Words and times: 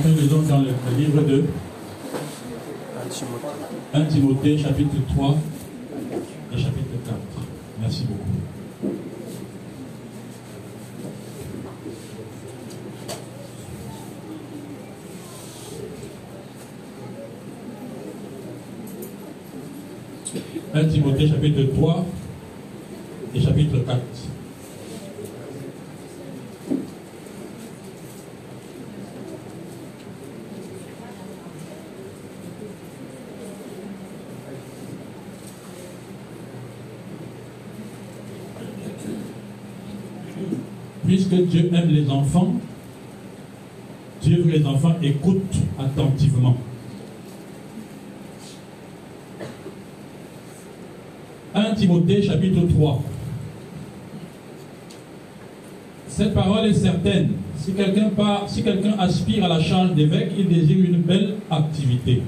nous 0.00 0.14
lisons 0.20 0.42
dans 0.42 0.60
le, 0.60 0.68
livre 0.96 1.22
de 1.22 1.44
1 3.94 4.04
Timothée, 4.06 4.56
chapitre 4.56 4.96
3 5.14 5.36
et 6.52 6.56
chapitre 6.56 6.96
4. 7.04 7.16
Merci 7.80 8.04
beaucoup. 8.06 8.22
«1 20.74 20.84
Timothée 20.86 21.28
chapitre 21.28 21.74
3 21.74 22.06
et 23.34 23.40
chapitre 23.42 23.76
4. 23.86 23.98
Puisque 41.32 41.46
Dieu 41.46 41.70
aime 41.72 41.88
les 41.88 42.10
enfants, 42.10 42.52
Dieu 44.20 44.42
veut 44.42 44.50
les 44.50 44.66
enfants 44.66 44.92
écoutent 45.02 45.56
attentivement. 45.78 46.56
1 51.54 51.74
Timothée 51.74 52.22
chapitre 52.22 52.60
3. 52.68 53.02
Cette 56.08 56.34
parole 56.34 56.66
est 56.66 56.74
certaine. 56.74 57.30
Si 57.56 57.72
quelqu'un 57.72 58.10
si 58.46 58.62
quelqu'un 58.62 58.98
aspire 58.98 59.46
à 59.46 59.48
la 59.48 59.60
charge 59.60 59.94
d'évêque, 59.94 60.32
il 60.36 60.48
désire 60.48 60.84
une 60.84 61.00
belle 61.00 61.36
activité. 61.50 62.20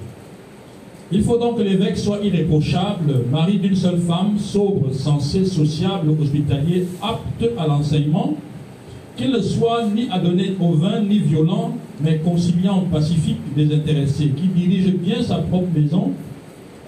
Il 1.13 1.23
faut 1.23 1.37
donc 1.37 1.59
que 1.59 1.63
l'évêque 1.63 1.99
soit 1.99 2.21
irréprochable, 2.25 3.27
mari 3.31 3.59
d'une 3.59 3.77
seule 3.77 4.01
femme, 4.01 4.39
sobre, 4.39 4.95
sensé, 4.95 5.45
sociable, 5.45 6.09
hospitalier, 6.19 6.87
apte 7.03 7.45
à 7.59 7.67
l'enseignement, 7.67 8.35
qu'il 9.17 9.31
ne 9.31 9.41
soit 9.41 9.85
ni 9.87 10.09
adonné 10.11 10.57
au 10.61 10.73
vin, 10.73 11.01
ni 11.01 11.19
violent, 11.19 11.73
mais 12.01 12.19
conciliant, 12.19 12.81
pacifique, 12.93 13.39
désintéressé, 13.55 14.31
qui 14.37 14.49
dirige 14.49 14.93
bien 14.95 15.23
sa 15.23 15.37
propre 15.37 15.69
maison 15.75 16.13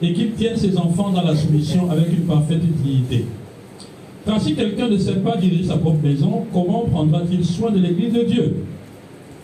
et 0.03 0.13
qu'il 0.13 0.33
tienne 0.33 0.57
ses 0.57 0.77
enfants 0.77 1.11
dans 1.11 1.23
la 1.23 1.37
soumission 1.37 1.91
avec 1.91 2.09
une 2.11 2.25
parfaite 2.25 2.61
dignité. 2.83 3.27
Car 4.27 4.41
si 4.41 4.55
quelqu'un 4.55 4.89
ne 4.89 4.99
sait 4.99 5.17
pas 5.17 5.37
diriger 5.37 5.65
sa 5.65 5.77
propre 5.77 6.03
maison, 6.03 6.45
comment 6.53 6.85
prendra-t-il 6.91 7.45
soin 7.45 7.71
de 7.71 7.79
l'Église 7.79 8.13
de 8.13 8.25
Dieu 8.25 8.57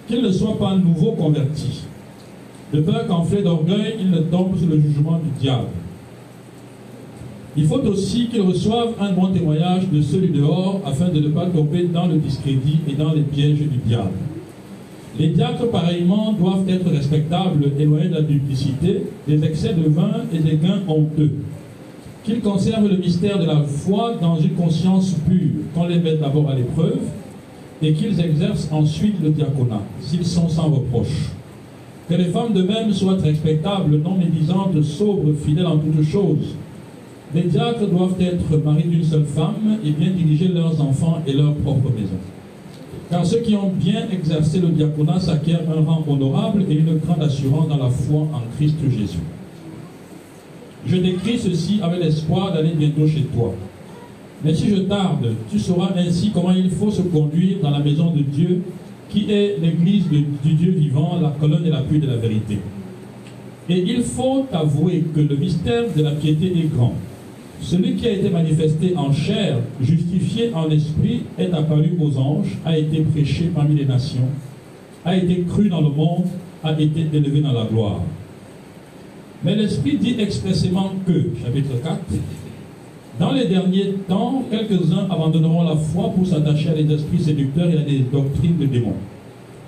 Qu'il 0.08 0.22
ne 0.22 0.32
soit 0.32 0.58
pas 0.58 0.76
nouveau 0.76 1.12
converti? 1.12 1.82
De 2.72 2.80
peur 2.80 3.06
qu'enflé 3.06 3.42
d'orgueil, 3.42 3.96
il 4.00 4.10
ne 4.10 4.18
tombe 4.18 4.58
sous 4.58 4.66
le 4.66 4.80
jugement 4.80 5.18
du 5.18 5.30
diable. 5.40 5.68
Il 7.54 7.66
faut 7.66 7.80
aussi 7.86 8.28
qu'il 8.28 8.40
reçoive 8.40 8.94
un 8.98 9.12
bon 9.12 9.26
témoignage 9.26 9.82
de 9.90 9.98
du 9.98 10.28
dehors 10.28 10.80
afin 10.86 11.08
de 11.08 11.20
ne 11.20 11.28
pas 11.28 11.46
tomber 11.46 11.84
dans 11.84 12.06
le 12.06 12.16
discrédit 12.16 12.78
et 12.88 12.94
dans 12.94 13.12
les 13.12 13.20
pièges 13.20 13.58
du 13.58 13.78
diable. 13.86 14.12
Les 15.18 15.28
diacres, 15.28 15.70
pareillement, 15.70 16.32
doivent 16.32 16.66
être 16.66 16.88
respectables, 16.88 17.70
éloignés 17.78 18.08
de 18.08 18.14
la 18.14 18.22
duplicité, 18.22 19.02
des 19.28 19.44
excès 19.44 19.74
de 19.74 19.86
vin 19.86 20.22
et 20.32 20.38
des 20.38 20.56
gains 20.56 20.80
honteux. 20.88 21.32
Qu'ils 22.24 22.40
conservent 22.40 22.88
le 22.88 22.96
mystère 22.96 23.38
de 23.38 23.44
la 23.44 23.62
foi 23.62 24.14
dans 24.18 24.38
une 24.38 24.54
conscience 24.54 25.14
pure, 25.28 25.50
qu'on 25.74 25.86
les 25.86 25.98
mette 25.98 26.20
d'abord 26.20 26.48
à 26.48 26.54
l'épreuve, 26.54 27.00
et 27.82 27.92
qu'ils 27.92 28.18
exercent 28.18 28.68
ensuite 28.72 29.16
le 29.22 29.28
diaconat, 29.28 29.82
s'ils 30.00 30.24
sont 30.24 30.48
sans 30.48 30.70
reproche. 30.70 31.28
Que 32.08 32.14
les 32.14 32.26
femmes 32.26 32.54
de 32.54 32.62
même 32.62 32.92
soient 32.92 33.16
respectables, 33.16 33.98
non 33.98 34.16
médisantes, 34.16 34.80
sobres, 34.82 35.34
fidèles 35.44 35.66
en 35.66 35.76
toutes 35.76 36.02
choses. 36.04 36.56
Les 37.34 37.44
diacres 37.44 37.86
doivent 37.86 38.20
être 38.20 38.62
maris 38.62 38.84
d'une 38.84 39.04
seule 39.04 39.24
femme 39.24 39.78
et 39.82 39.90
bien 39.90 40.10
diriger 40.10 40.48
leurs 40.48 40.78
enfants 40.82 41.22
et 41.26 41.32
leur 41.32 41.54
propre 41.54 41.90
maison. 41.90 42.18
Car 43.10 43.24
ceux 43.24 43.38
qui 43.38 43.56
ont 43.56 43.70
bien 43.70 44.06
exercé 44.12 44.60
le 44.60 44.68
diaconat 44.68 45.18
s'acquièrent 45.18 45.64
un 45.70 45.82
rang 45.82 46.04
honorable 46.06 46.64
et 46.68 46.74
une 46.74 46.98
grande 46.98 47.22
assurance 47.22 47.68
dans 47.68 47.78
la 47.78 47.88
foi 47.88 48.20
en 48.20 48.42
Christ 48.56 48.76
Jésus. 48.84 49.18
Je 50.86 50.96
décris 50.96 51.38
ceci 51.38 51.80
avec 51.82 52.00
l'espoir 52.00 52.52
d'aller 52.52 52.72
bientôt 52.76 53.06
chez 53.06 53.22
toi. 53.34 53.54
Mais 54.44 54.54
si 54.54 54.68
je 54.68 54.82
tarde, 54.82 55.34
tu 55.50 55.58
sauras 55.58 55.90
ainsi 55.96 56.32
comment 56.34 56.52
il 56.52 56.70
faut 56.70 56.90
se 56.90 57.02
conduire 57.02 57.58
dans 57.62 57.70
la 57.70 57.78
maison 57.78 58.10
de 58.10 58.20
Dieu, 58.22 58.62
qui 59.08 59.30
est 59.30 59.58
l'église 59.60 60.04
du 60.08 60.52
Dieu 60.54 60.72
vivant, 60.72 61.18
la 61.22 61.30
colonne 61.30 61.64
et 61.64 61.70
l'appui 61.70 61.98
de 61.98 62.08
la 62.08 62.16
vérité. 62.16 62.58
Et 63.68 63.78
il 63.78 64.02
faut 64.02 64.46
avouer 64.52 65.04
que 65.14 65.20
le 65.20 65.36
mystère 65.36 65.84
de 65.96 66.02
la 66.02 66.10
piété 66.10 66.46
est 66.46 66.74
grand. 66.74 66.94
Celui 67.62 67.94
qui 67.94 68.08
a 68.08 68.10
été 68.10 68.28
manifesté 68.28 68.94
en 68.96 69.12
chair, 69.12 69.58
justifié 69.80 70.52
en 70.52 70.68
esprit, 70.68 71.22
est 71.38 71.52
apparu 71.52 71.96
aux 72.00 72.18
anges, 72.18 72.58
a 72.64 72.76
été 72.76 73.02
prêché 73.02 73.50
parmi 73.54 73.76
les 73.76 73.86
nations, 73.86 74.28
a 75.04 75.16
été 75.16 75.44
cru 75.48 75.68
dans 75.68 75.80
le 75.80 75.90
monde, 75.90 76.26
a 76.64 76.72
été 76.72 77.06
élevé 77.12 77.40
dans 77.40 77.52
la 77.52 77.64
gloire. 77.64 78.00
Mais 79.44 79.54
l'Esprit 79.54 79.96
dit 79.96 80.16
expressément 80.18 80.90
que, 81.06 81.30
chapitre 81.42 81.80
4, 81.82 81.98
dans 83.20 83.32
les 83.32 83.46
derniers 83.46 83.94
temps, 84.08 84.44
quelques-uns 84.50 85.06
abandonneront 85.08 85.62
la 85.62 85.76
foi 85.76 86.10
pour 86.10 86.26
s'attacher 86.26 86.70
à 86.70 86.74
des 86.74 86.92
esprits 86.92 87.20
séducteurs 87.20 87.70
et 87.70 87.78
à 87.78 87.82
des 87.82 87.98
doctrines 88.00 88.58
de 88.58 88.66
démons. 88.66 88.96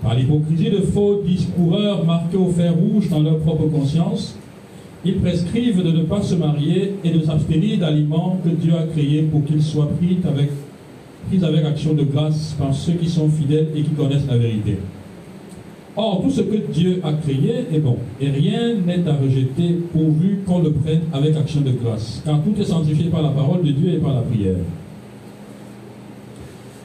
Par 0.02 0.14
l'hypocrisie 0.14 0.70
de 0.70 0.80
faux 0.80 1.22
discoureurs 1.24 2.04
marqués 2.04 2.36
au 2.36 2.48
fer 2.48 2.74
rouge 2.74 3.08
dans 3.08 3.20
leur 3.20 3.38
propre 3.38 3.66
conscience, 3.66 4.36
ils 5.04 5.16
prescrivent 5.16 5.82
de 5.82 5.90
ne 5.90 6.02
pas 6.04 6.22
se 6.22 6.34
marier 6.34 6.94
et 7.04 7.10
de 7.10 7.20
s'abstenir 7.22 7.78
d'aliments 7.78 8.38
que 8.42 8.48
Dieu 8.48 8.72
a 8.74 8.86
créés 8.86 9.22
pour 9.22 9.44
qu'ils 9.44 9.62
soient 9.62 9.90
pris 9.98 10.18
avec, 10.26 10.50
pris 11.28 11.44
avec 11.44 11.64
action 11.64 11.92
de 11.92 12.04
grâce 12.04 12.54
par 12.58 12.74
ceux 12.74 12.94
qui 12.94 13.08
sont 13.08 13.28
fidèles 13.28 13.68
et 13.76 13.82
qui 13.82 13.90
connaissent 13.90 14.26
la 14.26 14.38
vérité. 14.38 14.78
Or, 15.96 16.22
tout 16.22 16.30
ce 16.30 16.40
que 16.40 16.56
Dieu 16.72 17.00
a 17.04 17.12
créé 17.12 17.66
est 17.72 17.78
bon, 17.78 17.98
et 18.20 18.28
rien 18.28 18.74
n'est 18.84 19.06
à 19.08 19.14
rejeter 19.14 19.78
pourvu 19.92 20.40
qu'on 20.44 20.60
le 20.60 20.72
prenne 20.72 21.02
avec 21.12 21.36
action 21.36 21.60
de 21.60 21.70
grâce, 21.70 22.20
car 22.24 22.42
tout 22.42 22.60
est 22.60 22.64
sanctifié 22.64 23.10
par 23.10 23.22
la 23.22 23.28
parole 23.28 23.62
de 23.62 23.70
Dieu 23.70 23.92
et 23.92 23.98
par 23.98 24.14
la 24.14 24.22
prière. 24.22 24.56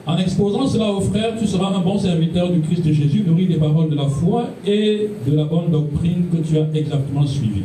En 0.05 0.17
exposant 0.17 0.67
cela 0.67 0.91
aux 0.91 1.01
frères, 1.01 1.33
tu 1.39 1.47
seras 1.47 1.75
un 1.75 1.79
bon 1.81 1.97
serviteur 1.97 2.51
du 2.51 2.61
Christ 2.61 2.83
Jésus, 2.91 3.23
nourri 3.25 3.47
des 3.47 3.57
paroles 3.57 3.89
de 3.89 3.95
la 3.95 4.07
foi 4.07 4.47
et 4.65 5.07
de 5.27 5.35
la 5.35 5.45
bonne 5.45 5.71
doctrine 5.71 6.25
que 6.31 6.37
tu 6.37 6.57
as 6.57 6.67
exactement 6.73 7.25
suivie. 7.25 7.63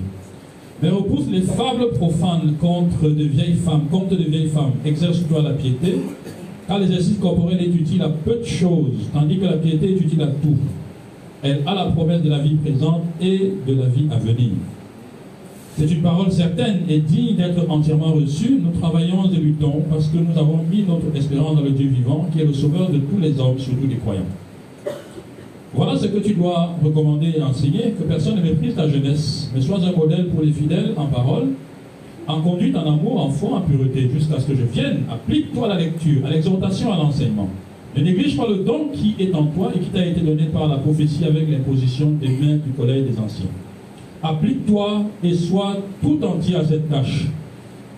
Mais 0.85 0.91
repousse 0.91 1.25
les 1.33 1.41
fables 1.41 1.93
profanes 1.95 2.57
contre 2.61 3.09
de 3.09 3.25
vieilles 3.25 3.55
femmes, 3.55 3.87
contre 3.91 4.17
de 4.17 4.25
vieilles 4.25 4.51
femmes. 4.51 4.73
Exerce-toi 4.85 5.41
la 5.41 5.53
piété, 5.53 5.95
car 6.69 6.79
l'exercice 6.79 7.17
corporel 7.19 7.59
est 7.59 7.75
utile 7.75 8.03
à 8.03 8.11
peu 8.11 8.35
de 8.35 8.45
choses, 8.45 9.09
tandis 9.15 9.39
que 9.39 9.47
la 9.47 9.57
piété 9.57 9.93
est 9.93 9.97
utile 9.97 10.21
à 10.21 10.27
tout. 10.27 10.59
Elle 11.43 11.63
a 11.65 11.75
la 11.75 11.87
promesse 11.87 12.21
de 12.21 12.29
la 12.29 12.41
vie 12.41 12.57
présente 12.57 13.01
et 13.19 13.53
de 13.67 13.75
la 13.75 13.87
vie 13.87 14.09
à 14.13 14.19
venir. 14.19 14.51
C'est 15.79 15.91
une 15.91 16.03
parole 16.03 16.31
certaine 16.31 16.81
et 16.87 16.99
digne 16.99 17.37
d'être 17.37 17.65
entièrement 17.71 18.13
reçue. 18.13 18.61
Nous 18.63 18.79
travaillons 18.79 19.31
et 19.33 19.37
luttons 19.39 19.85
parce 19.89 20.09
que 20.09 20.19
nous 20.19 20.39
avons 20.39 20.61
mis 20.71 20.83
notre 20.83 21.17
espérance 21.17 21.57
dans 21.57 21.63
le 21.63 21.71
Dieu 21.71 21.89
vivant, 21.89 22.29
qui 22.31 22.43
est 22.43 22.45
le 22.45 22.53
sauveur 22.53 22.91
de 22.91 22.99
tous 22.99 23.19
les 23.23 23.41
hommes, 23.41 23.59
surtout 23.59 23.87
des 23.87 23.97
croyants. 23.97 24.21
Voilà 25.77 25.97
ce 25.97 26.07
que 26.07 26.19
tu 26.19 26.35
dois 26.35 26.71
recommander 26.85 27.35
et 27.37 27.43
enseigner, 27.43 27.95
que 27.99 28.05
personne 28.05 28.37
ne 28.37 28.43
méprise 28.43 28.77
ta 28.77 28.89
jeunesse, 28.89 29.51
mais 29.53 29.61
sois 29.61 29.81
un 29.85 29.91
modèle 29.91 30.29
pour 30.29 30.45
les 30.45 30.53
fidèles 30.53 30.93
en 30.97 31.07
parole, 31.07 31.49
en 32.29 32.41
conduite, 32.43 32.77
en 32.77 32.87
amour, 32.87 33.21
en 33.21 33.29
foi, 33.29 33.59
en 33.59 33.61
pureté, 33.63 34.09
jusqu'à 34.15 34.39
ce 34.39 34.47
que 34.47 34.55
je 34.55 34.63
vienne. 34.63 35.01
Applique-toi 35.11 35.67
à 35.67 35.69
la 35.71 35.81
lecture, 35.81 36.25
à 36.27 36.31
l'exhortation, 36.31 36.93
à 36.93 36.97
l'enseignement. 36.97 37.49
Ne 37.97 38.03
néglige 38.03 38.37
pas 38.37 38.47
le 38.49 38.59
don 38.59 38.91
qui 38.93 39.17
est 39.19 39.35
en 39.35 39.47
toi 39.47 39.73
et 39.75 39.81
qui 39.81 39.91
t'a 39.91 40.07
été 40.07 40.21
donné 40.21 40.45
par 40.45 40.69
la 40.69 40.77
prophétie 40.77 41.25
avec 41.25 41.51
l'imposition 41.51 42.13
des 42.21 42.29
mains 42.29 42.57
du 42.65 42.71
collège 42.77 43.05
des 43.11 43.19
anciens. 43.19 43.51
Applique-toi 44.23 45.07
et 45.25 45.35
sois 45.35 45.77
tout 46.01 46.19
entier 46.25 46.55
à 46.55 46.65
cette 46.65 46.89
tâche, 46.89 47.27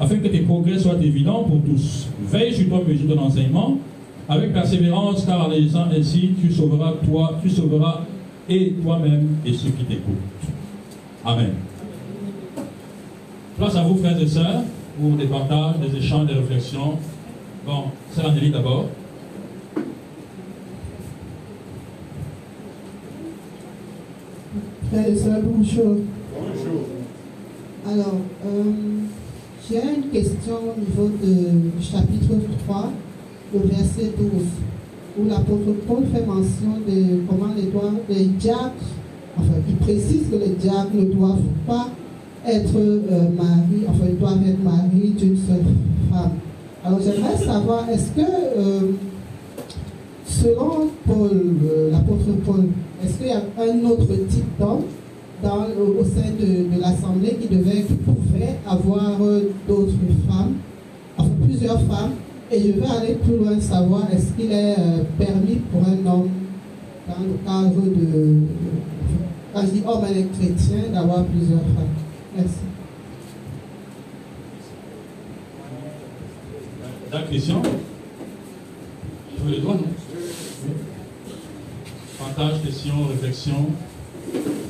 afin 0.01 0.17
que 0.17 0.29
tes 0.29 0.41
progrès 0.41 0.79
soient 0.79 0.97
évidents 1.03 1.45
pour 1.45 1.61
tous. 1.61 2.07
Veille 2.27 2.55
sur 2.55 2.69
toi, 2.71 2.81
mesure 2.89 3.15
ton 3.15 3.21
enseignement, 3.21 3.79
avec 4.29 4.53
persévérance, 4.53 5.25
car 5.25 5.47
en 5.47 5.51
agissant 5.51 5.87
ainsi, 5.97 6.35
tu 6.41 6.53
sauveras 6.53 6.95
toi, 7.05 7.39
tu 7.43 7.49
sauveras 7.49 8.03
et 8.49 8.73
toi-même 8.83 9.37
et 9.45 9.53
ceux 9.53 9.71
qui 9.71 9.85
t'écoutent. 9.85 10.15
Amen. 11.25 11.53
Place 13.57 13.77
à 13.77 13.83
vous, 13.83 13.97
frères 13.97 14.21
et 14.21 14.27
sœurs, 14.27 14.63
pour 15.01 15.13
des 15.13 15.27
partages, 15.27 15.77
des 15.79 15.99
échanges, 15.99 16.27
des 16.27 16.35
réflexions. 16.35 16.99
Bon, 17.65 17.85
c'est 18.13 18.25
Anneli 18.25 18.51
d'abord. 18.51 18.87
Frères 24.91 25.09
et 25.09 25.17
sœurs, 25.17 25.41
bonjour. 25.43 25.97
Bonjour. 26.33 26.83
Alors, 27.89 28.21
euh, 28.47 28.73
j'ai 29.69 29.81
une 29.97 30.11
question 30.11 30.55
au 30.55 30.81
niveau 30.81 31.11
du 31.23 31.83
chapitre 31.85 32.35
3, 32.67 32.93
le 33.53 33.61
verset 33.61 34.13
12, 34.19 34.29
où 35.19 35.29
l'apôtre 35.29 35.73
Paul 35.87 36.05
fait 36.13 36.27
mention 36.27 36.81
de 36.87 37.21
comment 37.29 37.53
les, 37.57 37.71
doigts, 37.71 37.93
les 38.09 38.25
diacres 38.25 38.73
enfin, 39.39 39.55
il 39.69 39.77
précise 39.77 40.23
que 40.31 40.37
les 40.37 40.55
diacres 40.55 40.95
ne 40.95 41.05
doivent 41.05 41.39
pas 41.67 41.89
être 42.47 42.77
euh, 42.77 43.29
mari, 43.37 43.85
enfin, 43.89 44.05
ils 44.09 44.19
doivent 44.19 44.47
être 44.47 44.63
mariés 44.63 45.11
d'une 45.17 45.37
seule 45.37 45.65
femme. 46.11 46.31
Alors, 46.85 47.01
j'aimerais 47.01 47.37
savoir, 47.37 47.89
est-ce 47.91 48.11
que, 48.13 48.21
euh, 48.21 48.93
selon 50.27 50.89
Paul, 51.05 51.31
euh, 51.33 51.91
l'apôtre 51.91 52.27
Paul, 52.45 52.67
est-ce 53.05 53.15
qu'il 53.19 53.27
y 53.27 53.31
a 53.31 53.43
un 53.59 53.85
autre 53.91 54.07
type 54.29 54.59
d'homme 54.59 54.85
au 55.45 56.03
sein 56.03 56.31
de, 56.41 56.81
l'Assemblée 56.81 57.37
qui 57.41 57.55
devait, 57.55 57.83
qui 57.83 57.95
pouvait 57.95 58.57
avoir 58.67 59.19
d'autres 59.69 59.93
femmes, 60.27 60.55
enfin 61.19 61.29
plusieurs 61.45 61.81
femmes, 61.83 62.13
et 62.51 62.61
je 62.61 62.81
vais 62.81 62.87
aller 62.87 63.15
plus 63.15 63.37
loin, 63.39 63.61
savoir 63.61 64.05
est-ce 64.13 64.33
qu'il 64.33 64.53
est, 64.53 64.77
permis 65.19 65.57
pour 65.71 65.83
un 65.83 66.11
homme, 66.11 66.31
dans 67.09 67.25
le 67.25 67.39
cadre 67.45 67.83
de, 67.83 68.37
quand 69.53 69.63
je 69.63 69.67
dis 69.67 69.83
homme, 69.87 70.05
et 70.05 70.27
chrétien, 70.39 70.93
d'avoir 70.93 71.25
plusieurs 71.25 71.61
femmes. 71.61 71.95
Merci. 72.37 72.55
La 77.13 77.23
question 77.23 77.63
Je 79.39 79.51
le 79.51 79.59
dois, 79.59 79.75
non 79.75 79.85
Partage, 82.19 82.63
question, 82.63 82.95
réflexion. 83.09 83.67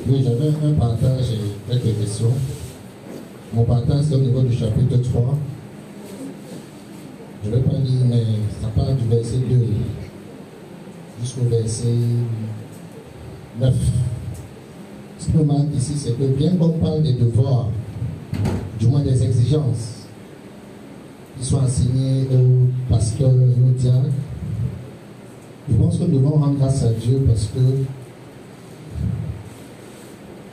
Oui, 0.07 0.23
j'avais 0.23 0.49
un 0.49 0.73
partage 0.73 1.31
et 1.31 1.71
quelques 1.71 1.99
questions. 1.99 2.33
Mon 3.53 3.63
partage, 3.63 4.05
c'est 4.09 4.15
au 4.15 4.19
niveau 4.19 4.41
du 4.41 4.55
chapitre 4.55 4.97
3. 4.97 5.37
Je 7.47 7.51
ne 7.55 7.61
vais 7.61 7.61
pas 7.61 7.77
lire, 7.77 8.01
mais 8.09 8.23
ça 8.61 8.67
part 8.75 8.93
du 8.93 9.07
verset 9.07 9.37
2 9.37 9.55
jusqu'au 11.21 11.45
verset 11.45 11.95
9. 13.61 13.73
Ce 15.17 15.25
qui 15.27 15.37
me 15.37 15.43
manque 15.43 15.73
ici, 15.73 15.93
c'est 15.95 16.19
que 16.19 16.25
bien 16.25 16.57
qu'on 16.57 16.71
parle 16.71 17.03
des 17.03 17.13
devoirs, 17.13 17.69
du 18.77 18.87
moins 18.87 18.99
des 18.99 19.23
exigences, 19.23 20.07
qui 21.39 21.45
sont 21.45 21.61
assignées 21.61 22.27
aux 22.33 22.91
pasteurs 22.93 23.31
et 23.31 23.61
aux 23.61 23.79
diacres, 23.79 24.09
je 25.69 25.75
pense 25.77 25.97
que 25.99 26.03
nous 26.03 26.17
devons 26.19 26.31
rendre 26.31 26.57
grâce 26.57 26.83
à 26.83 26.91
Dieu 26.91 27.23
parce 27.25 27.45
que 27.45 27.59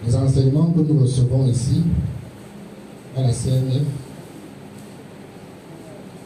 les 0.07 0.15
enseignements 0.15 0.71
que 0.71 0.81
nous 0.81 1.01
recevons 1.01 1.49
ici, 1.49 1.83
à 3.17 3.23
la 3.23 3.33
CNF, 3.33 3.83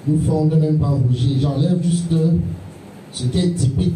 nous 0.09 0.19
font 0.21 0.47
de 0.47 0.57
même 0.57 0.79
pas 0.79 0.89
rougir. 0.89 1.37
J'enlève 1.41 1.83
juste 1.83 2.15
ce 3.13 3.25
qui 3.25 3.39
est 3.39 3.55
typique 3.55 3.95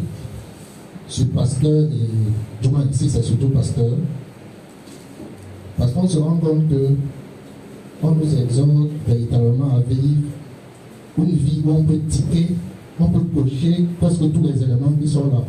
sur 1.07 1.27
pasteur 1.27 1.83
et 1.83 2.63
du 2.63 2.69
moins 2.69 2.85
ici 2.91 3.09
c'est 3.09 3.21
surtout 3.21 3.49
pasteur 3.49 3.91
parce 5.77 5.91
qu'on 5.91 6.07
se 6.07 6.17
rend 6.17 6.37
compte 6.37 6.69
que 6.69 6.89
on 8.01 8.11
nous 8.11 8.41
exhorte 8.41 8.69
véritablement 9.07 9.75
à 9.75 9.79
vivre 9.79 10.23
une 11.17 11.35
vie 11.35 11.61
où 11.65 11.71
on 11.71 11.83
peut 11.83 11.99
tiquer, 12.09 12.49
on 12.99 13.07
peut 13.07 13.19
cocher 13.33 13.85
presque 13.99 14.31
tous 14.31 14.43
les 14.43 14.61
éléments 14.63 14.91
qui 14.99 15.07
sont 15.07 15.27
là. 15.27 15.43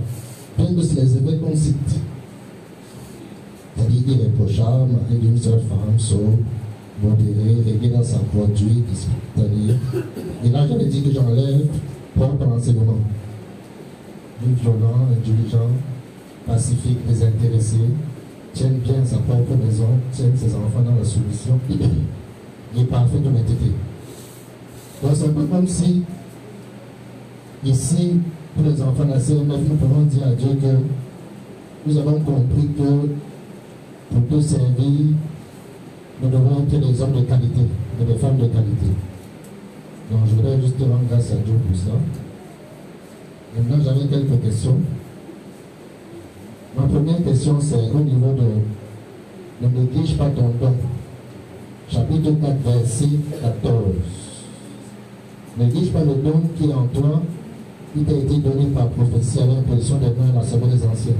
Que 0.56 0.82
c'est 0.82 1.00
les 1.00 1.16
événements 1.16 1.48
qu'on 1.48 1.56
cite. 1.56 1.74
C'est-à-dire 3.76 4.08
irréprochable, 4.08 4.94
seule 5.42 5.60
femme, 5.68 5.98
sauf, 5.98 6.20
modéré, 7.02 7.56
réglé 7.64 7.88
dans 7.88 8.02
sa 8.02 8.18
conduite, 8.18 8.84
c'est-à-dire. 8.92 9.76
Et 10.44 10.48
là, 10.48 10.66
je 10.66 10.74
me 10.74 10.84
dis 10.84 11.02
que 11.02 11.12
j'enlève 11.12 11.66
propre 12.16 12.44
l'enseignement. 12.44 12.98
Violent, 14.42 15.08
indulgent, 15.10 15.70
pacifique, 16.46 17.06
désintéressé, 17.06 17.78
tienne 18.52 18.78
bien 18.84 19.04
sa 19.04 19.16
propre 19.18 19.56
maison, 19.64 19.88
tienne 20.12 20.32
ses 20.36 20.54
enfants 20.54 20.82
dans 20.84 20.96
la 20.96 21.04
solution 21.04 21.58
et 22.76 22.84
parfaite 22.84 23.26
honnêteté. 23.26 23.72
Donc 25.02 25.12
c'est 25.14 25.24
un 25.28 25.32
peu 25.32 25.44
comme 25.44 25.66
si, 25.66 26.02
ici, 27.64 28.20
pour 28.54 28.64
les 28.64 28.80
enfants 28.82 29.04
de 29.04 29.10
la 29.10 29.20
CMF, 29.20 29.60
nous 29.68 29.76
pouvons 29.76 30.02
dire 30.02 30.26
à 30.26 30.32
Dieu 30.32 30.48
que 30.60 30.76
nous 31.86 31.98
avons 31.98 32.20
compris 32.20 32.68
que 32.76 33.08
pour 34.14 34.28
te 34.28 34.40
servir, 34.40 35.14
nous 36.22 36.28
devons 36.28 36.62
être 36.62 36.80
des 36.80 37.02
hommes 37.02 37.12
de 37.12 37.22
qualité 37.22 37.60
et 38.00 38.04
des 38.04 38.14
femmes 38.14 38.36
de 38.36 38.46
qualité. 38.46 38.86
Donc 40.10 40.20
je 40.26 40.34
voudrais 40.34 40.60
juste 40.60 40.78
rendre 40.80 41.04
grâce 41.08 41.32
à 41.32 41.36
Dieu 41.36 41.54
pour 41.66 41.76
ça. 41.76 41.92
Maintenant, 43.56 43.84
j'avais 43.84 44.06
quelques 44.06 44.42
questions. 44.42 44.78
Ma 46.76 46.82
première 46.84 47.22
question, 47.22 47.60
c'est 47.60 47.76
au 47.76 48.00
niveau 48.00 48.32
de 48.32 49.66
ne 49.66 49.80
néglige 49.80 50.16
pas 50.16 50.28
ton 50.30 50.50
don. 50.60 50.74
Chapitre 51.88 52.32
4, 52.40 52.56
verset 52.64 53.08
14. 53.40 53.74
Ne 55.56 55.64
néglige 55.64 55.92
pas 55.92 56.00
le 56.00 56.14
don 56.14 56.42
qui 56.56 56.68
est 56.68 56.74
en 56.74 56.86
toi, 56.86 57.22
qui 57.94 58.02
t'a 58.02 58.12
été 58.12 58.38
donné 58.38 58.66
par 58.74 58.88
prophétie 58.88 59.38
à 59.40 59.46
l'impression 59.46 59.98
des 59.98 60.06
mains 60.06 60.30
à 60.30 60.42
la 60.42 60.66
des 60.66 60.84
anciens. 60.84 61.12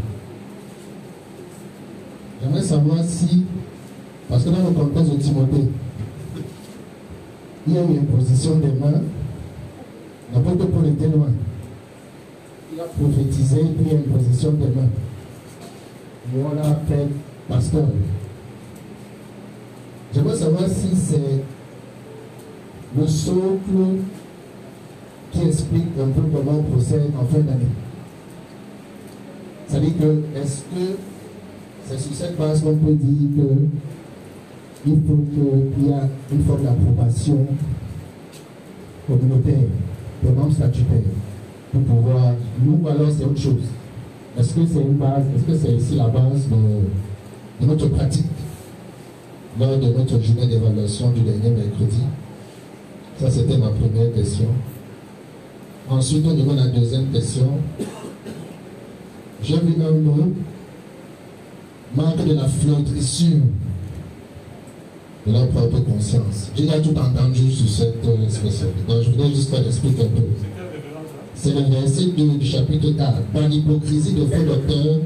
J'aimerais 2.43 2.63
savoir 2.63 2.99
si, 3.05 3.45
parce 4.29 4.45
que 4.45 4.51
dans 4.51 4.69
le 4.69 4.75
contexte 4.75 5.13
de 5.13 5.23
Timothée, 5.23 5.69
il 7.67 7.75
y 7.75 7.79
a 7.79 7.83
eu 7.83 7.95
une 7.97 8.07
position 8.07 8.57
des 8.57 8.73
mains, 8.73 9.01
n'importe 10.33 10.71
Paul 10.71 10.87
était 10.87 11.09
loin. 11.09 11.29
Il 12.73 12.81
a 12.81 12.85
prophétisé, 12.85 13.61
puis 13.61 13.87
il 13.87 13.89
y 13.89 13.91
a 13.91 13.95
une 13.95 14.05
position 14.05 14.53
des 14.53 14.67
mains 14.67 14.89
voilà 16.33 16.81
fait 16.89 17.09
pasteur. 17.49 17.85
J'aimerais 20.15 20.37
savoir 20.37 20.69
si 20.69 20.97
c'est 20.97 21.43
le 22.97 23.07
socle 23.07 23.99
qui 25.33 25.43
explique 25.43 25.89
un 26.01 26.09
peu 26.09 26.23
comment 26.33 26.61
on 26.61 26.63
procède 26.63 27.11
en 27.21 27.25
fin 27.25 27.41
d'année. 27.41 27.67
C'est-à-dire 29.67 29.99
que, 29.99 30.39
est-ce 30.39 30.61
que 30.63 30.97
c'est 31.87 31.99
sur 31.99 32.15
cette 32.15 32.37
base 32.39 32.63
qu'on 32.63 32.77
peut 32.77 32.95
dire 32.95 33.29
que 33.37 33.49
il 34.87 35.01
faut 35.07 35.25
qu'il 35.33 35.87
y 35.87 35.91
ait 35.91 35.95
une 36.33 36.45
forme 36.45 36.63
d'approbation 36.63 37.47
communautaire, 39.07 39.69
vraiment 40.23 40.51
statutaire, 40.51 40.99
pour 41.73 41.83
pouvoir, 41.83 42.35
nous, 42.65 42.87
alors 42.89 43.09
c'est 43.17 43.25
autre 43.25 43.41
chose. 43.41 43.65
Est-ce 44.39 44.55
que 44.55 44.61
c'est 44.67 44.81
une 44.81 44.95
base, 44.95 45.25
est-ce 45.35 45.45
que 45.45 45.57
c'est 45.57 45.73
ici 45.73 45.97
la 45.97 46.09
base 46.09 46.49
de, 46.51 47.67
notre 47.67 47.89
pratique 47.89 48.27
lors 49.59 49.79
de 49.79 49.87
notre 49.87 50.21
journée 50.21 50.47
d'évaluation 50.47 51.11
du 51.13 51.21
dernier 51.21 51.51
mercredi? 51.51 52.03
Ça, 53.19 53.31
c'était 53.31 53.57
ma 53.57 53.69
première 53.69 54.13
question. 54.13 54.49
Ensuite, 55.89 56.27
au 56.27 56.33
niveau 56.33 56.53
de 56.53 56.59
la 56.59 56.67
deuxième 56.67 57.07
question, 57.11 57.49
j'ai 59.43 59.59
vu 59.59 59.75
un 59.83 59.93
mot, 59.93 60.33
manque 61.95 62.27
de 62.27 62.35
la 62.35 62.49
flétrissure 62.49 63.43
de 65.27 65.33
leur 65.33 65.49
propre 65.49 65.81
conscience. 65.81 66.51
J'ai 66.55 66.65
déjà 66.65 66.81
tout 66.81 66.95
entendu 66.97 67.51
sur 67.51 67.69
cette 67.69 68.05
euh, 68.05 68.25
expression. 68.25 68.67
Donc, 68.89 69.03
je 69.03 69.11
voudrais 69.11 69.31
juste 69.31 69.51
faire 69.51 69.67
expliquer 69.67 70.03
un 70.03 70.09
peu. 70.09 70.23
C'est 71.35 71.53
le 71.53 71.63
verset 71.63 72.07
2 72.17 72.39
du 72.39 72.47
chapitre 72.47 72.91
4. 72.97 73.13
Dans 73.35 73.49
l'hypocrisie 73.49 74.13
de 74.15 74.27
faux 74.27 74.43
docteurs 74.43 75.01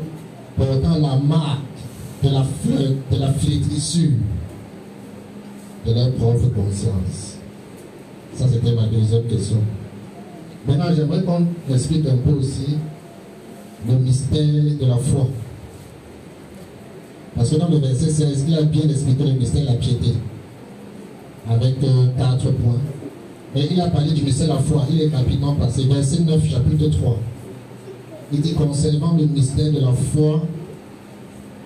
portant 0.57 0.99
la 0.99 1.17
marque 1.17 1.61
de 2.23 2.29
la, 2.31 2.41
de 2.41 3.21
la 3.21 3.33
flétrissure 3.33 4.11
de 5.87 5.95
leur 5.95 6.13
propre 6.13 6.49
conscience. 6.49 7.37
Ça, 8.35 8.47
c'était 8.49 8.75
ma 8.75 8.87
deuxième 8.87 9.25
question. 9.25 9.59
Maintenant, 10.67 10.87
j'aimerais 10.95 11.23
qu'on 11.23 11.47
explique 11.73 12.07
un 12.07 12.17
peu 12.17 12.39
aussi 12.39 12.77
le 13.89 13.95
mystère 13.95 14.43
de 14.81 14.87
la 14.87 14.97
foi. 14.97 15.29
Parce 17.37 17.51
que 17.51 17.57
dans 17.57 17.69
le 17.69 17.79
verset 17.79 18.11
16, 18.11 18.45
il 18.49 18.55
a 18.55 18.63
bien 18.63 18.89
expliqué 18.89 19.25
le 19.25 19.33
mystère 19.33 19.63
de 19.63 19.67
la 19.67 19.75
piété. 19.75 20.15
Avec 21.49 21.77
euh, 21.83 22.07
quatre 22.17 22.51
points. 22.53 22.81
Mais 23.55 23.67
il 23.71 23.81
a 23.81 23.89
parlé 23.89 24.13
du 24.13 24.23
mystère 24.23 24.49
de 24.49 24.53
la 24.53 24.59
foi. 24.59 24.85
Il 24.91 25.03
est 25.03 25.15
rapidement 25.15 25.55
passé. 25.55 25.85
Verset 25.85 26.23
9, 26.23 26.45
chapitre 26.49 26.89
3. 26.99 27.19
Il 28.33 28.41
dit 28.43 28.55
concernant 28.55 29.17
le 29.17 29.25
mystère 29.25 29.73
de 29.73 29.81
la 29.81 29.93
foi 29.93 30.43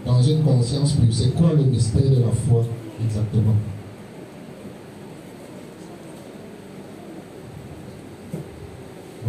dans 0.07 0.23
une 0.23 0.42
conscience 0.42 0.92
plus. 0.92 1.12
C'est 1.12 1.35
quoi 1.35 1.52
le 1.57 1.64
mystère 1.64 2.02
de 2.02 2.21
la 2.21 2.31
foi 2.31 2.64
exactement? 3.04 3.57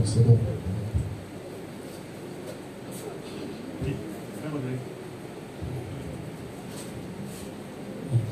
C'est 0.05 0.27
bon. 0.27 0.37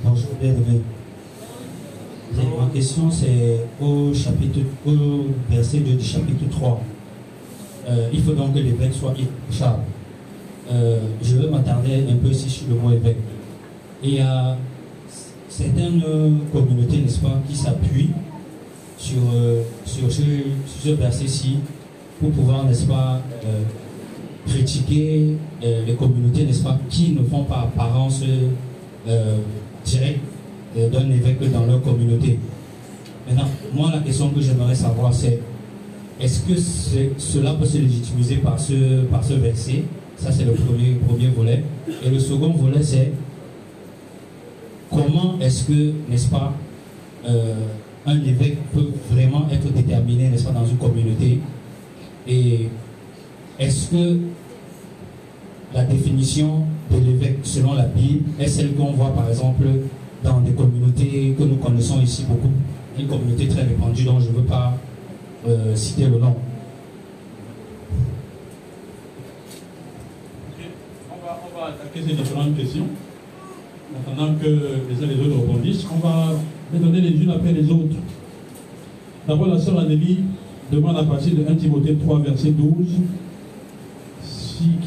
Bonjour, 0.04 0.30
bienvenue 0.40 0.82
ma 2.58 2.81
c'est 3.12 3.60
au 3.82 4.14
chapitre, 4.14 4.60
au 4.86 5.28
verset 5.50 5.80
2 5.80 5.94
du 5.94 6.04
chapitre 6.06 6.44
3. 6.50 6.82
Euh, 7.90 8.10
il 8.14 8.22
faut 8.22 8.34
donc 8.34 8.54
que 8.54 8.60
l'évêque 8.60 8.94
soit 8.94 9.14
irréprochable. 9.18 9.84
euh, 10.72 11.00
je 11.22 11.36
veux 11.38 11.50
m'attarder 11.50 12.06
un 12.10 12.16
peu 12.16 12.30
aussi 12.30 12.50
sur 12.50 12.68
le 12.70 12.76
mot 12.76 12.92
évêque. 12.92 13.18
il 14.04 14.16
y 14.16 14.20
a 14.20 14.58
certaines 15.50 16.02
communautés, 16.52 16.98
n'est-ce 16.98 17.20
pas, 17.20 17.40
qui 17.48 17.56
s'appuient 17.56 18.12
sur, 18.98 19.20
euh, 19.34 19.64
sur 19.86 20.12
ce, 20.12 20.22
ce 20.84 20.90
verset-ci 20.90 21.58
pour 22.20 22.32
pouvoir, 22.32 22.66
n'est-ce 22.66 22.86
pas, 22.86 23.20
critiquer 24.46 25.38
les 25.62 25.94
communautés, 25.96 26.46
n'est-ce 26.46 26.62
pas, 26.62 26.78
qui 26.90 27.12
ne 27.12 27.24
font 27.24 27.44
pas 27.46 27.62
apparence 27.62 28.22
directe 29.84 30.20
d'un 30.76 31.10
évêque 31.10 31.52
dans 31.52 31.66
leur 31.66 31.82
communauté. 31.82 32.38
Maintenant, 33.28 33.48
moi, 33.74 33.92
la 33.94 34.00
question 34.00 34.30
que 34.30 34.42
j'aimerais 34.42 34.76
savoir, 34.76 35.14
c'est 35.14 35.40
est-ce 36.20 36.42
que 36.42 36.54
cela 37.18 37.54
peut 37.54 37.66
se 37.66 37.78
légitimiser 37.78 38.38
par 38.38 38.60
ce, 38.60 39.04
par 39.06 39.24
ce 39.24 39.34
verset? 39.34 39.84
Ça, 40.18 40.32
c'est 40.32 40.46
le 40.46 40.54
premier, 40.54 40.96
premier 41.08 41.30
volet. 41.30 41.64
Et 42.06 42.10
le 42.10 42.20
second 42.20 42.52
volet, 42.52 42.84
c'est 42.84 43.12
comment 44.92 45.40
est-ce 45.40 45.64
que, 45.66 45.94
n'est-ce 46.10 46.30
pas, 46.30 46.54
euh, 47.28 47.66
un 48.06 48.20
évêque 48.24 48.58
peut 48.74 48.90
vraiment 49.12 49.48
être 49.52 49.72
déterminé, 49.74 50.30
n'est-ce 50.30 50.44
pas, 50.44 50.52
dans 50.52 50.66
une 50.66 50.78
communauté? 50.78 51.40
Et 52.28 52.70
est-ce 53.58 53.90
que 53.90 54.20
la 55.74 55.86
définition 55.86 56.66
de 56.92 56.98
l'évêque 56.98 57.40
selon 57.44 57.74
la 57.74 57.86
Bible 57.86 58.26
est 58.40 58.48
celle 58.48 58.74
qu'on 58.74 58.92
voit, 58.92 59.14
par 59.14 59.30
exemple, 59.30 59.64
dans 60.24 60.40
des 60.42 60.52
communautés 60.52 61.36
que 61.38 61.44
nous 61.44 61.56
connaissons 61.56 62.02
ici 62.02 62.26
beaucoup, 62.28 62.52
une 63.02 63.08
communauté 63.08 63.48
très 63.48 63.64
répandue 63.64 64.04
dont 64.04 64.20
je 64.20 64.30
ne 64.30 64.36
veux 64.36 64.44
pas 64.44 64.78
euh, 65.48 65.76
citer 65.76 66.06
le 66.06 66.20
nom. 66.20 66.36
On, 71.10 71.26
va, 71.26 71.40
on 71.46 71.60
va 71.60 71.68
attaquer 71.68 72.08
ces 72.08 72.16
différentes 72.16 72.56
questions. 72.56 72.88
En 73.94 74.12
attendant 74.12 74.36
que 74.40 74.46
les 74.48 75.04
uns 75.04 75.10
et 75.10 75.16
les 75.16 75.28
autres 75.28 75.42
rebondissent, 75.42 75.86
on 75.92 76.08
va 76.08 76.34
les 76.74 76.80
donner 76.80 77.02
les 77.02 77.22
unes 77.22 77.32
après 77.32 77.52
les 77.54 77.70
autres. 77.70 77.96
D'abord, 79.28 79.48
la 79.48 79.60
sœur 79.60 79.80
Anélie 79.80 80.20
demande 80.72 80.98
à 80.98 81.04
partir 81.04 81.36
de 81.36 81.46
1 81.48 81.56
Timothée 81.56 81.96
3, 81.96 82.20
verset 82.20 82.52
12, 82.52 82.88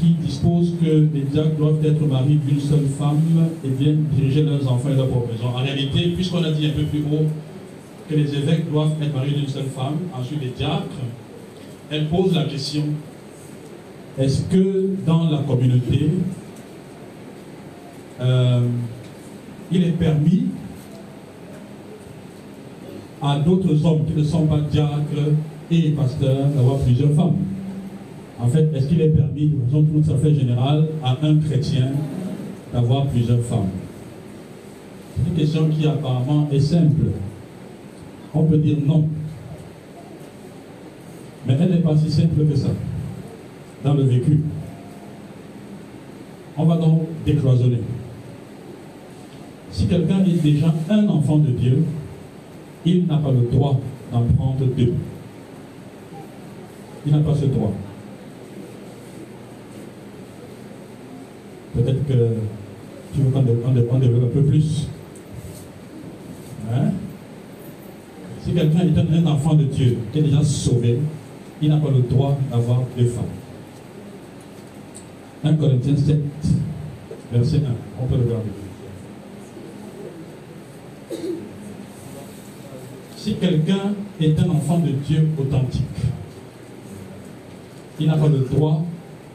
qui 0.00 0.14
dispose 0.24 0.74
que 0.80 1.08
les 1.12 1.22
diacres 1.22 1.56
doivent 1.58 1.84
être 1.84 2.06
mariés 2.06 2.38
d'une 2.46 2.60
seule 2.60 2.86
femme 2.98 3.20
et 3.64 3.68
bien 3.68 3.94
diriger 4.16 4.42
leurs 4.42 4.70
enfants 4.70 4.90
et 4.90 4.96
leurs 4.96 5.08
propres 5.08 5.32
maisons. 5.32 5.48
En 5.48 5.62
réalité, 5.62 6.12
puisqu'on 6.14 6.44
a 6.44 6.50
dit 6.52 6.66
un 6.66 6.70
peu 6.70 6.84
plus 6.84 7.00
haut 7.00 7.26
que 8.08 8.14
les 8.14 8.34
évêques 8.34 8.70
doivent 8.70 8.92
être 9.02 9.14
mariés 9.14 9.36
d'une 9.36 9.48
seule 9.48 9.64
femme, 9.64 9.96
ensuite 10.18 10.42
les 10.42 10.50
diacres, 10.50 10.84
elle 11.90 12.08
pose 12.08 12.34
la 12.34 12.44
question, 12.44 12.84
est-ce 14.18 14.42
que 14.42 14.90
dans 15.06 15.30
la 15.30 15.38
communauté, 15.38 16.10
euh, 18.20 18.60
il 19.72 19.84
est 19.84 19.92
permis 19.92 20.46
à 23.20 23.38
d'autres 23.38 23.84
hommes 23.86 24.04
qui 24.06 24.12
ne 24.12 24.22
sont 24.22 24.46
pas 24.46 24.60
diacres 24.60 25.32
et 25.70 25.90
pasteurs 25.90 26.46
d'avoir 26.54 26.78
plusieurs 26.78 27.12
femmes? 27.12 27.36
En 28.40 28.48
fait, 28.48 28.68
est-ce 28.74 28.86
qu'il 28.88 29.00
est 29.00 29.08
permis, 29.08 29.48
de 29.48 29.64
façon 29.66 29.84
tout 29.84 30.12
à 30.12 30.16
fait 30.16 30.34
générale, 30.34 30.88
à 31.02 31.16
un 31.22 31.36
chrétien 31.38 31.92
d'avoir 32.72 33.06
plusieurs 33.06 33.40
femmes? 33.40 33.70
C'est 35.16 35.30
une 35.30 35.36
question 35.36 35.68
qui 35.68 35.86
apparemment 35.86 36.48
est 36.52 36.60
simple 36.60 37.06
on 38.34 38.44
peut 38.44 38.58
dire 38.58 38.76
non. 38.84 39.08
Mais 41.46 41.56
elle 41.60 41.70
n'est 41.70 41.78
pas 41.78 41.96
si 41.96 42.10
simple 42.10 42.46
que 42.46 42.56
ça 42.56 42.70
dans 43.84 43.94
le 43.94 44.04
vécu. 44.04 44.40
On 46.56 46.64
va 46.64 46.76
donc 46.76 47.02
décloisonner. 47.26 47.80
Si 49.70 49.86
quelqu'un 49.86 50.24
est 50.24 50.42
déjà 50.42 50.72
un 50.88 51.08
enfant 51.08 51.38
de 51.38 51.50
Dieu, 51.50 51.84
il 52.86 53.06
n'a 53.06 53.18
pas 53.18 53.32
le 53.32 53.48
droit 53.50 53.80
d'en 54.12 54.22
prendre 54.36 54.64
deux. 54.76 54.94
Il 57.06 57.12
n'a 57.12 57.18
pas 57.18 57.34
ce 57.34 57.46
droit. 57.46 57.72
Peut-être 61.74 62.06
que 62.06 62.36
tu 63.12 63.20
veux 63.20 63.30
qu'on 63.30 63.40
un 63.40 64.28
peu 64.32 64.42
plus. 64.42 64.88
Hein? 66.72 66.92
Si 68.44 68.52
quelqu'un 68.52 68.80
est 68.80 68.98
un 68.98 69.26
enfant 69.26 69.54
de 69.54 69.64
Dieu, 69.64 69.96
qui 70.12 70.18
est 70.18 70.22
déjà 70.22 70.42
sauvé, 70.42 70.98
il 71.62 71.70
n'a 71.70 71.78
pas 71.78 71.88
le 71.90 72.02
droit 72.02 72.38
d'avoir 72.50 72.82
deux 72.96 73.06
femmes. 73.06 73.24
1 75.42 75.54
Corinthiens 75.54 75.96
7, 75.96 76.20
verset 77.32 77.56
1. 77.56 77.60
On 78.02 78.06
peut 78.06 78.16
regarder. 78.16 78.50
Si 83.16 83.34
quelqu'un 83.36 83.94
est 84.20 84.38
un 84.38 84.50
enfant 84.50 84.78
de 84.80 84.90
Dieu 84.90 85.26
authentique, 85.38 85.82
il 87.98 88.06
n'a 88.06 88.16
pas 88.16 88.28
le 88.28 88.40
droit 88.40 88.84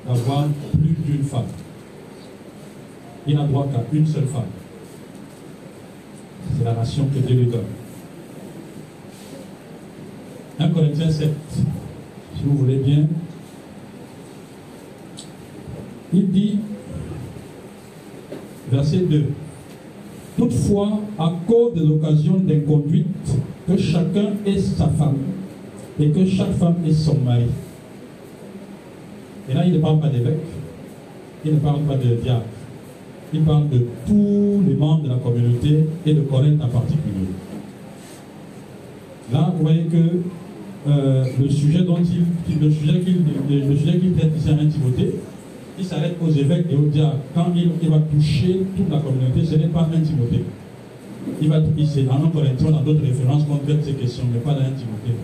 d'avoir 0.08 0.46
plus 0.74 0.96
d'une 1.04 1.24
femme. 1.24 1.48
Il 3.26 3.36
n'a 3.36 3.46
droit 3.46 3.68
qu'à 3.72 3.84
une 3.92 4.06
seule 4.06 4.28
femme. 4.28 4.44
C'est 6.56 6.64
la 6.64 6.74
nation 6.74 7.08
que 7.08 7.20
Dieu 7.20 7.36
lui 7.36 7.46
donne. 7.48 7.79
1 10.60 10.70
Corinthiens 10.70 11.10
7, 11.10 11.30
si 11.56 12.44
vous 12.44 12.58
voulez 12.58 12.78
bien. 12.78 13.08
Il 16.12 16.30
dit, 16.32 16.60
verset 18.70 19.00
2, 19.00 19.26
Toutefois, 20.38 21.02
à 21.18 21.34
cause 21.48 21.74
de 21.76 21.86
l'occasion 21.86 22.38
d'inconduite, 22.38 23.08
que 23.68 23.78
chacun 23.78 24.32
ait 24.46 24.58
sa 24.58 24.88
femme 24.88 25.18
et 26.00 26.10
que 26.12 26.26
chaque 26.26 26.54
femme 26.54 26.76
ait 26.88 26.94
son 26.94 27.16
mari. 27.20 27.48
Et 29.50 29.54
là, 29.54 29.66
il 29.66 29.74
ne 29.74 29.80
parle 29.80 30.00
pas 30.00 30.08
d'évêque, 30.08 30.40
il 31.46 31.56
ne 31.56 31.60
parle 31.60 31.82
pas 31.82 31.96
de 31.96 32.16
diable, 32.16 32.46
il 33.34 33.42
parle 33.42 33.70
de 33.70 33.86
tous 34.08 34.64
les 34.66 34.76
membres 34.76 35.04
de 35.04 35.10
la 35.10 35.18
communauté 35.18 35.86
et 36.06 36.14
de 36.14 36.22
Corinthe 36.22 36.62
en 36.62 36.68
particulier. 36.68 37.28
Là, 39.32 39.54
vous 39.56 39.64
voyez 39.64 39.84
que 39.84 40.22
euh, 40.88 41.26
le 41.40 41.50
sujet 41.50 41.84
dont 41.84 41.98
il, 41.98 42.60
le 42.62 42.72
sujet 42.72 43.00
qu'il, 43.02 43.18
qu'il 44.00 44.14
traite 44.14 44.32
ici 44.38 44.50
à 44.50 44.54
Timothée, 44.54 45.16
il 45.78 45.86
s'arrête 45.86 46.16
aux 46.22 46.32
évêques 46.32 46.66
et 46.72 46.76
aux 46.76 46.88
diacres. 46.88 47.18
Quand 47.34 47.48
il, 47.56 47.90
va 47.90 48.00
toucher 48.00 48.62
toute 48.76 48.90
la 48.90 49.00
communauté, 49.00 49.44
ce 49.44 49.56
n'est 49.56 49.68
pas 49.68 49.90
un 49.94 50.00
Timothée. 50.00 50.44
Il 51.42 51.50
va, 51.50 51.62
c'est 51.86 52.04
dans 52.04 52.16
un 52.16 52.30
Corinthiens, 52.30 52.72
dans 52.72 52.82
d'autres 52.82 53.04
références 53.04 53.44
qu'on 53.44 53.58
traite 53.58 53.84
ces 53.84 53.94
questions, 53.94 54.24
mais 54.32 54.40
pas 54.40 54.54
dans 54.54 54.60
Timothée. 54.60 55.18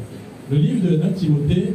Le 0.52 0.58
livre 0.58 0.90
de 0.90 1.02
1 1.02 1.10
Timothée 1.14 1.74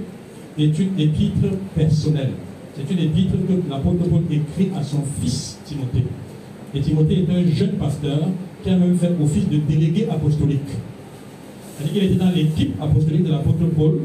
est 0.58 0.78
une 0.78 0.98
épître 0.98 1.48
personnelle. 1.74 2.30
C'est 2.76 2.92
une 2.92 3.00
épître 3.00 3.32
que 3.32 3.70
l'apôtre 3.70 4.08
Paul 4.08 4.22
écrit 4.30 4.70
à 4.78 4.82
son 4.82 5.02
fils 5.20 5.58
Timothée. 5.64 6.04
Et 6.74 6.80
Timothée 6.80 7.24
est 7.26 7.32
un 7.32 7.46
jeune 7.52 7.72
pasteur 7.72 8.28
qui 8.62 8.70
a 8.70 8.76
même 8.76 8.96
fait 8.96 9.10
office 9.22 9.48
de 9.48 9.58
délégué 9.58 10.06
apostolique. 10.10 10.60
C'est-à-dire 11.80 12.02
qu'il 12.02 12.12
était 12.12 12.24
dans 12.24 12.30
l'équipe 12.30 12.74
apostolique 12.80 13.24
de 13.24 13.30
l'apôtre 13.30 13.64
Paul 13.76 13.98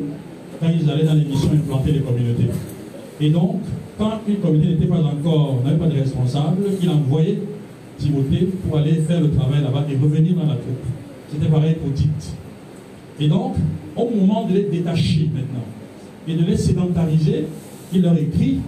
quand 0.62 0.68
ils 0.70 0.90
allaient 0.90 1.04
dans 1.04 1.14
les 1.14 1.26
missions 1.26 1.52
implanter 1.52 1.92
les 1.92 2.00
communautés. 2.00 2.48
Et 3.20 3.30
donc, 3.30 3.62
quand 3.98 4.22
une 4.28 4.38
communauté 4.38 4.70
n'était 4.70 4.86
pas 4.86 5.02
encore, 5.02 5.62
n'avait 5.66 5.78
pas 5.78 5.88
de 5.88 6.00
responsable, 6.00 6.64
il 6.82 6.90
envoyait 6.90 7.40
Timothée 7.98 8.50
pour 8.66 8.78
aller 8.78 8.94
faire 9.08 9.22
le 9.22 9.32
travail 9.32 9.62
là-bas 9.62 9.86
et 9.90 9.96
revenir 9.96 10.36
dans 10.36 10.44
la 10.44 10.56
troupe. 10.56 10.84
C'était 11.32 11.48
pareil 11.48 11.76
pour 11.76 11.94
Tite. 11.94 12.34
Et 13.20 13.28
donc, 13.28 13.56
au 13.96 14.10
moment 14.10 14.48
de 14.48 14.54
les 14.54 14.64
détacher 14.64 15.30
maintenant 15.34 15.66
et 16.28 16.36
de 16.36 16.46
les 16.46 16.58
sédentariser, 16.58 17.46
il 17.94 18.02
leur 18.02 18.18
écrit 18.18 18.60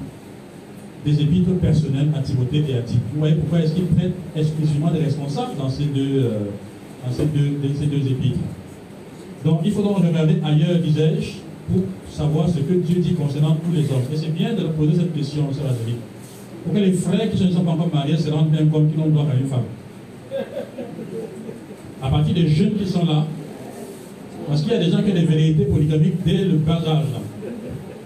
des 1.06 1.22
épîtres 1.22 1.54
personnels 1.62 2.10
à 2.16 2.20
Timothée 2.20 2.64
et 2.70 2.78
à 2.78 2.82
Tite. 2.82 3.00
Vous 3.14 3.20
voyez 3.20 3.36
pourquoi 3.36 3.60
est-ce 3.60 3.74
qu'il 3.74 3.88
traite 3.88 4.14
exclusivement 4.36 4.92
des 4.92 5.00
responsables 5.00 5.58
dans 5.58 5.70
ces 5.70 5.86
deux, 5.86 6.24
euh, 6.24 6.40
dans 7.06 7.12
ces 7.12 7.26
deux, 7.26 7.58
ces 7.78 7.86
deux 7.86 8.06
épîtres? 8.12 8.40
Donc 9.48 9.62
il 9.64 9.72
faut 9.72 9.82
donc 9.82 10.00
regarder 10.00 10.36
ailleurs, 10.44 10.78
disais-je, 10.80 11.38
pour 11.72 11.84
savoir 12.10 12.50
ce 12.50 12.60
que 12.60 12.74
Dieu 12.74 13.00
dit 13.00 13.14
concernant 13.14 13.56
tous 13.56 13.72
les 13.74 13.84
hommes. 13.86 14.04
Et 14.14 14.18
c'est 14.18 14.34
bien 14.34 14.54
de 14.54 14.64
poser 14.68 14.96
cette 14.96 15.16
question, 15.16 15.48
Sœur 15.54 15.72
vie. 15.86 15.96
Pour 16.66 16.74
que 16.74 16.80
les 16.80 16.92
frères 16.92 17.32
qui 17.32 17.42
ne 17.46 17.52
sont 17.52 17.62
pas 17.62 17.72
encore 17.72 17.90
mariés 17.94 18.18
se 18.18 18.30
rendent 18.30 18.50
bien 18.50 18.66
compte 18.66 18.92
qu'ils 18.92 19.00
n'ont 19.00 19.08
droit 19.08 19.26
qu'à 19.26 19.40
une 19.40 19.48
femme. 19.48 19.64
À 22.04 22.10
partir 22.10 22.36
des 22.36 22.48
jeunes 22.50 22.74
qui 22.76 22.86
sont 22.86 23.06
là, 23.06 23.26
parce 24.50 24.62
qu'il 24.62 24.74
y 24.74 24.76
a 24.76 24.80
des 24.80 24.92
gens 24.92 25.02
qui 25.02 25.12
ont 25.12 25.16
des 25.16 25.26
vérités 25.26 25.64
polygamiques 25.66 26.24
dès 26.26 26.44
le 26.44 26.58
bas 26.58 26.82
âge. 26.86 27.06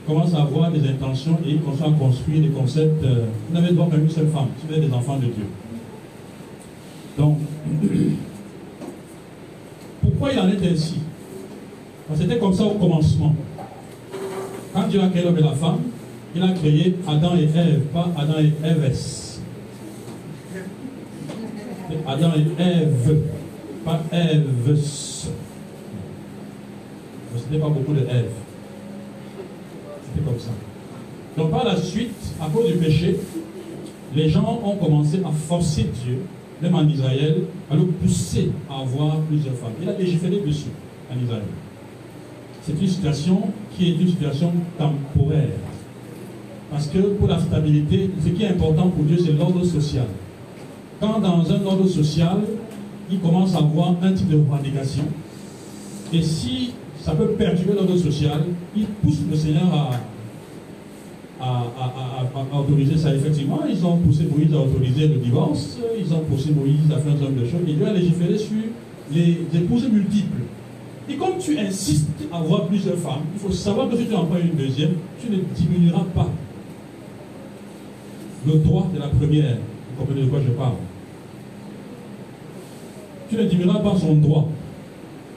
commencent 0.05 0.36
à 0.36 0.41
avoir 0.43 0.71
des 0.71 0.88
intentions 0.88 1.39
et 1.43 1.53
ils 1.53 1.62
commencent 1.62 1.81
à 1.81 1.89
construire 1.98 2.41
des 2.41 2.50
concepts. 2.50 3.03
Euh, 3.03 3.25
vous 3.50 3.60
n'avez 3.60 3.74
droit 3.74 3.89
qu'à 3.89 3.98
une 3.98 4.10
seule 4.10 4.27
femme, 4.27 4.50
vous 4.67 4.75
êtes 4.75 4.88
des 4.88 4.93
enfants 4.93 5.17
de 5.17 5.25
Dieu. 5.25 5.45
Donc, 7.17 7.39
pourquoi 10.01 10.33
il 10.33 10.39
en 10.39 10.48
est 10.48 10.71
ainsi? 10.71 11.00
C'était 12.15 12.38
comme 12.38 12.53
ça 12.53 12.63
au 12.63 12.75
commencement. 12.75 13.36
Quand 14.74 14.88
Dieu 14.88 15.01
a 15.01 15.08
créé 15.10 15.24
l'homme 15.24 15.38
et 15.38 15.41
la 15.41 15.51
femme, 15.51 15.79
il 16.36 16.43
a 16.43 16.51
créé 16.53 16.96
Adam 17.08 17.36
et 17.36 17.43
Ève, 17.43 17.81
pas 17.93 18.08
Adam 18.17 18.39
et 18.39 18.53
Èves. 18.65 19.39
Adam 22.08 22.31
et 22.36 22.62
Ève, 22.62 23.17
pas 23.84 24.01
Èves. 24.12 24.75
Ce 24.75 25.27
n'était 27.36 27.62
pas 27.62 27.70
beaucoup 27.70 27.93
de 27.93 28.00
Ève. 28.01 28.31
C'était 30.03 30.25
comme 30.25 30.39
ça. 30.39 30.51
Donc 31.38 31.51
par 31.51 31.65
la 31.65 31.75
suite, 31.75 32.34
à 32.41 32.48
cause 32.50 32.67
du 32.67 32.77
péché, 32.77 33.17
les 34.15 34.29
gens 34.29 34.62
ont 34.63 34.75
commencé 34.75 35.22
à 35.25 35.31
forcer 35.31 35.84
Dieu, 36.03 36.20
même 36.62 36.75
en 36.75 36.88
Israël, 36.88 37.43
à 37.70 37.75
le 37.75 37.86
pousser 37.86 38.51
à 38.70 38.81
avoir 38.81 39.17
plusieurs 39.22 39.55
femmes. 39.55 39.74
Il 39.81 39.89
a 39.89 39.93
légiféré 39.93 40.41
dessus 40.46 40.70
en 41.12 41.24
Israël. 41.24 41.43
C'est 42.63 42.79
une 42.79 42.87
situation 42.87 43.41
qui 43.75 43.89
est 43.89 43.95
une 43.95 44.07
situation 44.07 44.51
temporaire. 44.77 45.49
Parce 46.69 46.87
que 46.87 46.99
pour 46.99 47.27
la 47.27 47.39
stabilité, 47.39 48.09
ce 48.23 48.29
qui 48.29 48.43
est 48.43 48.49
important 48.49 48.89
pour 48.89 49.03
Dieu, 49.03 49.17
c'est 49.17 49.33
l'ordre 49.33 49.63
social. 49.65 50.05
Quand 50.99 51.19
dans 51.19 51.51
un 51.51 51.65
ordre 51.65 51.87
social, 51.87 52.37
il 53.11 53.19
commence 53.19 53.55
à 53.55 53.57
avoir 53.57 53.95
un 54.01 54.13
type 54.13 54.29
de 54.29 54.37
revendication, 54.37 55.03
et 56.13 56.21
si 56.21 56.71
ça 57.01 57.13
peut 57.13 57.27
perturber 57.29 57.73
l'ordre 57.73 57.97
social, 57.97 58.43
il 58.75 58.85
pousse 58.85 59.19
le 59.29 59.35
Seigneur 59.35 59.73
à, 59.73 59.89
à, 61.43 62.59
autoriser 62.59 62.97
ça. 62.97 63.13
Effectivement, 63.13 63.61
ils 63.69 63.83
ont 63.85 63.97
poussé 63.97 64.27
Moïse 64.31 64.53
à 64.53 64.59
autoriser 64.59 65.07
le 65.07 65.15
divorce, 65.15 65.77
ils 65.99 66.13
ont 66.13 66.19
poussé 66.19 66.51
Moïse 66.51 66.91
à 66.93 66.99
faire 66.99 67.13
un 67.13 67.17
certain 67.17 67.33
de 67.33 67.45
choses, 67.45 67.61
et 67.67 67.73
Dieu 67.73 67.87
a 67.87 67.93
légiféré 67.93 68.37
sur 68.37 68.55
les 69.13 69.39
épouses 69.53 69.89
multiples. 69.91 70.43
Et 71.09 71.15
comme 71.15 71.37
tu 71.39 71.57
insistes 71.57 72.07
à 72.20 72.20
avoir 72.33 72.65
plusieurs 72.65 72.97
femmes, 72.97 73.23
il 73.33 73.39
faut 73.39 73.51
savoir 73.51 73.89
que 73.89 73.97
si 73.97 74.05
tu 74.05 74.15
en 74.15 74.25
prends 74.25 74.39
une 74.39 74.55
deuxième, 74.55 74.91
tu 75.21 75.31
ne 75.31 75.38
diminueras 75.55 76.05
pas 76.15 76.29
le 78.45 78.53
droit 78.59 78.89
de 78.93 79.00
la 79.00 79.07
première. 79.07 79.57
Vous 79.57 80.00
comprenez 80.00 80.21
de 80.21 80.27
quoi 80.27 80.39
je 80.45 80.51
parle? 80.51 80.73
Tu 83.29 83.35
ne 83.35 83.43
diminueras 83.43 83.79
pas 83.79 83.95
son 83.97 84.15
droit 84.15 84.47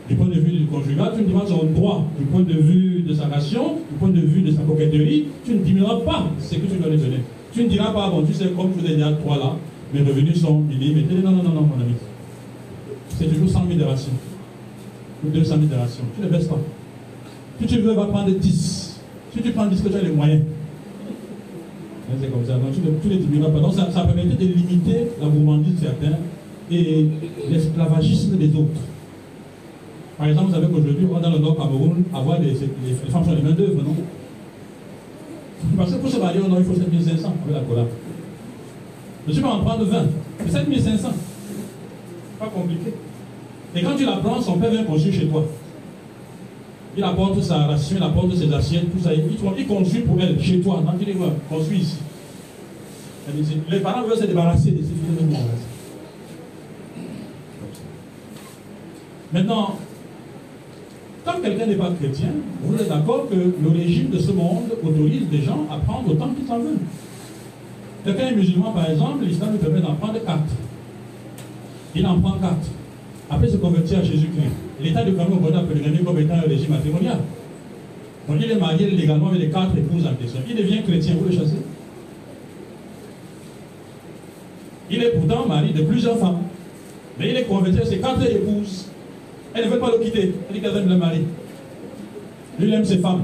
du 0.09 0.17
point 0.17 0.27
de 0.27 0.35
vue 0.35 0.53
du 0.53 0.67
conjugal, 0.67 1.13
tu 1.15 1.21
ne 1.21 1.27
diminueras 1.27 1.49
son 1.49 1.65
droit 1.65 2.05
du 2.19 2.25
point 2.27 2.43
de 2.43 2.53
vue 2.53 3.03
de 3.07 3.15
sa 3.15 3.27
nation, 3.27 3.77
du 3.91 3.99
point 3.99 4.11
de 4.11 4.21
vue 4.21 4.43
de 4.43 4.51
sa 4.51 4.63
coquetterie, 4.63 5.27
tu 5.45 5.55
ne 5.55 5.59
diminueras 5.59 6.01
pas 6.01 6.27
ce 6.41 6.55
que 6.57 6.67
tu 6.67 6.77
dois 6.77 6.91
lui 6.91 6.99
donner. 6.99 7.21
Tu 7.53 7.63
ne 7.63 7.69
diras 7.69 7.93
pas, 7.93 8.11
bon, 8.11 8.25
tu 8.25 8.35
sais, 8.35 8.47
comme 8.49 8.73
je 8.75 8.81
vous 8.81 8.91
ai 8.93 8.97
dit 8.97 9.03
à 9.03 9.13
toi 9.13 9.37
là, 9.37 9.57
mes 9.93 10.01
revenus 10.01 10.41
sont 10.41 10.65
illimités. 10.71 11.15
Non, 11.23 11.31
non, 11.31 11.43
non, 11.45 11.51
non, 11.51 11.61
mon 11.63 11.81
ami. 11.81 11.95
C'est 13.11 13.27
toujours 13.27 13.49
100 13.49 13.67
000 13.69 13.79
de 13.79 13.85
ration. 13.85 14.13
Ou 15.25 15.31
200 15.31 15.55
000 15.55 15.67
de 15.67 15.75
ration. 15.77 16.05
Tu 16.17 16.27
ne 16.27 16.29
baisses 16.29 16.49
pas. 16.49 16.59
Si 17.61 17.67
tu 17.67 17.79
veux, 17.81 17.93
va 17.95 18.07
prendre 18.07 18.31
10. 18.31 19.01
Si 19.35 19.43
tu 19.43 19.51
prends 19.51 19.67
10, 19.67 19.81
que 19.81 19.89
tu 19.89 19.95
as 19.97 20.03
les 20.03 20.11
moyens. 20.11 20.43
C'est 22.21 22.31
comme 22.31 22.45
ça. 22.45 22.55
Donc, 22.55 23.01
tu 23.03 23.09
ne, 23.09 23.15
diminueras 23.17 23.51
pas. 23.51 23.61
Donc, 23.61 23.75
ça, 23.75 23.91
ça 23.91 24.03
permettait 24.03 24.45
de 24.45 24.53
limiter 24.53 25.09
la 25.21 25.29
gourmandise 25.29 25.75
de 25.75 25.81
certains 25.81 26.19
et 26.71 27.07
l'esclavagisme 27.51 28.37
des 28.37 28.49
autres. 28.57 28.81
Par 30.19 30.29
exemple, 30.29 30.49
vous 30.49 30.55
savez 30.55 30.67
qu'aujourd'hui, 30.69 31.07
dans 31.07 31.31
le 31.31 31.39
Nord 31.39 31.57
Cameroun, 31.57 32.05
avoir 32.15 32.39
des, 32.39 32.51
les, 32.51 33.11
femmes 33.11 33.25
sont 33.25 33.35
les 33.35 33.43
mains 33.43 33.51
d'œuvre, 33.51 33.83
non? 33.83 33.97
Parce 35.77 35.93
que 35.93 35.97
pour 35.97 36.11
se 36.11 36.19
marier 36.19 36.41
au 36.41 36.49
Nord, 36.49 36.59
il 36.61 36.65
faut 36.65 36.75
7500 36.75 37.35
avec 37.45 37.55
la 37.55 37.61
cola. 37.63 37.87
Je 39.27 39.33
suis 39.33 39.43
pas 39.43 39.49
en 39.49 39.61
prendre 39.61 39.85
20. 39.85 40.05
C'est 40.47 40.53
7500. 40.53 41.09
Pas 42.39 42.47
compliqué. 42.47 42.93
Et 43.75 43.83
quand 43.83 43.97
tu 43.97 44.05
la 44.05 44.17
prends, 44.17 44.41
son 44.41 44.59
père 44.59 44.71
vient 44.71 44.85
construire 44.85 45.15
chez 45.15 45.27
toi. 45.27 45.45
Il 46.97 47.03
apporte 47.03 47.43
sa 47.43 47.67
ration, 47.67 47.97
il 47.99 48.03
apporte 48.03 48.35
ses 48.35 48.53
assiettes, 48.53 48.93
tout 48.93 49.03
ça. 49.03 49.11
Il, 49.13 49.67
construit 49.67 50.03
pour 50.03 50.21
elle, 50.21 50.41
chez 50.41 50.61
toi. 50.61 50.83
Tu 50.99 51.05
les 51.05 51.13
vois, 51.13 51.33
construit 51.49 51.79
ici. 51.79 51.97
Les 53.71 53.81
parents 53.81 54.03
veulent 54.03 54.19
se 54.19 54.27
débarrasser 54.27 54.71
de 54.71 54.79
ces 54.79 54.83
filles. 54.83 55.39
Maintenant, 59.33 59.77
quand 61.25 61.41
quelqu'un 61.43 61.67
n'est 61.67 61.75
pas 61.75 61.91
chrétien, 61.99 62.29
vous 62.63 62.77
êtes 62.77 62.89
d'accord 62.89 63.27
que 63.29 63.35
le 63.35 63.69
régime 63.71 64.11
de 64.11 64.19
ce 64.19 64.31
monde 64.31 64.71
autorise 64.83 65.23
les 65.33 65.43
gens 65.43 65.67
à 65.71 65.79
prendre 65.79 66.13
autant 66.13 66.29
qu'ils 66.29 66.53
en 66.53 66.59
veulent. 66.59 66.79
Quelqu'un 68.05 68.29
est 68.29 68.37
musulman, 68.37 68.73
par 68.73 68.91
exemple, 68.91 69.25
l'islam 69.25 69.53
lui 69.53 69.59
permet 69.59 69.81
d'en 69.81 69.95
prendre 69.95 70.23
quatre. 70.23 70.43
Il 71.95 72.07
en 72.07 72.21
prend 72.21 72.33
quatre. 72.33 72.69
Après 73.31 73.49
se 73.49 73.57
convertir 73.57 73.99
à 73.99 74.03
Jésus-Christ. 74.03 74.53
L'État 74.83 75.05
de 75.05 75.13
Cameroun 75.13 75.41
peut 75.41 75.75
le 75.75 76.05
comme 76.05 76.19
étant 76.19 76.35
un 76.35 76.49
régime 76.49 76.71
matrimonial. 76.71 77.19
Donc 78.29 78.39
il 78.43 78.51
est 78.51 78.57
marié 78.57 78.91
légalement 78.91 79.29
avec 79.29 79.41
les 79.41 79.51
quatre 79.51 79.77
épouses 79.77 80.07
en 80.07 80.15
question. 80.15 80.41
Il 80.49 80.57
devient 80.57 80.83
chrétien, 80.83 81.15
vous 81.19 81.27
le 81.27 81.33
chassez. 81.33 81.57
Il 84.91 85.03
est 85.03 85.11
pourtant 85.11 85.47
mari 85.47 85.73
de 85.73 85.83
plusieurs 85.83 86.19
femmes. 86.19 86.43
Mais 87.19 87.31
il 87.31 87.37
est 87.37 87.45
converti 87.45 87.81
à 87.81 87.87
ses 87.87 87.99
quatre 87.99 88.23
épouses. 88.31 88.87
Elle 89.55 89.67
ne 89.67 89.71
veut 89.71 89.79
pas 89.79 89.91
le 89.93 90.05
quitter. 90.05 90.35
Elle 90.49 90.55
dit 90.55 90.61
qu'elle 90.61 90.77
aime 90.77 90.89
le 90.89 90.97
mari. 90.97 91.23
Lui, 92.59 92.69
il 92.69 92.75
aime 92.75 92.85
ses 92.85 92.99
femmes. 92.99 93.23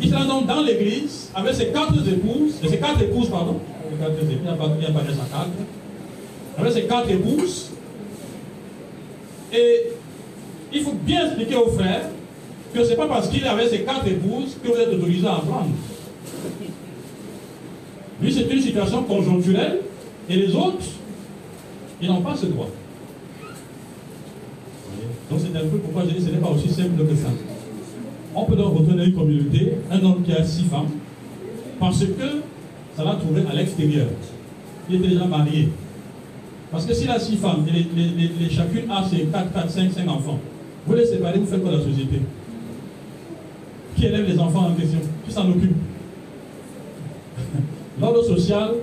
Il 0.00 0.10
sera 0.10 0.24
donc 0.24 0.46
dans 0.46 0.60
l'église 0.60 1.30
avec 1.34 1.54
ses 1.54 1.68
quatre 1.68 1.94
épouses, 2.06 2.60
et 2.62 2.68
ses 2.68 2.78
quatre 2.78 3.02
épouses, 3.02 3.30
pardon. 3.30 3.58
Il 3.90 4.38
n'y 4.38 4.48
a 4.48 4.52
pas, 4.52 4.68
de 4.68 4.82
quatre. 4.82 5.48
Avec 6.58 6.72
ses 6.72 6.82
quatre 6.84 7.10
épouses. 7.10 7.70
Et 9.52 9.92
il 10.72 10.82
faut 10.82 10.92
bien 10.92 11.26
expliquer 11.26 11.56
aux 11.56 11.68
frères 11.68 12.08
que 12.74 12.84
ce 12.84 12.90
n'est 12.90 12.96
pas 12.96 13.06
parce 13.06 13.28
qu'il 13.28 13.44
avait 13.46 13.68
ses 13.68 13.80
quatre 13.80 14.06
épouses 14.06 14.56
que 14.62 14.68
vous 14.68 14.78
êtes 14.78 14.88
autorisé 14.88 15.26
à 15.26 15.36
en 15.36 15.40
prendre. 15.40 15.70
Lui, 18.20 18.32
c'est 18.32 18.50
une 18.50 18.60
situation 18.60 19.02
conjoncturelle, 19.04 19.80
et 20.28 20.36
les 20.36 20.54
autres, 20.54 20.84
ils 22.00 22.08
n'ont 22.08 22.22
pas 22.22 22.34
ce 22.34 22.46
droit. 22.46 22.68
Donc 25.30 25.40
c'est 25.40 25.58
un 25.58 25.62
peu 25.66 25.78
pourquoi 25.78 26.02
je 26.04 26.08
dis 26.08 26.14
que 26.16 26.22
ce 26.22 26.30
n'est 26.30 26.38
pas 26.38 26.48
aussi 26.48 26.68
simple 26.68 27.04
que 27.04 27.14
ça. 27.14 27.28
On 28.34 28.44
peut 28.44 28.56
donc 28.56 28.78
retrouver 28.78 29.06
une 29.06 29.14
communauté 29.14 29.72
un 29.90 30.04
homme 30.04 30.22
qui 30.22 30.32
a 30.32 30.44
six 30.44 30.64
femmes 30.64 30.90
parce 31.80 32.00
que 32.00 32.42
ça 32.96 33.04
l'a 33.04 33.14
trouvé 33.14 33.42
à 33.50 33.54
l'extérieur. 33.54 34.06
Il 34.88 34.96
était 34.96 35.08
déjà 35.08 35.24
marié. 35.24 35.68
Parce 36.76 36.84
que 36.84 36.92
s'il 36.92 37.08
a 37.08 37.18
six 37.18 37.36
femmes 37.36 37.64
les, 37.72 38.50
chacune 38.50 38.90
a 38.90 39.02
ses 39.02 39.24
4, 39.32 39.50
4, 39.50 39.70
5, 39.70 39.92
5 39.92 40.10
enfants, 40.10 40.38
vous 40.86 40.94
les 40.94 41.06
séparez, 41.06 41.38
vous 41.38 41.46
faites 41.46 41.62
quoi 41.62 41.72
la 41.72 41.80
société? 41.80 42.20
Qui 43.96 44.04
élève 44.04 44.28
les 44.28 44.38
enfants 44.38 44.66
en 44.66 44.74
question? 44.74 44.98
Qui 45.26 45.32
s'en 45.32 45.48
occupe? 45.48 45.72
L'ordre 47.98 48.22
social 48.24 48.74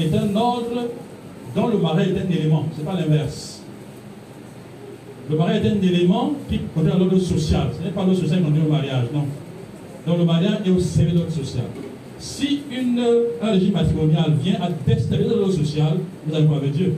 est 0.00 0.12
un 0.16 0.34
ordre 0.34 0.88
dont 1.54 1.68
le 1.68 1.78
mari 1.78 2.10
est 2.10 2.26
un 2.26 2.28
élément, 2.28 2.64
ce 2.74 2.80
n'est 2.80 2.84
pas 2.84 3.00
l'inverse. 3.00 3.62
Le 5.30 5.36
mariage 5.36 5.64
est 5.64 5.70
un 5.70 5.80
élément 5.80 6.32
qui 6.48 6.58
conduit 6.74 6.90
l'ordre 6.90 7.18
social. 7.20 7.68
Ce 7.78 7.84
n'est 7.84 7.92
pas 7.92 8.02
l'ordre 8.02 8.18
social 8.18 8.40
qui 8.40 8.46
conduit 8.46 8.62
au 8.66 8.72
mariage, 8.72 9.04
non. 9.14 9.26
Donc 10.08 10.18
le 10.18 10.24
mariage 10.24 10.58
est 10.66 10.70
au 10.70 10.80
service 10.80 11.14
de 11.14 11.18
l'ordre 11.20 11.32
social. 11.32 11.66
Si 12.18 12.62
une, 12.68 13.00
un 13.40 13.52
régime 13.52 13.74
matrimonial 13.74 14.32
vient 14.42 14.58
à 14.60 14.70
déstabiliser 14.84 15.36
l'ordre 15.36 15.52
social, 15.52 15.98
vous 16.26 16.34
allez 16.34 16.46
voir 16.46 16.58
avec 16.58 16.72
Dieu. 16.72 16.94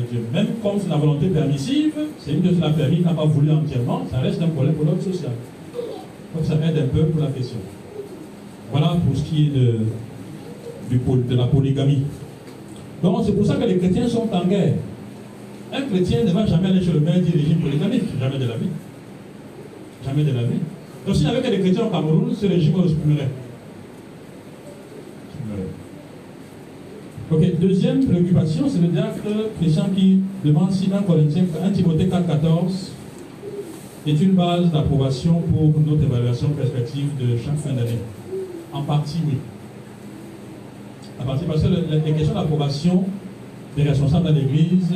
Dieu. 0.00 0.24
Même 0.32 0.46
comme 0.62 0.78
c'est 0.80 0.88
la 0.88 0.96
volonté 0.96 1.26
permissive, 1.28 1.92
c'est 2.18 2.32
une 2.32 2.40
de 2.40 2.60
la 2.60 2.70
permis 2.70 3.00
n'a 3.00 3.12
pas 3.12 3.24
voulu 3.24 3.50
entièrement, 3.50 4.02
ça 4.10 4.18
reste 4.18 4.40
un 4.42 4.48
problème 4.48 4.74
pour 4.74 4.84
l'ordre 4.86 5.02
social. 5.02 5.32
Donc 6.34 6.44
ça 6.44 6.54
aide 6.54 6.78
un 6.78 6.86
peu 6.86 7.04
pour 7.06 7.20
la 7.20 7.28
question. 7.28 7.58
Voilà 8.70 8.96
pour 9.06 9.16
ce 9.16 9.22
qui 9.22 9.46
est 9.46 9.50
de, 9.50 11.36
la 11.36 11.46
polygamie. 11.46 12.02
Donc 13.02 13.22
c'est 13.24 13.32
pour 13.32 13.46
ça 13.46 13.56
que 13.56 13.64
les 13.64 13.78
chrétiens 13.78 14.08
sont 14.08 14.28
en 14.32 14.44
guerre. 14.46 14.74
Un 15.72 15.82
chrétien 15.82 16.24
ne 16.24 16.30
va 16.30 16.46
jamais 16.46 16.68
aller 16.68 16.82
chez 16.82 16.92
le 16.92 17.00
maire 17.00 17.20
du 17.20 17.32
régime 17.32 17.58
polygamique. 17.58 18.04
Jamais 18.18 18.38
de 18.38 18.46
la 18.46 18.56
vie. 18.56 18.68
Jamais 20.04 20.24
de 20.24 20.32
la 20.32 20.42
vie. 20.42 20.60
Donc 21.06 21.16
s'il 21.16 21.26
n'y 21.26 21.30
avait 21.32 21.42
que 21.42 21.50
des 21.50 21.60
chrétiens 21.60 21.86
au 21.86 21.90
Cameroun, 21.90 22.34
ce 22.38 22.46
régime 22.46 22.74
supprimerait. 22.88 23.28
Ok, 27.32 27.58
deuxième 27.58 28.04
préoccupation, 28.04 28.68
c'est 28.68 28.82
le 28.82 28.88
diacre 28.88 29.22
chrétien 29.58 29.86
qui 29.96 30.20
demande 30.44 30.70
si 30.70 30.90
1 30.92 31.02
Corinthiens, 31.02 31.44
1 31.64 31.70
Timothée 31.70 32.04
4.14 32.04 32.90
est 34.06 34.20
une 34.20 34.32
base 34.32 34.70
d'approbation 34.70 35.40
pour 35.40 35.72
notre 35.80 36.02
évaluation 36.02 36.50
perspective 36.50 37.06
de 37.18 37.38
chaque 37.38 37.56
fin 37.56 37.72
d'année. 37.72 38.00
En 38.70 38.82
partie, 38.82 39.20
oui. 39.26 39.38
En 41.18 41.24
partie, 41.24 41.46
parce 41.46 41.62
que 41.62 41.68
les 41.68 42.12
questions 42.12 42.34
d'approbation 42.34 43.04
des 43.78 43.84
responsables 43.84 44.28
de 44.28 44.40
l'Église 44.40 44.92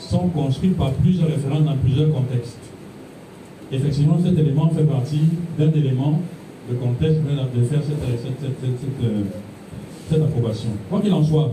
sont 0.00 0.26
construites 0.28 0.76
par 0.76 0.90
plusieurs 0.94 1.28
références 1.28 1.62
dans 1.62 1.76
plusieurs 1.76 2.10
contextes. 2.10 2.58
Effectivement, 3.70 4.18
cet 4.20 4.36
élément 4.36 4.68
fait 4.70 4.82
partie 4.82 5.22
d'un 5.56 5.70
élément 5.70 6.20
de 6.68 6.74
contexte 6.74 7.20
de 7.20 7.62
faire 7.62 7.80
cette, 7.84 8.40
cette, 8.42 9.45
approbation. 10.14 10.70
Quoi 10.88 11.00
qu'il 11.00 11.12
en 11.12 11.22
soit, 11.22 11.50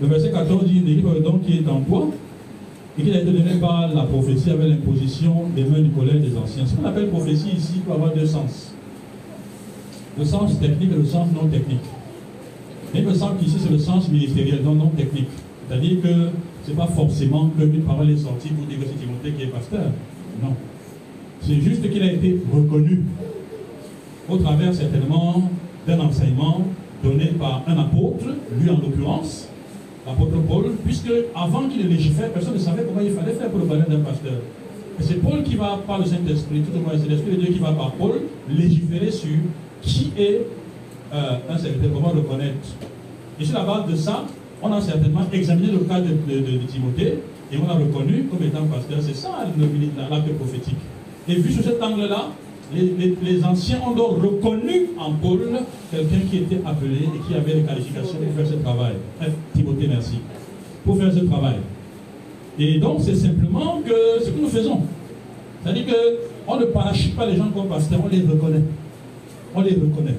le 0.00 0.08
verset 0.08 0.30
14 0.30 0.64
dit 0.64 0.78
une 0.78 0.88
équipe 0.88 1.22
donc 1.22 1.42
qui 1.42 1.58
est 1.58 1.68
en 1.68 1.80
toi 1.80 2.08
et 2.98 3.02
qu'il 3.02 3.14
a 3.14 3.20
été 3.20 3.30
donné 3.30 3.54
par 3.60 3.94
la 3.94 4.02
prophétie 4.02 4.50
avec 4.50 4.68
l'imposition 4.68 5.44
des 5.54 5.64
mains 5.64 5.80
du 5.80 5.90
collège 5.90 6.20
des 6.20 6.36
anciens. 6.36 6.66
Ce 6.66 6.74
qu'on 6.74 6.84
appelle 6.84 7.08
prophétie 7.08 7.50
ici 7.56 7.80
peut 7.86 7.92
avoir 7.92 8.12
deux 8.12 8.26
sens. 8.26 8.72
Le 10.18 10.24
sens 10.24 10.58
technique 10.58 10.90
et 10.92 10.96
le 10.96 11.04
sens 11.04 11.28
non 11.32 11.48
technique. 11.48 11.84
Mais 12.92 13.00
il 13.00 13.06
me 13.06 13.14
semble 13.14 13.36
qu'ici 13.38 13.56
c'est 13.60 13.70
le 13.70 13.78
sens 13.78 14.08
ministériel, 14.08 14.62
non 14.64 14.74
non 14.74 14.88
technique. 14.88 15.28
C'est-à-dire 15.68 16.02
que 16.02 16.08
ce 16.64 16.70
n'est 16.70 16.76
pas 16.76 16.86
forcément 16.86 17.50
qu'une 17.56 17.82
parole 17.82 18.10
est 18.10 18.16
sortie 18.16 18.48
pour 18.48 18.66
dire 18.66 18.78
que 18.78 18.84
c'est 18.86 18.98
Timothée 19.04 19.32
qui 19.32 19.44
est 19.44 19.52
pasteur. 19.52 19.92
Non. 20.42 20.54
C'est 21.40 21.60
juste 21.60 21.88
qu'il 21.90 22.02
a 22.02 22.12
été 22.12 22.40
reconnu 22.52 23.02
au 24.28 24.36
travers 24.38 24.74
certainement 24.74 25.50
d'un 25.86 26.00
enseignement 26.00 26.62
donné 27.02 27.26
par 27.38 27.62
un 27.66 27.78
apôtre, 27.78 28.26
lui 28.60 28.70
en 28.70 28.78
l'occurrence, 28.78 29.48
l'apôtre 30.06 30.36
Paul, 30.48 30.72
puisque 30.84 31.10
avant 31.34 31.68
qu'il 31.68 31.88
légifère, 31.88 32.30
personne 32.30 32.54
ne 32.54 32.58
savait 32.58 32.84
comment 32.84 33.00
il 33.00 33.12
fallait 33.12 33.34
faire 33.34 33.50
pour 33.50 33.60
le 33.60 33.66
bonheur 33.66 33.88
d'un 33.88 34.00
pasteur. 34.00 34.34
Et 35.00 35.02
c'est 35.02 35.22
Paul 35.22 35.42
qui 35.42 35.54
va, 35.54 35.78
par 35.86 35.98
le 35.98 36.04
Saint-Esprit, 36.04 36.60
tout 36.60 36.76
au 36.76 36.80
moins 36.80 36.92
c'est 37.00 37.08
l'Esprit 37.08 37.36
de 37.36 37.40
Dieu 37.42 37.52
qui 37.52 37.60
va 37.60 37.72
par 37.72 37.92
Paul, 37.92 38.20
légiférer 38.48 39.10
sur 39.10 39.36
qui 39.80 40.12
est 40.18 40.46
euh, 41.12 41.38
un 41.48 41.56
serviteur, 41.56 41.90
comment 41.94 42.12
le 42.12 42.22
connaître. 42.22 42.68
Et 43.40 43.44
sur 43.44 43.58
la 43.58 43.64
base 43.64 43.90
de 43.90 43.96
ça, 43.96 44.24
on 44.60 44.72
a 44.72 44.80
certainement 44.80 45.24
examiné 45.32 45.72
le 45.72 45.78
cas 45.78 46.00
de, 46.00 46.08
Timothée 46.66 47.18
et 47.52 47.56
on 47.56 47.68
a 47.70 47.74
reconnu 47.74 48.24
comme 48.24 48.44
étant 48.44 48.64
pasteur. 48.64 48.98
C'est 49.00 49.14
ça 49.14 49.46
l'acte 50.10 50.32
prophétique. 50.34 50.76
Et 51.28 51.34
vu 51.34 51.52
sous 51.52 51.62
cet 51.62 51.80
angle-là, 51.80 52.30
les, 52.74 53.44
anciens 53.44 53.80
ont 53.86 53.94
donc 53.94 54.22
reconnu 54.22 54.90
en 54.98 55.12
Paul 55.12 55.48
quelqu'un 55.90 56.20
qui 56.30 56.38
était 56.38 56.60
appelé 56.66 56.96
et 56.96 57.26
qui 57.26 57.34
avait 57.34 57.54
les 57.54 57.62
qualifications 57.62 58.18
pour 58.18 58.34
faire 58.36 58.46
ce 58.46 58.62
travail. 58.62 58.94
Timothée, 59.54 59.88
merci. 59.88 60.18
Pour 60.84 60.98
faire 60.98 61.12
ce 61.12 61.20
travail. 61.20 61.56
Et 62.58 62.78
donc, 62.78 63.00
c'est 63.02 63.14
simplement 63.14 63.80
que 63.84 64.24
ce 64.24 64.30
que 64.30 64.40
nous 64.40 64.48
faisons. 64.48 64.82
C'est-à-dire 65.62 65.84
qu'on 66.46 66.56
ne 66.56 66.64
parachute 66.66 67.16
pas 67.16 67.26
les 67.26 67.36
gens 67.36 67.48
comme 67.54 67.68
pasteurs, 67.68 68.00
on 68.04 68.08
les 68.08 68.20
reconnaît. 68.22 68.62
On 69.54 69.60
les 69.62 69.70
reconnaît. 69.74 70.18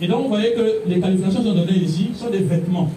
Et 0.00 0.06
donc, 0.06 0.24
vous 0.24 0.28
voyez 0.28 0.52
que 0.52 0.88
les 0.88 1.00
qualifications 1.00 1.42
sont 1.42 1.54
données 1.54 1.78
ici 1.78 2.10
sont 2.14 2.30
des 2.30 2.38
vêtements 2.38 2.90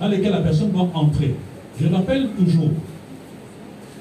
dans 0.00 0.08
lesquels 0.08 0.32
la 0.32 0.40
personne 0.40 0.70
doit 0.70 0.88
entrer. 0.92 1.34
Je 1.80 1.86
rappelle 1.88 2.28
toujours, 2.38 2.70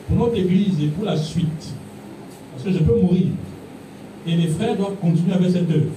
pour 0.08 0.18
notre 0.18 0.38
Église 0.38 0.82
et 0.82 0.88
pour 0.88 1.06
la 1.06 1.16
suite, 1.16 1.74
parce 2.64 2.76
que 2.76 2.84
je 2.84 2.84
peux 2.84 3.00
mourir, 3.00 3.28
et 4.28 4.36
les 4.36 4.48
frères 4.48 4.76
doivent 4.76 4.96
continuer 5.02 5.34
avec 5.34 5.52
cette 5.52 5.70
œuvre. 5.70 5.92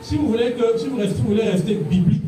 Si 0.00 0.16
vous 0.16 0.28
voulez, 0.28 0.52
que, 0.52 0.78
si 0.78 0.88
vous, 0.88 0.98
voulez 1.28 1.42
rester 1.42 1.74
biblique, 1.74 2.22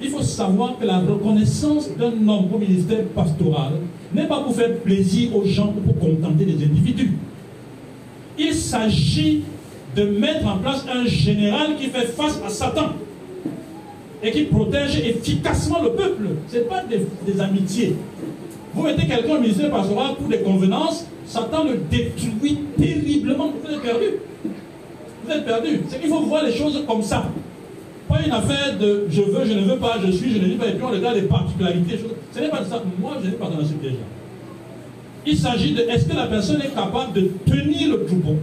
il 0.00 0.08
faut 0.08 0.22
savoir 0.22 0.78
que 0.78 0.86
la 0.86 1.00
reconnaissance 1.00 1.90
d'un 1.96 2.12
homme 2.28 2.46
au 2.54 2.58
ministère 2.58 3.04
pastoral 3.14 3.72
n'est 4.14 4.26
pas 4.26 4.40
pour 4.40 4.54
faire 4.54 4.76
plaisir 4.78 5.34
aux 5.36 5.44
gens 5.44 5.74
ou 5.76 5.80
pour 5.80 5.98
contenter 5.98 6.44
les 6.44 6.64
individus. 6.64 7.12
Il 8.38 8.54
s'agit 8.54 9.42
de 9.96 10.04
mettre 10.04 10.46
en 10.46 10.58
place 10.58 10.86
un 10.90 11.04
général 11.04 11.76
qui 11.76 11.88
fait 11.88 12.06
face 12.06 12.40
à 12.46 12.48
Satan 12.48 12.90
et 14.22 14.30
qui 14.30 14.44
protège 14.44 15.00
efficacement 15.00 15.82
le 15.82 15.90
peuple. 15.90 16.28
Ce 16.48 16.58
n'est 16.58 16.62
pas 16.62 16.82
des, 16.84 17.40
amitiés. 17.40 17.96
Vous 18.72 18.84
mettez 18.84 19.06
quelqu'un 19.06 19.34
au 19.34 19.40
ministère 19.40 19.70
pastoral 19.70 20.14
pour 20.14 20.28
des 20.28 20.38
convenances, 20.38 21.06
Satan 21.30 21.62
le 21.62 21.78
détruit 21.88 22.58
terriblement. 22.76 23.52
Vous 23.62 23.72
êtes 23.72 23.82
perdu. 23.82 24.06
Vous 25.24 25.32
êtes 25.32 25.44
perdu. 25.44 25.80
C'est 25.88 26.00
qu'il 26.00 26.10
faut 26.10 26.22
voir 26.22 26.42
les 26.42 26.52
choses 26.52 26.82
comme 26.88 27.02
ça. 27.02 27.24
Pas 28.08 28.20
une 28.26 28.32
affaire 28.32 28.76
de 28.76 29.06
je 29.08 29.22
veux, 29.22 29.44
je 29.44 29.52
ne 29.52 29.60
veux 29.60 29.76
pas, 29.76 29.98
je 30.04 30.10
suis, 30.10 30.32
je 30.32 30.38
ne 30.38 30.46
dis 30.46 30.56
pas, 30.56 30.66
et 30.66 30.72
puis 30.72 30.82
on 30.82 30.90
regarde 30.90 31.14
les 31.14 31.22
particularités. 31.22 32.00
Ce 32.34 32.40
n'est 32.40 32.48
pas 32.48 32.64
ça. 32.64 32.82
Moi, 32.98 33.12
je 33.22 33.30
n'ai 33.30 33.36
pas 33.36 33.46
dans 33.46 33.64
ce 33.64 33.74
piège 33.74 33.94
Il 35.24 35.38
s'agit 35.38 35.72
de 35.72 35.82
est-ce 35.82 36.06
que 36.06 36.16
la 36.16 36.26
personne 36.26 36.60
est 36.62 36.74
capable 36.74 37.12
de 37.12 37.30
tenir 37.46 37.90
le 37.90 38.06
troupeau 38.06 38.34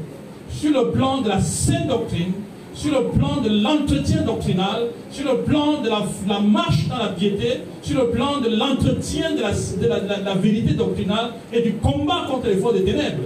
sur 0.50 0.72
le 0.72 0.92
plan 0.92 1.20
de 1.20 1.28
la 1.28 1.42
sainte 1.42 1.88
doctrine, 1.90 2.32
sur 2.78 2.92
le 2.92 3.08
plan 3.08 3.42
de 3.42 3.50
l'entretien 3.50 4.22
doctrinal, 4.22 4.84
sur 5.10 5.28
le 5.32 5.40
plan 5.40 5.82
de 5.82 5.90
la, 5.90 6.40
marche 6.40 6.88
dans 6.88 6.98
la 6.98 7.08
piété, 7.08 7.64
sur 7.82 8.00
le 8.00 8.10
plan 8.12 8.40
de 8.40 8.56
l'entretien 8.56 9.32
de, 9.34 9.42
la, 9.42 10.36
vérité 10.36 10.76
doctrinale 10.76 11.32
et 11.52 11.62
du 11.62 11.74
combat 11.74 12.28
contre 12.30 12.48
les 12.48 12.58
forces 12.58 12.76
des 12.76 12.84
ténèbres. 12.84 13.24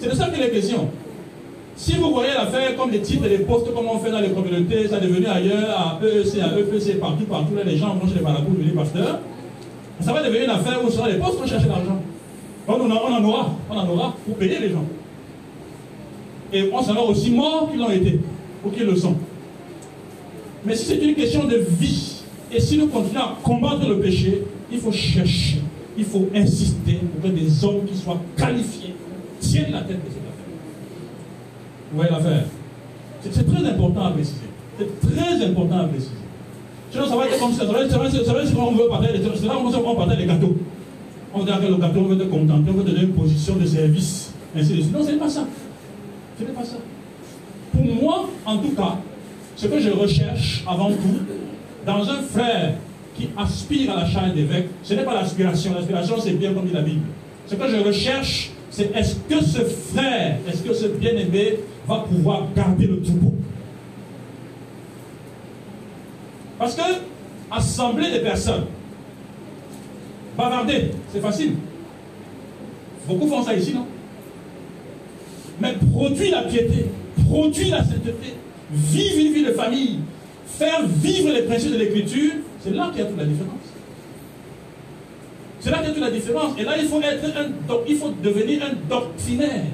C'est 0.00 0.10
de 0.10 0.16
ça 0.16 0.28
qu'il 0.30 0.42
est 0.42 0.50
question. 0.50 0.88
Si 1.76 1.92
vous 1.94 2.10
voyez 2.10 2.32
l'affaire 2.34 2.76
comme 2.76 2.90
les 2.90 3.00
titres 3.02 3.24
et 3.26 3.28
les 3.28 3.38
postes, 3.38 3.72
comme 3.72 3.86
on 3.86 3.98
fait 4.00 4.10
dans 4.10 4.20
les 4.20 4.30
communautés, 4.30 4.88
ça 4.88 4.98
devenu 4.98 5.26
ailleurs, 5.26 5.70
à 5.70 6.00
EEC, 6.04 6.40
à 6.40 6.58
EPC, 6.58 6.94
partout, 6.94 7.24
partout, 7.24 7.54
les 7.64 7.76
gens 7.76 7.94
vont 7.94 8.12
les 8.12 8.20
marabouts 8.20 8.54
devenir 8.54 8.74
pasteurs, 8.74 9.20
ça 10.00 10.12
va 10.12 10.24
devenir 10.24 10.44
une 10.44 10.50
affaire 10.50 10.80
où 10.84 10.90
sera 10.90 11.08
les 11.08 11.18
postes 11.18 11.38
pour 11.38 11.46
chercher 11.46 11.68
l'argent. 11.68 12.02
On 12.66 12.72
en 12.72 12.90
aura, 12.90 13.50
on 13.70 13.76
en 13.76 13.88
aura 13.88 14.14
pour 14.26 14.36
payer 14.36 14.58
les 14.58 14.70
gens. 14.70 14.84
Et 16.54 16.70
on 16.72 16.80
sera 16.80 17.02
aussi 17.02 17.32
morts 17.32 17.68
qu'ils 17.70 17.80
l'ont 17.80 17.90
été, 17.90 18.20
ou 18.64 18.70
qu'ils 18.70 18.86
le 18.86 18.94
sont. 18.94 19.16
Mais 20.64 20.76
si 20.76 20.84
c'est 20.86 20.98
une 20.98 21.14
question 21.14 21.44
de 21.44 21.56
vie, 21.56 22.22
et 22.52 22.60
si 22.60 22.78
nous 22.78 22.86
continuons 22.86 23.20
à 23.22 23.38
combattre 23.42 23.88
le 23.88 23.98
péché, 23.98 24.44
il 24.70 24.78
faut 24.78 24.92
chercher, 24.92 25.60
il 25.98 26.04
faut 26.04 26.28
insister 26.32 27.00
pour 27.12 27.28
que 27.28 27.36
des 27.36 27.64
hommes 27.64 27.84
qui 27.84 27.96
soient 27.96 28.20
qualifiés 28.36 28.94
tiennent 29.40 29.72
la 29.72 29.80
tête 29.80 29.98
de 30.04 30.08
cette 30.08 30.22
affaire. 30.22 30.54
Vous 31.90 31.96
voyez 31.96 32.12
l'affaire? 32.12 32.44
C'est 33.30 33.52
très 33.52 33.68
important 33.68 34.04
à 34.06 34.10
préciser. 34.12 34.36
C'est 34.78 35.00
très 35.00 35.44
important 35.44 35.78
à 35.78 35.84
préciser. 35.84 36.12
Sinon, 36.92 37.06
ça 37.08 37.16
va 37.16 37.26
être 37.26 37.40
comme 37.40 37.52
ça. 37.52 37.66
Ça 37.66 37.72
va 37.72 37.80
être, 37.80 37.90
ça 37.90 37.98
va 37.98 38.06
être, 38.06 38.24
ça 38.24 38.32
va 38.32 38.42
être 38.42 38.52
on 38.56 38.72
veut 38.72 38.88
partager, 38.88 39.20
c'est 39.34 39.46
là 39.46 39.58
où 39.58 39.66
on 39.66 39.94
partage 39.96 40.18
les 40.18 40.26
gâteaux. 40.26 40.56
On 41.34 41.44
que 41.44 41.50
le 41.50 41.76
gâteau, 41.78 41.98
on 41.98 42.04
veut 42.04 42.16
te 42.16 42.24
contenter, 42.24 42.70
on 42.70 42.74
veut 42.74 42.84
te 42.84 42.90
donner 42.90 43.02
une 43.02 43.12
position 43.12 43.56
de 43.56 43.66
service, 43.66 44.30
ainsi 44.56 44.74
de 44.74 44.82
suite. 44.82 44.92
Non, 44.92 45.04
ce 45.04 45.10
n'est 45.10 45.18
pas 45.18 45.28
ça. 45.28 45.44
Ce 46.38 46.44
n'est 46.44 46.50
pas 46.50 46.64
ça. 46.64 46.76
Pour 47.72 47.84
moi, 47.84 48.30
en 48.44 48.58
tout 48.58 48.70
cas, 48.70 48.98
ce 49.56 49.66
que 49.66 49.78
je 49.78 49.90
recherche 49.90 50.64
avant 50.68 50.90
tout, 50.90 51.20
dans 51.86 52.08
un 52.08 52.22
frère 52.22 52.74
qui 53.16 53.28
aspire 53.36 53.92
à 53.92 54.00
la 54.00 54.06
charge 54.06 54.34
d'évêque, 54.34 54.66
ce 54.82 54.94
n'est 54.94 55.04
pas 55.04 55.14
l'aspiration. 55.14 55.74
L'aspiration, 55.74 56.16
c'est 56.20 56.32
bien 56.32 56.52
comme 56.52 56.66
dit 56.66 56.72
la 56.72 56.82
Bible. 56.82 57.06
Ce 57.46 57.54
que 57.54 57.68
je 57.68 57.76
recherche, 57.76 58.50
c'est 58.70 58.94
est-ce 58.96 59.16
que 59.28 59.44
ce 59.44 59.60
frère, 59.62 60.38
est-ce 60.48 60.62
que 60.62 60.74
ce 60.74 60.86
bien-aimé 60.86 61.60
va 61.86 61.98
pouvoir 61.98 62.48
garder 62.56 62.86
le 62.86 63.00
troupeau? 63.00 63.34
Parce 66.58 66.74
que 66.74 66.82
assembler 67.50 68.10
des 68.10 68.20
personnes, 68.20 68.64
bavarder, 70.36 70.90
c'est 71.12 71.20
facile. 71.20 71.54
Beaucoup 73.06 73.26
font 73.28 73.42
ça 73.42 73.54
ici, 73.54 73.74
non? 73.74 73.86
Mais 75.60 75.74
produit 75.92 76.30
la 76.30 76.42
piété, 76.42 76.86
produit 77.28 77.70
la 77.70 77.78
sainteté, 77.78 78.34
vivre 78.72 79.26
une 79.26 79.32
vie 79.32 79.44
de 79.44 79.52
famille, 79.52 79.98
faire 80.46 80.86
vivre 80.86 81.32
les 81.32 81.42
principes 81.42 81.72
de 81.72 81.78
l'écriture, 81.78 82.32
c'est 82.60 82.74
là 82.74 82.90
qu'il 82.90 83.02
y 83.02 83.04
a 83.04 83.08
toute 83.08 83.18
la 83.18 83.24
différence. 83.24 83.50
C'est 85.60 85.70
là 85.70 85.78
qu'il 85.78 85.88
y 85.88 85.90
a 85.90 85.94
toute 85.94 86.02
la 86.02 86.10
différence. 86.10 86.52
Et 86.58 86.62
là, 86.62 86.72
il 86.78 86.86
faut, 86.86 87.00
être 87.00 87.24
un, 87.24 87.74
il 87.88 87.96
faut 87.96 88.10
devenir 88.22 88.62
un 88.64 88.74
doctrinaire. 88.88 89.64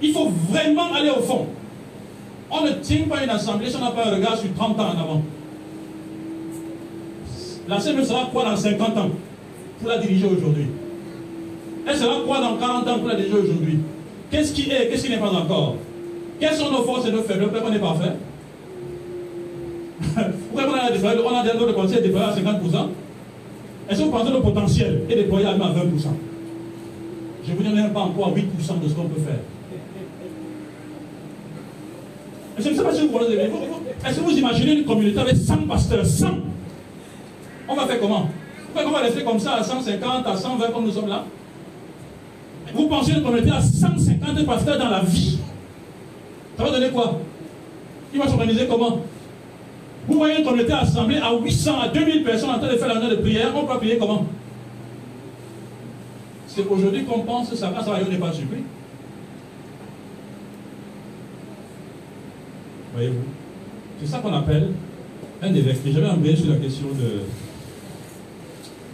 Il 0.00 0.12
faut 0.12 0.30
vraiment 0.50 0.92
aller 0.92 1.10
au 1.10 1.20
fond. 1.20 1.46
On 2.50 2.64
ne 2.64 2.70
tient 2.72 3.04
pas 3.08 3.24
une 3.24 3.30
assemblée 3.30 3.70
si 3.70 3.76
on 3.76 3.80
n'a 3.80 3.90
pas 3.90 4.06
un 4.06 4.14
regard 4.14 4.36
sur 4.36 4.52
30 4.54 4.78
ans 4.78 4.82
en 4.82 5.00
avant. 5.00 5.22
L'assemblée 7.68 8.04
sera 8.04 8.28
quoi 8.32 8.44
dans 8.44 8.56
50 8.56 8.98
ans 8.98 9.10
pour 9.80 9.88
la 9.88 9.98
diriger 9.98 10.26
aujourd'hui? 10.26 10.66
Elle 11.86 11.96
sera 11.96 12.20
quoi 12.26 12.40
dans 12.40 12.56
40 12.56 12.88
ans 12.88 12.98
pour 12.98 13.08
la 13.08 13.14
diriger 13.14 13.38
aujourd'hui? 13.38 13.78
Qu'est-ce 14.32 14.52
qui 14.54 14.70
est, 14.70 14.88
qu'est-ce 14.88 15.04
qui 15.04 15.10
n'est 15.10 15.18
pas 15.18 15.30
encore? 15.30 15.76
Quelles 16.40 16.54
sont 16.54 16.70
nos 16.70 16.82
forces 16.84 17.06
et 17.06 17.12
nos 17.12 17.22
faiblesses? 17.22 17.50
Pourquoi 17.50 17.68
on 17.68 17.72
n'est 17.72 17.78
pas 17.78 17.94
fait? 18.00 18.12
Pourquoi 20.50 20.70
on 20.70 20.86
a, 20.86 20.90
déployé, 20.90 21.18
on 21.22 21.36
a 21.36 21.44
notre 21.44 21.66
potentiel 21.66 22.02
déployé 22.02 22.26
à 22.26 22.30
50% 22.32 22.88
Est-ce 23.90 23.98
que 23.98 24.04
vous 24.04 24.10
pensez 24.10 24.30
que 24.30 24.36
le 24.36 24.42
potentiel 24.42 25.02
est 25.10 25.16
déployé 25.16 25.46
à 25.46 25.52
20% 25.52 25.58
Je 27.46 27.52
vous 27.52 27.62
dis 27.62 27.68
même 27.68 27.92
pas 27.92 28.00
encore 28.00 28.34
8% 28.34 28.82
de 28.82 28.88
ce 28.88 28.94
qu'on 28.94 29.04
peut 29.04 29.20
faire. 29.20 29.38
Je 32.58 32.68
ne 32.70 32.74
sais 32.74 32.82
pas 32.82 32.94
si 32.94 33.06
vous 33.06 33.18
connaissez. 33.18 33.50
Est-ce 34.06 34.16
que 34.18 34.24
vous 34.24 34.38
imaginez 34.38 34.72
une 34.72 34.84
communauté 34.84 35.18
avec 35.18 35.36
100 35.36 35.56
pasteurs 35.68 36.06
100 36.06 36.26
On 37.68 37.74
va 37.74 37.86
faire 37.86 38.00
comment? 38.00 38.28
On 38.74 38.90
va 38.90 38.98
rester 39.00 39.24
comme 39.24 39.38
ça 39.38 39.56
à 39.56 39.62
150, 39.62 40.26
à 40.26 40.36
120 40.36 40.70
comme 40.72 40.84
nous 40.86 40.90
sommes 40.92 41.08
là? 41.08 41.26
Vous 42.74 42.88
pensez 42.88 43.20
qu'on 43.20 43.36
était 43.36 43.50
à 43.50 43.60
150 43.60 44.46
pasteurs 44.46 44.78
dans 44.78 44.88
la 44.88 45.00
vie. 45.00 45.38
Ça 46.56 46.64
va 46.64 46.70
donner 46.70 46.90
quoi? 46.90 47.20
Il 48.12 48.20
va 48.20 48.28
s'organiser 48.28 48.66
comment? 48.68 49.00
Vous 50.08 50.18
voyez 50.18 50.42
qu'on 50.42 50.58
était 50.58 50.72
assemblé 50.72 51.16
à 51.16 51.32
800, 51.32 51.80
à 51.80 51.88
2000 51.88 52.24
personnes 52.24 52.50
en 52.50 52.58
train 52.58 52.72
de 52.72 52.76
faire 52.76 52.88
la 52.88 53.08
de 53.08 53.16
prière, 53.16 53.52
on 53.54 53.64
peut 53.64 53.78
payer 53.78 53.98
comment? 53.98 54.26
C'est 56.46 56.66
aujourd'hui 56.66 57.04
qu'on 57.04 57.20
pense 57.20 57.50
que 57.50 57.56
ça 57.56 57.70
va, 57.70 57.82
ça 57.82 57.90
va, 57.90 57.98
on 58.06 58.10
n'est 58.10 58.18
pas 58.18 58.32
surpris. 58.32 58.64
Voyez-vous 62.92 63.24
C'est 64.00 64.06
ça 64.06 64.18
qu'on 64.18 64.34
appelle 64.34 64.70
un 65.40 65.54
évêque. 65.54 65.78
Et 65.86 65.92
j'avais 65.92 66.08
embrayé 66.08 66.36
sur 66.36 66.50
la 66.50 66.56
question 66.56 66.88
de 66.88 67.22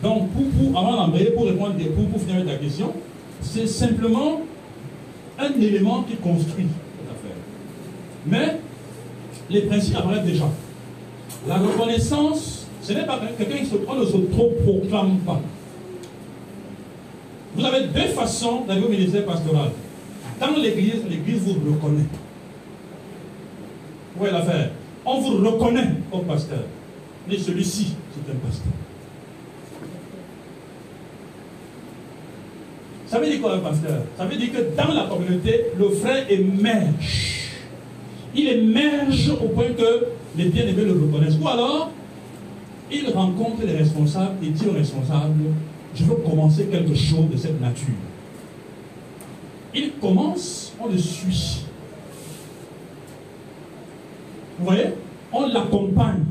Donc, 0.02 0.30
pour, 0.30 0.44
pour, 0.50 0.78
avant 0.78 0.96
d'embrayer, 0.96 1.30
pour 1.30 1.46
répondre, 1.46 1.74
pour, 1.96 2.06
pour 2.06 2.20
finir 2.20 2.36
avec 2.36 2.46
ta 2.46 2.54
question, 2.56 2.92
c'est 3.42 3.66
simplement 3.66 4.42
un 5.38 5.52
élément 5.60 6.02
qui 6.02 6.16
construit 6.16 6.66
cette 6.98 7.16
affaire. 7.16 7.36
Mais 8.26 8.60
les 9.50 9.62
principes 9.62 9.96
apparaissent 9.96 10.24
déjà. 10.24 10.48
La 11.46 11.56
reconnaissance, 11.58 12.66
ce 12.82 12.92
n'est 12.92 13.06
pas 13.06 13.20
quelqu'un 13.38 13.58
qui 13.58 13.66
se, 13.66 13.76
on 13.86 13.94
ne 13.94 14.04
se 14.04 14.16
trop 14.32 14.52
proclame 14.64 15.18
pas. 15.18 15.40
Vous 17.54 17.64
avez 17.64 17.86
deux 17.88 18.08
façons 18.08 18.62
d'aller 18.66 18.82
au 18.82 18.88
ministère 18.88 19.24
pastoral. 19.24 19.70
Dans 20.40 20.50
l'église, 20.56 21.02
l'église 21.08 21.42
vous 21.42 21.72
reconnaît. 21.72 22.06
Vous 24.14 24.18
voyez 24.18 24.32
l'affaire 24.32 24.70
On 25.04 25.20
vous 25.20 25.36
reconnaît 25.38 25.88
comme 26.10 26.24
pasteur. 26.24 26.64
Mais 27.28 27.38
celui-ci, 27.38 27.94
c'est 28.14 28.32
un 28.32 28.36
pasteur. 28.36 28.72
Ça 33.08 33.18
veut 33.18 33.26
dire 33.26 33.40
quoi 33.40 33.58
pasteur? 33.58 34.02
Ça 34.18 34.26
veut 34.26 34.36
dire 34.36 34.52
que 34.52 34.76
dans 34.76 34.92
la 34.92 35.04
communauté, 35.04 35.64
le 35.78 35.88
frère 35.90 36.30
émerge. 36.30 37.48
Il 38.34 38.48
émerge 38.48 39.30
au 39.30 39.48
point 39.48 39.72
que 39.76 40.06
les 40.36 40.44
bien-aimés 40.46 40.84
le 40.84 40.92
reconnaissent. 40.92 41.38
Ou 41.40 41.48
alors, 41.48 41.90
il 42.92 43.08
rencontre 43.10 43.62
les 43.66 43.76
responsables 43.76 44.44
et 44.44 44.50
dit 44.50 44.66
aux 44.66 44.72
responsables, 44.72 45.34
je 45.94 46.04
veux 46.04 46.16
commencer 46.16 46.66
quelque 46.66 46.94
chose 46.94 47.30
de 47.32 47.36
cette 47.36 47.60
nature. 47.60 47.94
Il 49.74 49.92
commence, 49.92 50.74
on 50.78 50.88
le 50.88 50.98
suit. 50.98 51.62
Vous 54.58 54.66
voyez? 54.66 54.86
On 55.32 55.46
l'accompagne. 55.46 56.24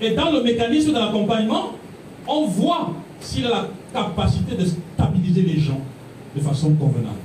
Et 0.00 0.10
dans 0.10 0.30
le 0.30 0.42
mécanisme 0.42 0.92
de 0.92 0.98
l'accompagnement, 0.98 1.72
on 2.26 2.46
voit 2.46 2.92
s'il 3.20 3.46
a 3.46 3.50
la 3.50 3.68
capacité 3.92 4.56
de 4.56 4.64
stabiliser 4.64 5.42
les 5.42 5.58
gens 5.58 5.80
de 6.34 6.40
façon 6.40 6.74
convenable. 6.74 7.16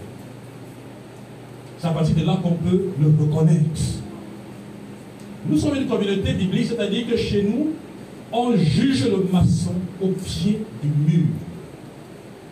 C'est 1.78 1.88
à 1.88 1.92
partir 1.92 2.16
de 2.16 2.26
là 2.26 2.38
qu'on 2.42 2.52
peut 2.52 2.90
le 3.00 3.08
reconnaître. 3.20 3.82
Nous 5.50 5.58
sommes 5.58 5.76
une 5.76 5.88
communauté 5.88 6.34
biblique, 6.34 6.68
c'est-à-dire 6.68 7.08
que 7.08 7.18
chez 7.18 7.44
nous, 7.44 7.70
on 8.32 8.56
juge 8.56 9.10
le 9.10 9.28
maçon 9.32 9.74
au 10.00 10.10
pied 10.10 10.62
du 10.82 10.90
mur. 10.90 11.26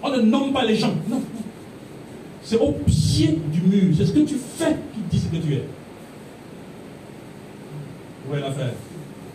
On 0.01 0.09
ne 0.09 0.21
nomme 0.21 0.51
pas 0.51 0.65
les 0.65 0.75
gens, 0.75 0.93
non. 1.09 1.21
C'est 2.41 2.57
au 2.57 2.71
pied 2.71 3.39
du 3.53 3.61
mur. 3.61 3.93
C'est 3.95 4.05
ce 4.05 4.13
que 4.13 4.21
tu 4.21 4.35
fais 4.35 4.75
qui 4.93 5.01
dit 5.11 5.19
ce 5.19 5.27
que 5.27 5.41
tu 5.41 5.53
es. 5.53 5.63
Vous 8.23 8.29
voyez 8.29 8.43
l'affaire? 8.43 8.73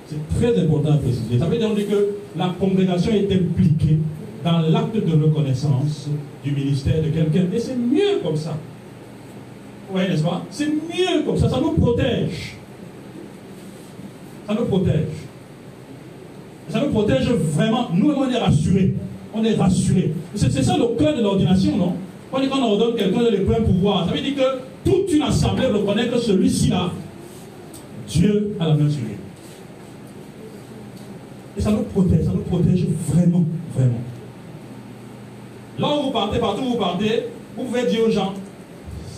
C'est 0.07 0.39
très 0.39 0.61
important 0.61 0.93
à 0.93 0.97
préciser. 0.97 1.39
Ça 1.39 1.47
veut 1.47 1.59
dire 1.59 1.89
que 1.89 2.17
la 2.37 2.55
congrégation 2.59 3.13
est 3.13 3.33
impliquée 3.33 3.99
dans 4.45 4.59
l'acte 4.61 4.95
de 4.95 5.25
reconnaissance 5.25 6.09
du 6.45 6.53
ministère 6.53 7.03
de 7.03 7.09
quelqu'un. 7.09 7.47
Et 7.53 7.59
c'est 7.59 7.77
mieux 7.77 8.21
comme 8.23 8.37
ça. 8.37 8.57
Voyez, 9.91 10.11
n'est-ce 10.11 10.23
pas? 10.23 10.43
C'est 10.51 10.67
mieux 10.67 11.23
comme 11.25 11.37
ça. 11.37 11.49
Ça 11.49 11.59
nous 11.61 11.73
protège. 11.73 12.57
Ça 14.47 14.55
nous 14.55 14.67
protège. 14.67 15.09
Ça 16.69 16.81
nous 16.81 16.91
protège 16.91 17.29
vraiment. 17.31 17.89
Nous, 17.95 18.11
on 18.11 18.29
est 18.29 18.39
rassurés. 18.39 18.95
On 19.33 19.43
est 19.43 19.55
rassurés. 19.55 20.13
C'est 20.35 20.63
ça 20.63 20.77
le 20.77 20.97
cœur 20.99 21.17
de 21.17 21.23
l'ordination, 21.23 21.77
non? 21.77 21.95
Quand 22.31 22.41
on 22.41 22.63
ordonne 22.65 22.97
quelqu'un 22.97 23.23
de 23.23 23.37
plein 23.45 23.63
pouvoir, 23.63 24.07
ça 24.07 24.13
veut 24.13 24.21
dire 24.21 24.35
que 24.35 24.91
toute 24.91 25.13
une 25.13 25.23
assemblée 25.23 25.67
reconnaît 25.67 26.09
que 26.09 26.19
celui-ci 26.19 26.69
là, 26.69 26.91
Dieu 28.09 28.57
a 28.59 28.69
la 28.69 28.75
main 28.75 28.91
sur 28.91 29.01
lui. 29.01 29.15
Et 31.57 31.61
ça 31.61 31.71
nous 31.71 31.85
protège, 31.85 32.25
ça 32.25 32.33
nous 32.35 32.43
protège 32.43 32.87
vraiment, 33.09 33.45
vraiment. 33.75 34.01
Là 35.79 35.89
où 35.97 36.03
vous 36.05 36.11
partez, 36.11 36.39
partout 36.39 36.63
où 36.63 36.71
vous 36.71 36.79
partez, 36.79 37.25
vous 37.57 37.65
pouvez 37.65 37.87
dire 37.87 38.07
aux 38.07 38.11
gens, 38.11 38.35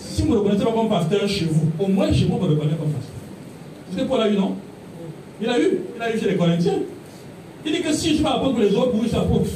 si 0.01 0.23
vous 0.23 0.35
ne 0.35 0.39
reconnaissez 0.39 0.65
pas 0.65 0.73
comme 0.73 0.89
pasteur 0.89 1.29
chez 1.29 1.45
vous, 1.45 1.71
au 1.79 1.89
moins 1.89 2.13
chez 2.13 2.27
moi, 2.27 2.39
vous 2.39 2.47
me 2.47 2.51
reconnaissez 2.53 2.77
comme 2.79 2.93
pasteur. 2.93 3.15
Que 3.97 4.09
Paul 4.09 4.21
a 4.21 4.29
eu, 4.29 4.37
non? 4.37 4.57
Il 5.41 5.49
a 5.49 5.59
eu, 5.59 5.81
il 5.95 6.03
a 6.03 6.15
eu 6.15 6.19
chez 6.19 6.31
les 6.31 6.37
Corinthiens. 6.37 6.79
Il 7.65 7.73
dit 7.73 7.83
que 7.83 7.93
si 7.93 8.11
je 8.11 8.15
suis 8.17 8.27
apôtre 8.27 8.53
pour 8.53 8.61
les 8.61 8.75
autres, 8.75 8.93
pour 8.93 9.03
lui, 9.03 9.15
apôtre. 9.15 9.51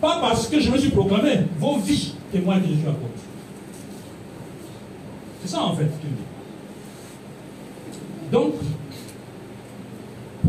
Pas 0.00 0.18
parce 0.20 0.48
que 0.48 0.60
je 0.60 0.70
me 0.70 0.78
suis 0.78 0.90
proclamé, 0.90 1.40
vos 1.58 1.76
vies 1.78 2.14
témoignent 2.32 2.62
que 2.62 2.68
je 2.68 2.74
suis 2.74 2.88
apôtre. 2.88 3.12
C'est 5.42 5.48
ça 5.50 5.62
en 5.62 5.74
fait 5.74 5.84
qu'il 6.00 6.10
dit. 6.10 6.22
Donc, 8.32 8.54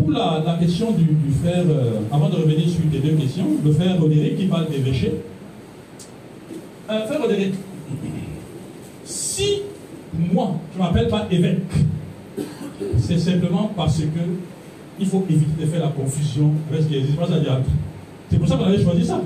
pour 0.07 0.17
la, 0.17 0.57
question 0.57 0.91
du, 0.91 1.05
frère, 1.43 1.65
euh, 1.69 1.99
avant 2.11 2.29
de 2.29 2.35
revenir 2.37 2.69
sur 2.69 2.79
les 2.91 2.99
deux 2.99 3.15
questions, 3.15 3.45
le 3.63 3.71
frère 3.73 3.99
Roderick 3.99 4.37
qui 4.37 4.45
parle 4.45 4.69
d'évêché. 4.69 5.15
Euh, 6.89 7.05
frère 7.05 7.21
Roderick, 7.21 7.55
si 9.03 9.63
moi, 10.13 10.53
je 10.73 10.79
ne 10.79 10.83
m'appelle 10.83 11.09
pas 11.09 11.27
évêque, 11.29 11.57
c'est 12.97 13.17
simplement 13.17 13.71
parce 13.75 13.99
que 13.99 14.19
il 14.99 15.05
faut 15.05 15.25
éviter 15.29 15.61
de 15.61 15.67
faire 15.69 15.81
la 15.81 15.89
confusion 15.89 16.53
avec 16.71 16.83
ce 16.83 16.87
qui 16.87 16.97
existe. 16.97 17.17
C'est 18.31 18.39
pour 18.39 18.47
ça 18.47 18.55
qu'on 18.55 18.63
avait 18.63 18.81
choisi 18.81 19.05
ça. 19.05 19.21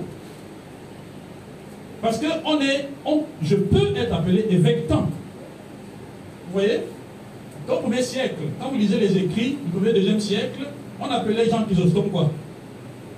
Parce 2.02 2.18
que 2.18 2.26
on 2.46 2.60
est, 2.60 2.90
je 3.44 3.56
peux 3.56 3.96
être 3.96 4.14
appelé 4.14 4.48
évêque 4.50 4.88
tant. 4.88 5.04
Vous 6.48 6.54
voyez? 6.54 6.80
Au 7.72 7.78
premier 7.78 8.02
siècle, 8.02 8.42
quand 8.60 8.70
vous 8.70 8.78
lisez 8.78 9.00
les 9.00 9.18
écrits 9.18 9.58
du 9.64 9.72
premier 9.72 9.94
deuxième 9.94 10.20
siècle, 10.20 10.68
on 11.00 11.06
appelait 11.06 11.50
Jean 11.50 11.64
Chrysostome 11.64 12.10
quoi? 12.10 12.30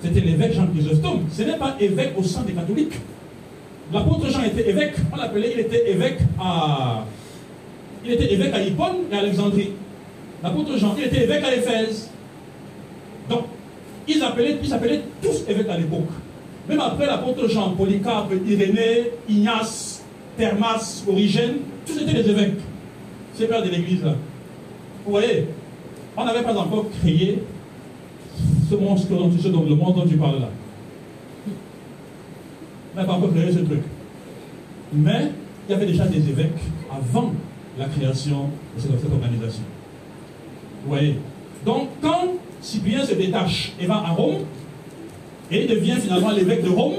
C'était 0.00 0.20
l'évêque 0.20 0.52
Jean 0.52 0.68
Chrysostome. 0.68 1.24
Ce 1.32 1.42
n'est 1.42 1.56
pas 1.56 1.74
évêque 1.80 2.12
au 2.16 2.22
sein 2.22 2.42
des 2.42 2.52
catholiques. 2.52 2.94
L'apôtre 3.92 4.30
Jean 4.30 4.44
était 4.44 4.70
évêque. 4.70 4.94
On 5.12 5.16
l'appelait, 5.16 5.52
il 5.54 5.60
était 5.60 5.90
évêque 5.90 6.18
à. 6.40 7.04
Il 8.04 8.12
était 8.12 8.32
évêque 8.32 8.54
à 8.54 8.60
Hippone 8.60 8.96
et 9.10 9.16
à 9.16 9.18
Alexandrie. 9.20 9.70
L'apôtre 10.42 10.76
Jean, 10.76 10.94
il 10.98 11.04
était 11.04 11.24
évêque 11.24 11.42
à 11.42 11.54
Éphèse. 11.54 12.10
Donc, 13.28 13.46
ils 14.06 14.18
s'appelaient 14.18 14.58
ils 14.62 15.00
tous 15.20 15.42
évêques 15.48 15.68
à 15.68 15.78
l'époque. 15.78 16.10
Même 16.68 16.80
après 16.80 17.06
l'apôtre 17.06 17.48
Jean, 17.48 17.70
Polycarpe, 17.70 18.32
Irénée, 18.46 19.10
Ignace, 19.28 20.04
Thermas, 20.36 21.02
Origène, 21.08 21.56
tous 21.86 22.00
étaient 22.00 22.22
des 22.22 22.30
évêques. 22.30 22.60
C'est 23.34 23.48
pères 23.48 23.62
de 23.62 23.70
l'église 23.70 24.04
là. 24.04 24.14
Vous 25.04 25.10
voyez, 25.10 25.48
on 26.16 26.24
n'avait 26.24 26.42
pas 26.42 26.56
encore 26.56 26.86
créé 27.00 27.42
ce 28.70 28.74
monstre 28.74 29.08
dont 29.08 29.64
le 29.68 29.74
monde 29.74 29.96
dont 29.96 30.06
tu 30.06 30.16
parles 30.16 30.40
là. 30.40 30.48
On 32.92 32.96
n'avait 32.96 33.06
pas 33.06 33.14
encore 33.14 33.32
créé 33.34 33.52
ce 33.52 33.58
truc. 33.58 33.82
Mais 34.94 35.32
il 35.68 35.72
y 35.72 35.74
avait 35.74 35.86
déjà 35.86 36.06
des 36.06 36.18
évêques 36.18 36.52
avant 36.90 37.32
la 37.78 37.86
création 37.86 38.48
de 38.76 38.80
cette, 38.80 39.12
organisation. 39.12 39.64
Vous 40.84 40.90
voyez 40.90 41.18
Donc 41.66 41.88
quand 42.00 42.34
Cyprien 42.62 43.04
se 43.04 43.14
détache 43.14 43.72
et 43.78 43.86
va 43.86 43.96
à 43.96 44.12
Rome, 44.12 44.44
et 45.50 45.64
il 45.64 45.68
devient 45.68 45.96
finalement 46.00 46.30
l'évêque 46.30 46.64
de 46.64 46.70
Rome, 46.70 46.94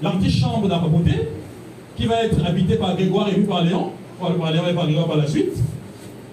l'antichambre 0.00 0.68
d'à 0.68 0.80
qui 1.96 2.06
va 2.06 2.22
être 2.22 2.44
habité 2.46 2.76
par 2.76 2.94
Grégoire 2.94 3.28
et 3.28 3.34
vu 3.34 3.42
par 3.42 3.64
Léon, 3.64 3.90
par 4.20 4.52
Léon 4.52 4.68
et 4.68 4.74
par 4.74 4.84
Grégoire 4.84 5.08
par 5.08 5.16
la 5.16 5.26
suite, 5.26 5.54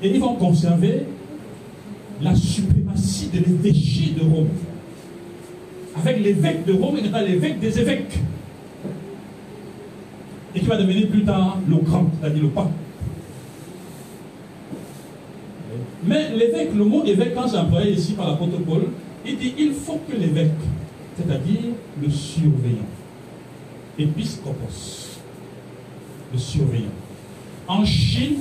et 0.01 0.09
ils 0.09 0.19
vont 0.19 0.35
conserver 0.35 1.03
la 2.21 2.35
suprématie 2.35 3.29
de 3.33 3.39
l'évêché 3.39 4.11
de 4.11 4.21
Rome. 4.21 4.49
Avec 5.97 6.21
l'évêque 6.21 6.65
de 6.65 6.73
Rome, 6.73 6.97
il 7.01 7.11
pas 7.11 7.21
l'évêque 7.21 7.59
des 7.59 7.79
évêques. 7.79 8.19
Et 10.53 10.59
qui 10.59 10.65
va 10.65 10.77
devenir 10.77 11.09
plus 11.09 11.23
tard 11.23 11.57
le 11.67 11.77
grand, 11.77 12.09
c'est-à-dire 12.19 12.43
le 12.43 12.49
pape. 12.49 12.71
Mais 16.05 16.35
l'évêque, 16.35 16.73
le 16.75 16.83
mot 16.83 17.03
évêque, 17.03 17.33
quand 17.33 17.47
c'est 17.47 17.57
employé 17.57 17.93
ici 17.93 18.13
par 18.13 18.29
l'apôtre 18.29 18.57
Paul, 18.59 18.87
il 19.25 19.37
dit 19.37 19.53
il 19.57 19.73
faut 19.73 19.99
que 20.07 20.15
l'évêque, 20.15 20.51
c'est-à-dire 21.17 21.71
le 22.01 22.09
surveillant, 22.09 22.87
épiscopos, 23.97 25.19
le 26.31 26.37
surveillant. 26.37 26.93
En 27.67 27.83
Chine, 27.83 28.37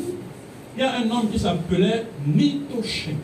il 0.76 0.80
y 0.80 0.82
a 0.82 0.98
un 0.98 1.10
homme 1.10 1.30
qui 1.30 1.38
s'appelait 1.38 2.06
Nitochin. 2.26 3.16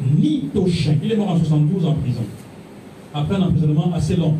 Nitochin. 0.00 0.96
Il 1.02 1.12
est 1.12 1.16
mort 1.16 1.30
en 1.30 1.38
72 1.38 1.86
en 1.86 1.94
prison. 1.94 2.24
Après 3.14 3.36
un 3.36 3.42
emprisonnement 3.42 3.92
assez 3.94 4.16
long. 4.16 4.34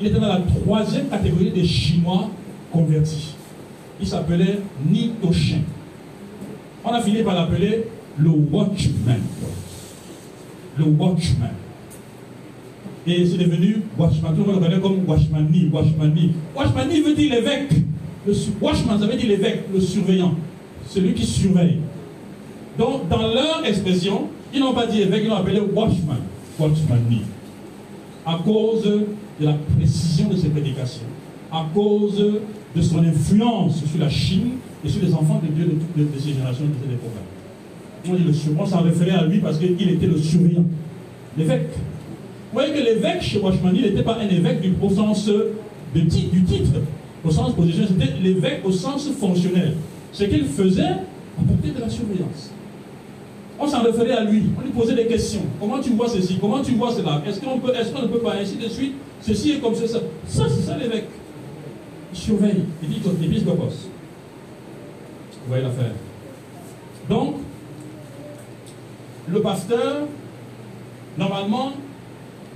Il 0.00 0.06
était 0.06 0.20
dans 0.20 0.28
la 0.28 0.40
troisième 0.40 1.08
catégorie 1.08 1.50
des 1.50 1.64
Chinois 1.64 2.30
convertis. 2.70 3.34
Il 4.00 4.06
s'appelait 4.06 4.60
Nitochin. 4.88 5.62
On 6.84 6.90
a 6.90 7.00
fini 7.00 7.22
par 7.22 7.34
l'appeler 7.34 7.84
le 8.18 8.30
watchman. 8.30 9.20
Le 10.76 10.84
watchman. 10.84 11.52
Et 13.06 13.26
c'est 13.26 13.38
devenu 13.38 13.82
watchman. 13.98 14.32
Tout 14.34 14.44
le 14.44 14.52
monde 14.52 14.62
le 14.62 14.68
connaît 14.68 14.80
comme 14.80 15.04
watchmani, 15.06 15.70
watchmani. 15.72 16.32
Watchmani 16.54 17.00
veut 17.00 17.14
dire 17.14 17.34
l'évêque. 17.34 17.72
Watchman, 18.60 19.00
ça 19.00 19.06
veut 19.06 19.16
dire 19.16 19.28
l'évêque, 19.28 19.62
le 19.72 19.80
surveillant. 19.80 20.34
Celui 20.88 21.14
qui 21.14 21.26
surveille. 21.26 21.78
Donc, 22.78 23.08
dans 23.08 23.28
leur 23.28 23.64
expression, 23.64 24.28
ils 24.52 24.60
n'ont 24.60 24.72
pas 24.72 24.86
dit 24.86 25.02
évêque, 25.02 25.22
ils 25.24 25.28
l'ont 25.28 25.36
appelé 25.36 25.60
watchman. 25.60 26.16
Watchmani, 26.58 27.22
à 28.26 28.38
cause 28.44 28.82
de 28.82 29.06
la 29.40 29.54
précision 29.76 30.28
de 30.28 30.36
ses 30.36 30.48
prédications, 30.48 31.06
à 31.52 31.64
cause 31.72 32.40
de 32.74 32.82
son 32.82 32.98
influence 33.04 33.84
sur 33.84 34.00
la 34.00 34.08
Chine 34.08 34.52
et 34.84 34.88
sur 34.88 35.02
les 35.02 35.14
enfants 35.14 35.40
de 35.42 35.48
Dieu 35.52 35.64
de 35.64 35.70
toutes 36.04 36.20
ces 36.20 36.30
générations 36.30 36.64
de 36.64 36.70
cette 36.82 36.92
époque. 36.92 37.10
On, 38.08 38.14
dit 38.14 38.24
le, 38.24 38.60
on 38.60 38.66
s'en 38.66 38.82
référait 38.82 39.18
à 39.18 39.24
lui 39.24 39.38
parce 39.38 39.58
qu'il 39.58 39.90
était 39.90 40.06
le 40.06 40.16
surveillant, 40.16 40.64
l'évêque. 41.36 41.68
Vous 42.52 42.58
voyez 42.58 42.72
que 42.72 42.78
l'évêque 42.78 43.22
chez 43.22 43.38
Washmani 43.38 43.82
n'était 43.82 44.02
pas 44.02 44.16
un 44.16 44.28
évêque 44.28 44.60
du, 44.62 44.74
sens 44.94 45.26
de, 45.26 45.52
du 45.94 46.06
titre, 46.06 46.72
au 47.24 47.30
sens 47.30 47.54
position, 47.54 47.84
c'était 47.86 48.14
l'évêque 48.22 48.62
au 48.64 48.72
sens 48.72 49.08
fonctionnel. 49.18 49.74
Ce 50.12 50.24
qu'il 50.24 50.44
faisait 50.46 50.96
apportait 51.40 51.70
de 51.70 51.80
la 51.80 51.88
surveillance. 51.88 52.50
On 53.60 53.66
s'en 53.66 53.82
référait 53.82 54.12
à 54.12 54.24
lui, 54.24 54.44
on 54.56 54.62
lui 54.62 54.70
posait 54.70 54.94
des 54.94 55.06
questions. 55.06 55.42
Comment 55.60 55.80
tu 55.80 55.90
vois 55.90 56.08
ceci? 56.08 56.38
Comment 56.40 56.62
tu 56.62 56.72
vois 56.72 56.92
cela? 56.92 57.22
Est-ce 57.26 57.40
qu'on 57.40 57.58
peut, 57.58 57.72
est-ce 57.74 57.90
qu'on 57.92 58.02
ne 58.02 58.06
peut 58.08 58.20
pas 58.20 58.34
ainsi 58.36 58.56
de 58.56 58.68
suite? 58.68 58.94
Ceci 59.20 59.52
est 59.52 59.58
comme 59.58 59.74
ça. 59.74 59.98
Ça, 60.26 60.44
c'est 60.48 60.62
ça 60.62 60.76
l'évêque. 60.76 61.08
Il 62.12 62.18
surveille. 62.18 62.64
Il 62.82 62.88
dit 62.88 63.00
épiscopos. 63.24 63.64
Vous 63.64 65.48
voyez 65.48 65.64
l'affaire. 65.64 65.92
Donc, 67.08 67.36
le 69.28 69.40
pasteur, 69.40 70.06
normalement, 71.16 71.72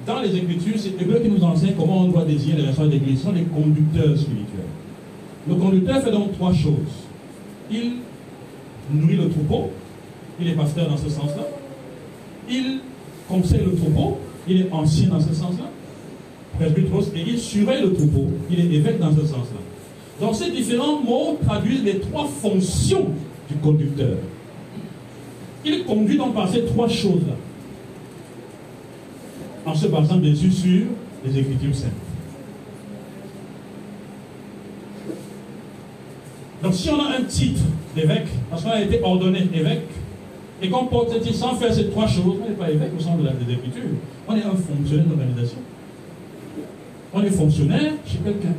dans 0.07 0.21
les 0.21 0.37
Écritures, 0.37 0.75
c'est 0.77 1.01
Hébreu 1.01 1.19
qui 1.19 1.29
nous 1.29 1.43
enseigne 1.43 1.75
comment 1.77 2.03
on 2.03 2.09
doit 2.09 2.25
désigner 2.25 2.57
les 2.57 2.63
responsables 2.67 2.91
d'église. 2.91 3.19
Ce 3.19 3.25
sont 3.25 3.33
les 3.33 3.43
conducteurs 3.43 4.17
spirituels. 4.17 4.71
Le 5.49 5.55
conducteur 5.57 6.03
fait 6.03 6.13
donc 6.13 6.33
trois 6.35 6.53
choses. 6.53 7.09
Il 7.71 7.93
nourrit 8.93 9.17
le 9.17 9.29
troupeau, 9.29 9.71
il 10.41 10.49
est 10.49 10.55
pasteur 10.55 10.89
dans 10.89 10.97
ce 10.97 11.09
sens-là. 11.09 11.45
Il 12.51 12.81
conseille 13.29 13.65
le 13.65 13.75
troupeau, 13.75 14.19
il 14.49 14.63
est 14.63 14.73
ancien 14.73 15.09
dans 15.09 15.21
ce 15.21 15.33
sens-là. 15.33 15.71
Presbytros, 16.59 17.05
et 17.15 17.21
il 17.27 17.39
surveille 17.39 17.83
le 17.83 17.95
troupeau, 17.95 18.27
il 18.51 18.61
est 18.61 18.77
évêque 18.77 18.99
dans 18.99 19.13
ce 19.13 19.23
sens-là. 19.23 19.61
Donc 20.21 20.35
ces 20.35 20.51
différents 20.51 21.01
mots 21.01 21.39
traduisent 21.45 21.85
les 21.85 21.99
trois 21.99 22.27
fonctions 22.27 23.07
du 23.49 23.57
conducteur. 23.57 24.17
Il 25.65 25.85
conduit 25.85 26.19
donc 26.19 26.35
par 26.35 26.49
ces 26.49 26.65
trois 26.65 26.89
choses-là 26.89 27.35
en 29.65 29.75
se 29.75 29.87
basant 29.87 30.17
bien 30.17 30.35
sûr 30.35 30.53
sur 30.53 30.87
les 31.25 31.39
Écritures 31.39 31.75
saintes. 31.75 31.93
Donc 36.63 36.75
si 36.75 36.89
on 36.91 37.01
a 37.01 37.17
un 37.19 37.25
titre 37.25 37.63
d'évêque, 37.95 38.29
parce 38.51 38.63
qu'on 38.63 38.71
a 38.71 38.81
été 38.81 39.01
ordonné 39.03 39.49
évêque, 39.53 39.89
et 40.63 40.71
qu'on 40.71 40.85
porte 40.85 41.13
ce 41.13 41.19
titre 41.19 41.35
sans 41.35 41.57
faire 41.57 41.75
ces 41.75 41.89
trois 41.89 42.07
choses, 42.07 42.37
on 42.41 42.49
n'est 42.49 42.55
pas 42.55 42.71
évêque 42.71 42.93
au 42.97 43.01
sens 43.03 43.19
de 43.19 43.45
des 43.45 43.53
Écritures. 43.53 43.83
On 44.29 44.37
est 44.37 44.45
un 44.45 44.55
fonctionnaire 44.55 45.07
d'organisation. 45.07 45.59
On 47.13 47.23
est 47.23 47.31
fonctionnaire 47.31 47.93
chez 48.07 48.19
quelqu'un. 48.19 48.55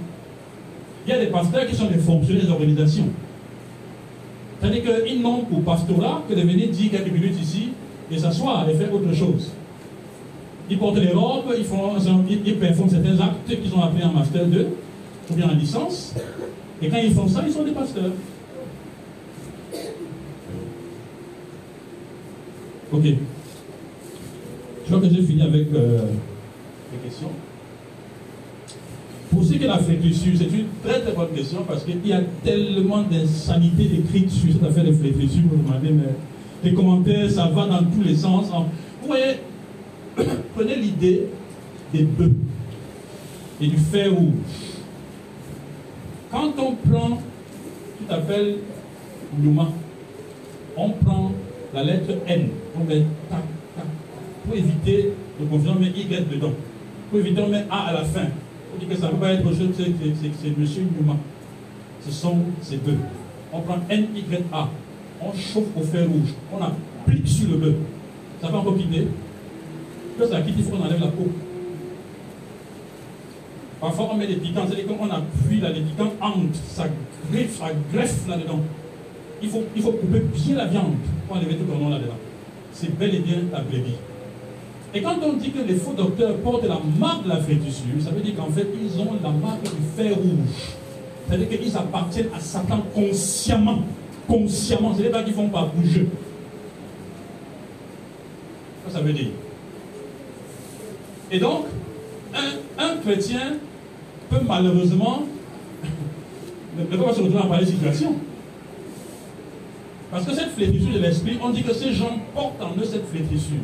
Il 1.07 1.09
y 1.09 1.13
a 1.13 1.19
des 1.19 1.27
pasteurs 1.27 1.65
qui 1.65 1.75
sont 1.75 1.87
des 1.87 1.97
fonctionnaires 1.97 2.45
d'organisation. 2.45 3.05
C'est-à-dire 4.59 4.83
qu'ils 4.83 5.21
n'ont 5.21 5.43
pour 5.43 5.63
pastorat 5.63 6.23
que 6.27 6.33
de 6.33 6.41
venir 6.41 6.69
dire 6.69 6.91
quelques 6.91 7.11
minutes 7.11 7.41
ici 7.41 7.69
et 8.11 8.17
s'asseoir 8.17 8.67
et 8.69 8.73
faire 8.75 8.93
autre 8.93 9.13
chose. 9.13 9.51
Ils 10.69 10.77
portent 10.77 10.97
les 10.97 11.11
robes, 11.11 11.53
ils, 11.57 11.65
font, 11.65 11.93
ils 12.45 12.55
performent 12.55 12.89
certains 12.89 13.19
actes 13.19 13.61
qu'ils 13.61 13.73
ont 13.73 13.81
appris 13.81 14.03
en 14.03 14.11
Master 14.11 14.45
2 14.45 14.67
ou 15.31 15.33
bien 15.33 15.49
en 15.49 15.53
licence. 15.53 16.13
Et 16.81 16.89
quand 16.89 16.97
ils 16.97 17.13
font 17.13 17.27
ça, 17.27 17.43
ils 17.45 17.53
sont 17.53 17.63
des 17.63 17.71
pasteurs. 17.71 18.11
Ok. 22.91 23.03
Je 23.05 24.91
crois 24.91 24.99
que 24.99 25.13
j'ai 25.13 25.21
fini 25.23 25.41
avec 25.41 25.67
euh, 25.73 26.05
les 26.91 27.09
questions. 27.09 27.29
Pour 29.31 29.43
ce 29.43 29.49
qui 29.49 29.55
est 29.55 29.59
de 29.59 29.67
la 29.67 29.79
flétrissure, 29.79 30.33
c'est 30.37 30.45
une 30.45 30.67
très 30.83 31.01
très 31.01 31.13
bonne 31.13 31.31
question 31.33 31.63
parce 31.67 31.83
qu'il 31.83 32.05
y 32.05 32.13
a 32.13 32.21
tellement 32.43 33.01
d'insanité 33.01 33.85
écrite 33.85 34.29
sur 34.29 34.51
cette 34.51 34.63
affaire 34.63 34.83
de 34.83 34.91
flétrissure. 34.91 35.41
Vous 35.49 35.57
vous 35.57 35.63
demandez, 35.63 35.89
mais 35.89 36.13
les 36.63 36.73
commentaires, 36.75 37.31
ça 37.31 37.47
va 37.47 37.65
dans 37.65 37.83
tous 37.83 38.03
les 38.03 38.15
sens. 38.15 38.47
Vous 39.01 39.07
voyez, 39.07 39.37
Prenez 40.55 40.75
l'idée 40.75 41.23
des 41.93 42.03
bœufs 42.03 42.33
et 43.61 43.67
du 43.67 43.77
fer 43.77 44.11
rouge. 44.13 44.33
On 46.63 46.75
prend, 46.75 47.21
tu 47.97 48.05
t'appelles 48.05 48.55
Nouma, 49.37 49.67
on 50.77 50.89
prend 50.91 51.31
la 51.73 51.83
lettre 51.83 52.13
N, 52.25 52.47
on 52.79 52.85
met 52.85 53.01
tac, 53.29 53.41
tac, 53.75 53.85
pour 54.45 54.55
éviter 54.55 55.13
de 55.39 55.45
confusion, 55.45 55.73
on 55.75 55.81
met 55.81 55.89
Y 55.89 56.29
dedans. 56.31 56.53
Pour 57.09 57.19
éviter, 57.19 57.41
on 57.41 57.49
met 57.49 57.65
A 57.69 57.87
à 57.89 57.93
la 57.93 58.03
fin. 58.05 58.27
Pour 58.69 58.79
dire 58.79 58.87
que 58.87 58.95
ça 58.95 59.07
ne 59.07 59.11
peut 59.11 59.17
pas 59.17 59.33
être 59.33 59.45
autre 59.45 59.57
chose, 59.57 59.71
c'est 59.75 60.57
monsieur 60.57 60.83
Nouma. 60.83 61.17
Ce 62.05 62.11
sont 62.11 62.37
ces 62.61 62.77
bœufs. 62.77 62.97
On 63.51 63.59
prend 63.59 63.79
N, 63.89 64.07
Y, 64.15 64.43
A. 64.53 64.69
On 65.21 65.33
chauffe 65.33 65.67
au 65.75 65.81
fer 65.81 66.07
rouge. 66.07 66.33
On 66.53 66.63
applique 66.63 67.27
sur 67.27 67.49
le 67.49 67.57
bœuf. 67.57 67.75
Ça 68.41 68.47
va 68.47 68.59
encore 68.59 68.77
quitter 68.77 69.07
ça 70.29 70.41
quitte, 70.41 70.55
il 70.57 70.63
faut 70.63 70.71
qu'on 70.71 70.83
enlève 70.83 70.99
la 70.99 71.07
peau. 71.07 71.27
Parfois, 73.83 74.11
on 74.13 74.15
met 74.15 74.27
des 74.27 74.37
piquants, 74.37 74.61
c'est-à-dire 74.65 74.87
qu'on 74.87 75.09
appuie 75.09 75.59
là, 75.59 75.69
les 75.69 75.81
piquants 75.81 76.13
entrent, 76.21 76.55
ça 76.69 76.85
greffe, 77.29 77.57
ça 77.57 77.65
greffe 77.91 78.25
là-dedans. 78.29 78.61
Il 79.41 79.49
faut, 79.49 79.63
il 79.75 79.81
faut 79.81 79.91
couper 79.91 80.21
bien 80.21 80.55
la 80.55 80.67
viande 80.67 80.95
pour 81.27 81.35
enlever 81.35 81.57
tout 81.57 81.65
le 81.69 81.77
nom 81.77 81.89
là-dedans. 81.89 82.15
C'est 82.71 82.97
bel 82.97 83.13
et 83.13 83.19
bien 83.19 83.39
la 83.51 83.59
brebis. 83.59 83.95
Et 84.93 85.01
quand 85.01 85.17
on 85.21 85.33
dit 85.33 85.51
que 85.51 85.59
les 85.67 85.75
faux 85.75 85.91
docteurs 85.91 86.37
portent 86.37 86.63
la 86.63 86.79
marque 86.97 87.25
de 87.25 87.29
la 87.29 87.41
flétrissure, 87.41 88.01
ça 88.01 88.11
veut 88.11 88.21
dire 88.21 88.37
qu'en 88.37 88.49
fait, 88.49 88.67
ils 88.81 89.01
ont 89.01 89.17
la 89.21 89.31
marque 89.31 89.63
du 89.63 89.83
fer 89.97 90.15
rouge. 90.15 90.77
C'est-à-dire 91.27 91.49
qu'ils 91.49 91.75
appartiennent 91.75 92.29
à 92.33 92.39
Satan 92.39 92.85
consciemment. 92.95 93.79
Consciemment. 94.29 94.95
Ce 94.95 95.01
n'est 95.01 95.09
pas 95.09 95.23
qu'ils 95.23 95.33
ne 95.33 95.41
font 95.41 95.49
pas 95.49 95.69
bouger. 95.75 96.07
Ça 98.89 99.01
veut 99.01 99.11
dire. 99.11 99.31
Et 101.29 101.39
donc, 101.39 101.65
un, 102.33 102.97
chrétien 103.03 103.57
malheureusement 104.47 105.23
ne 106.77 106.83
peut 106.85 106.97
pas 106.97 107.13
se 107.13 107.21
retrouver 107.21 107.41
dans 107.41 107.47
pareille 107.47 107.67
situation. 107.67 108.15
Parce 110.11 110.25
que 110.25 110.33
cette 110.33 110.51
flétrissure 110.51 110.93
de 110.93 110.99
l'esprit, 110.99 111.37
on 111.43 111.49
dit 111.49 111.63
que 111.63 111.73
ces 111.73 111.91
gens 111.91 112.19
portent 112.35 112.61
en 112.61 112.79
eux 112.79 112.85
cette 112.85 113.07
flétrissure. 113.07 113.57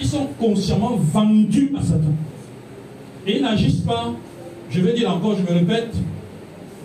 Ils 0.00 0.06
sont 0.06 0.26
consciemment 0.38 0.96
vendus 0.96 1.72
à 1.78 1.82
Satan. 1.82 2.12
Et 3.26 3.36
ils 3.36 3.42
n'agissent 3.42 3.82
pas, 3.82 4.12
je 4.70 4.80
vais 4.80 4.94
dire 4.94 5.14
encore, 5.14 5.36
je 5.36 5.42
me 5.42 5.58
répète, 5.58 5.94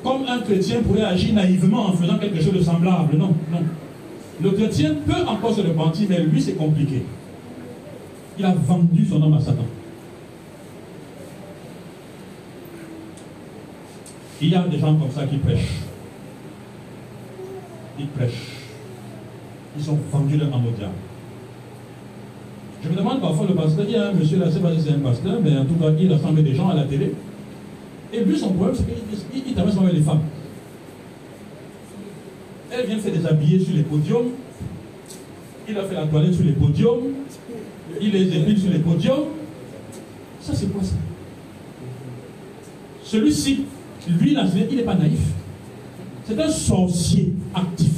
comme 0.03 0.23
un 0.27 0.39
chrétien 0.39 0.81
pourrait 0.83 1.05
agir 1.05 1.33
naïvement 1.33 1.87
en 1.87 1.93
faisant 1.93 2.19
quelque 2.19 2.41
chose 2.41 2.53
de 2.53 2.61
semblable. 2.61 3.17
Non, 3.17 3.33
non. 3.51 3.63
Le 4.41 4.51
chrétien 4.51 4.93
peut 5.05 5.25
encore 5.27 5.55
se 5.55 5.61
repentir, 5.61 6.07
mais 6.09 6.19
lui, 6.19 6.39
c'est 6.39 6.53
compliqué. 6.53 7.03
Il 8.37 8.45
a 8.45 8.53
vendu 8.53 9.05
son 9.05 9.21
homme 9.21 9.33
à 9.33 9.39
Satan. 9.39 9.65
Il 14.41 14.49
y 14.49 14.55
a 14.55 14.67
des 14.67 14.77
gens 14.77 14.95
comme 14.95 15.11
ça 15.11 15.25
qui 15.25 15.37
prêchent. 15.37 15.81
Ils 17.97 18.07
prêchent. 18.07 18.51
Ils 19.77 19.83
sont 19.83 19.97
vendus 20.11 20.37
leur 20.37 20.53
âme 20.53 20.63
diable. 20.77 20.93
Je 22.83 22.89
me 22.89 22.95
demande 22.95 23.21
parfois, 23.21 23.47
le 23.47 23.55
pasteur 23.55 23.85
dit, 23.85 23.95
hein, 23.95 24.11
monsieur 24.13 24.37
là, 24.37 24.45
c'est 24.51 24.61
pas 24.61 24.69
c'est 24.77 24.91
un 24.91 24.99
pasteur, 24.99 25.39
mais 25.43 25.57
en 25.57 25.65
tout 25.65 25.75
cas, 25.75 25.89
il 25.99 26.11
rassemble 26.11 26.43
des 26.43 26.53
gens 26.53 26.69
à 26.69 26.75
la 26.75 26.83
télé. 26.83 27.13
Et 28.13 28.23
lui, 28.23 28.37
son 28.37 28.49
problème, 28.49 28.75
c'est 28.75 28.85
qu'il 28.85 29.43
il, 29.47 29.53
t'amène 29.53 29.77
avec 29.77 29.93
les 29.93 30.01
femmes. 30.01 30.21
Elle 32.71 32.85
vient 32.87 32.99
faire 32.99 33.13
des 33.13 33.25
habillés 33.25 33.59
sur 33.59 33.75
les 33.75 33.83
podiums. 33.83 34.27
Il 35.67 35.77
a 35.77 35.83
fait 35.83 35.95
la 35.95 36.05
toilette 36.05 36.33
sur 36.33 36.43
les 36.43 36.51
podiums. 36.51 37.13
Il 37.99 38.11
les 38.11 38.37
épile 38.37 38.59
sur 38.59 38.71
les 38.71 38.79
podiums. 38.79 39.25
Ça, 40.41 40.53
c'est 40.53 40.71
quoi 40.71 40.83
ça? 40.83 40.95
Celui-ci 43.03 43.65
lui, 44.08 44.36
il 44.70 44.76
n'est 44.76 44.84
pas 44.84 44.95
naïf. 44.95 45.20
C'est 46.28 46.39
un 46.39 46.49
sorcier 46.49 47.34
actif. 47.53 47.91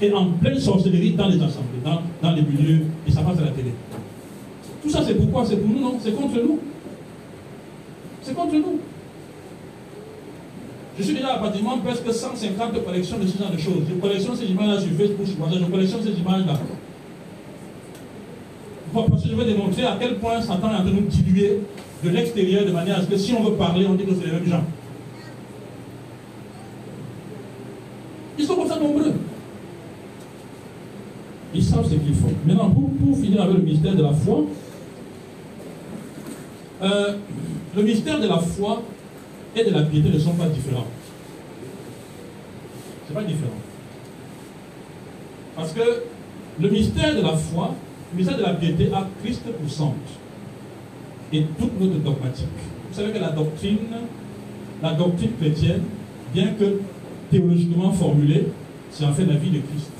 Et 0.00 0.12
en 0.12 0.32
pleine 0.32 0.58
sorcellerie 0.58 1.12
dans 1.12 1.28
les 1.28 1.36
assemblées, 1.36 1.78
dans, 2.22 2.32
les 2.32 2.42
milieux, 2.42 2.86
et 3.06 3.10
ça 3.10 3.22
passe 3.22 3.38
à 3.38 3.42
la 3.42 3.50
télé. 3.50 3.72
Tout 4.82 4.90
ça, 4.90 5.00
c'est 5.06 5.14
pourquoi? 5.14 5.46
C'est 5.46 5.56
pour 5.56 5.68
nous, 5.68 5.80
non? 5.80 5.96
C'est 6.02 6.14
contre 6.14 6.34
nous. 6.42 6.58
C'est 8.22 8.34
contre 8.34 8.54
nous. 8.54 8.80
Je 10.98 11.02
suis 11.04 11.14
déjà 11.14 11.34
à 11.34 11.38
pratiquement 11.38 11.78
presque 11.78 12.12
150 12.12 12.84
collections 12.84 13.18
de 13.18 13.26
ce 13.26 13.38
genre 13.38 13.50
de 13.50 13.58
choses. 13.58 13.84
Je 13.88 13.94
collectionne 13.94 14.36
ces 14.36 14.46
images-là 14.46 14.80
sur 14.80 14.90
Facebook, 14.90 15.26
je 15.26 15.64
collectionne 15.64 16.02
ces 16.02 16.20
images-là. 16.20 16.58
Parce 18.92 19.22
que 19.22 19.28
je 19.28 19.34
veux 19.34 19.44
démontrer 19.44 19.84
à 19.84 19.96
quel 19.98 20.16
point 20.16 20.40
Satan 20.40 20.70
est 20.70 20.74
en 20.74 20.80
train 20.80 20.84
de 20.84 20.90
nous 20.90 21.02
diluer 21.02 21.60
de 22.04 22.10
l'extérieur 22.10 22.66
de 22.66 22.72
manière 22.72 22.98
à 22.98 23.02
ce 23.02 23.06
que 23.06 23.16
si 23.16 23.32
on 23.32 23.42
veut 23.42 23.56
parler, 23.56 23.86
on 23.86 23.94
dit 23.94 24.04
que 24.04 24.14
c'est 24.14 24.26
les 24.26 24.32
mêmes 24.32 24.46
gens. 24.46 24.64
Ils 28.38 28.44
sont 28.44 28.56
comme 28.56 28.68
ça 28.68 28.78
nombreux. 28.78 29.12
Ils 31.54 31.61
savent 31.72 31.88
ce 31.88 31.94
qu'il 31.94 32.14
faut. 32.14 32.28
Maintenant, 32.46 32.70
pour, 32.70 33.16
finir 33.18 33.42
avec 33.42 33.56
le 33.56 33.62
mystère 33.62 33.94
de 33.94 34.02
la 34.02 34.12
foi, 34.12 34.44
euh, 36.82 37.16
le 37.76 37.82
mystère 37.82 38.20
de 38.20 38.28
la 38.28 38.38
foi 38.38 38.82
et 39.56 39.64
de 39.64 39.70
la 39.70 39.82
piété 39.82 40.08
ne 40.08 40.18
sont 40.18 40.34
pas 40.34 40.48
différents. 40.48 40.86
C'est 43.06 43.14
pas 43.14 43.22
différent. 43.22 43.50
Parce 45.56 45.72
que 45.72 45.80
le 46.60 46.68
mystère 46.68 47.14
de 47.14 47.22
la 47.22 47.36
foi, 47.36 47.74
le 48.12 48.18
mystère 48.18 48.38
de 48.38 48.42
la 48.42 48.54
piété 48.54 48.90
a 48.92 49.06
Christ 49.22 49.42
pour 49.42 49.70
centre. 49.70 49.96
Et 51.32 51.44
toute 51.58 51.80
notre 51.80 51.98
dogmatique. 51.98 52.46
Vous 52.90 52.98
savez 52.98 53.12
que 53.12 53.18
la 53.18 53.30
doctrine, 53.30 53.78
la 54.82 54.92
doctrine 54.92 55.30
chrétienne, 55.40 55.82
bien 56.34 56.48
que 56.58 56.80
théologiquement 57.30 57.90
formulée, 57.92 58.48
c'est 58.90 59.04
en 59.06 59.12
fait 59.12 59.24
la 59.24 59.36
vie 59.36 59.50
de 59.50 59.60
Christ. 59.60 59.92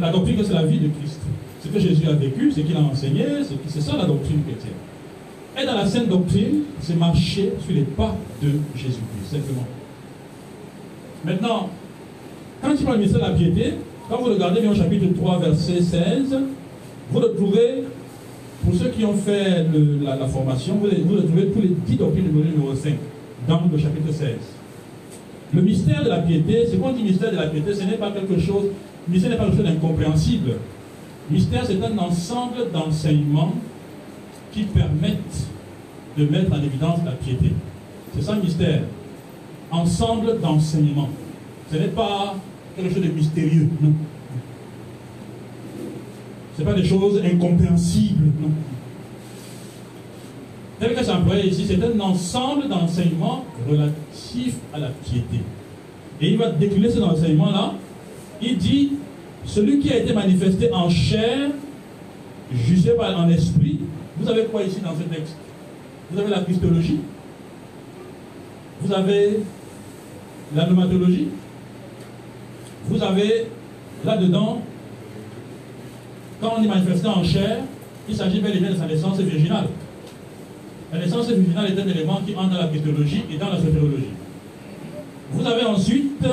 La 0.00 0.10
doctrine, 0.10 0.36
c'est 0.44 0.52
la 0.52 0.64
vie 0.64 0.78
de 0.78 0.88
Christ. 0.88 1.20
Ce 1.62 1.68
que 1.68 1.78
Jésus 1.78 2.06
a 2.08 2.12
vécu, 2.12 2.50
ce 2.50 2.60
qu'il 2.60 2.76
a 2.76 2.80
enseigné, 2.80 3.24
c'est 3.66 3.80
ça 3.80 3.96
la 3.96 4.04
doctrine 4.04 4.42
chrétienne. 4.42 4.74
Et 5.60 5.64
dans 5.64 5.74
la 5.74 5.86
sainte 5.86 6.08
doctrine, 6.08 6.62
c'est 6.80 6.96
marcher 6.96 7.52
sur 7.64 7.74
les 7.74 7.82
pas 7.82 8.14
de 8.42 8.48
Jésus-Christ, 8.74 9.30
simplement. 9.30 9.66
Maintenant, 11.24 11.70
quand 12.60 12.70
il 12.78 12.84
parle 12.84 12.96
du 12.96 13.02
ministère 13.04 13.26
de 13.26 13.32
la 13.32 13.38
piété, 13.38 13.74
quand 14.08 14.18
vous 14.18 14.30
regardez 14.30 14.60
bien 14.60 14.72
au 14.72 14.74
chapitre 14.74 15.06
3, 15.16 15.38
verset 15.38 15.80
16, 15.80 16.36
vous 17.10 17.20
le 17.20 17.34
trouvez, 17.34 17.84
pour 18.64 18.74
ceux 18.74 18.88
qui 18.88 19.04
ont 19.04 19.14
fait 19.14 19.64
la, 20.02 20.26
formation, 20.26 20.74
vous, 20.74 20.88
vous 21.04 21.14
le 21.14 21.24
trouvez 21.24 21.46
tous 21.46 21.60
les 21.60 21.68
10 21.86 21.96
doctrines 21.96 22.28
du 22.28 22.36
numéro 22.36 22.74
5, 22.74 22.94
dans 23.48 23.62
le 23.70 23.78
chapitre 23.78 24.12
16. 24.12 24.28
Le 25.54 25.62
mystère 25.62 26.02
de 26.02 26.08
la 26.08 26.18
piété, 26.18 26.66
ce 26.66 26.76
qu'on 26.76 26.92
dit 26.92 27.04
mystère 27.04 27.30
de 27.30 27.36
la 27.36 27.46
piété, 27.46 27.72
ce 27.72 27.84
n'est 27.84 27.96
pas 27.96 28.10
quelque 28.10 28.40
chose, 28.40 28.64
mystère 29.08 29.30
n'est 29.30 29.36
pas 29.36 29.44
quelque 29.44 29.56
chose 29.56 29.64
d'incompréhensible. 29.64 30.52
Mystère, 31.30 31.64
c'est 31.66 31.82
un 31.82 31.98
ensemble 31.98 32.70
d'enseignements 32.72 33.54
qui 34.52 34.64
permettent 34.64 35.46
de 36.16 36.26
mettre 36.26 36.52
en 36.52 36.62
évidence 36.62 37.00
la 37.04 37.12
piété. 37.12 37.52
C'est 38.14 38.22
ça 38.22 38.34
le 38.34 38.42
mystère. 38.42 38.82
Ensemble 39.70 40.40
d'enseignements. 40.40 41.08
Ce 41.70 41.76
n'est 41.76 41.88
pas 41.88 42.36
quelque 42.76 42.94
chose 42.94 43.02
de 43.02 43.08
mystérieux, 43.08 43.68
non. 43.80 43.92
Ce 46.54 46.62
n'est 46.62 46.70
pas 46.70 46.74
des 46.74 46.84
choses 46.84 47.20
incompréhensibles, 47.24 48.30
non. 48.40 48.50
Tel 50.78 50.94
que 50.94 51.04
c'est 51.04 51.10
employé 51.10 51.48
ici, 51.48 51.64
c'est 51.66 51.82
un 51.82 51.98
ensemble 52.00 52.68
d'enseignements 52.68 53.44
relatifs 53.68 54.56
à 54.72 54.78
la 54.78 54.88
piété. 54.88 55.40
Et 56.20 56.30
il 56.30 56.38
va 56.38 56.50
décliner 56.50 56.90
ces 56.90 57.02
enseignements-là. 57.02 57.74
Il 58.42 58.58
dit 58.58 58.92
celui 59.44 59.80
qui 59.80 59.92
a 59.92 59.98
été 59.98 60.12
manifesté 60.12 60.72
en 60.72 60.88
chair, 60.88 61.50
jugé 62.52 62.92
par 62.92 63.18
en 63.18 63.28
esprit, 63.28 63.80
vous 64.16 64.28
avez 64.28 64.44
quoi 64.44 64.62
ici 64.62 64.80
dans 64.80 64.94
ce 64.94 65.02
texte? 65.02 65.36
Vous 66.10 66.18
avez 66.18 66.30
la 66.30 66.40
christologie, 66.40 67.00
vous 68.80 68.92
avez 68.92 69.40
la 70.54 70.66
nomatologie, 70.66 71.28
vous 72.86 73.02
avez 73.02 73.46
là-dedans, 74.04 74.62
quand 76.40 76.54
on 76.58 76.62
est 76.62 76.68
manifesté 76.68 77.08
en 77.08 77.24
chair, 77.24 77.60
il 78.08 78.14
s'agit 78.14 78.40
bel 78.40 78.56
et 78.56 78.60
bien 78.60 78.70
de 78.70 78.76
sa 78.76 78.86
naissance 78.86 79.18
virginale. 79.18 79.68
La 80.92 80.98
naissance 80.98 81.28
virginale 81.28 81.72
est 81.72 81.80
un 81.80 81.88
élément 81.88 82.20
qui 82.24 82.36
entre 82.36 82.50
dans 82.50 82.58
la 82.58 82.68
christologie 82.68 83.24
et 83.32 83.38
dans 83.38 83.48
la 83.48 83.56
sotérologie. 83.56 84.12
Vous 85.32 85.46
avez 85.46 85.64
ensuite, 85.64 86.24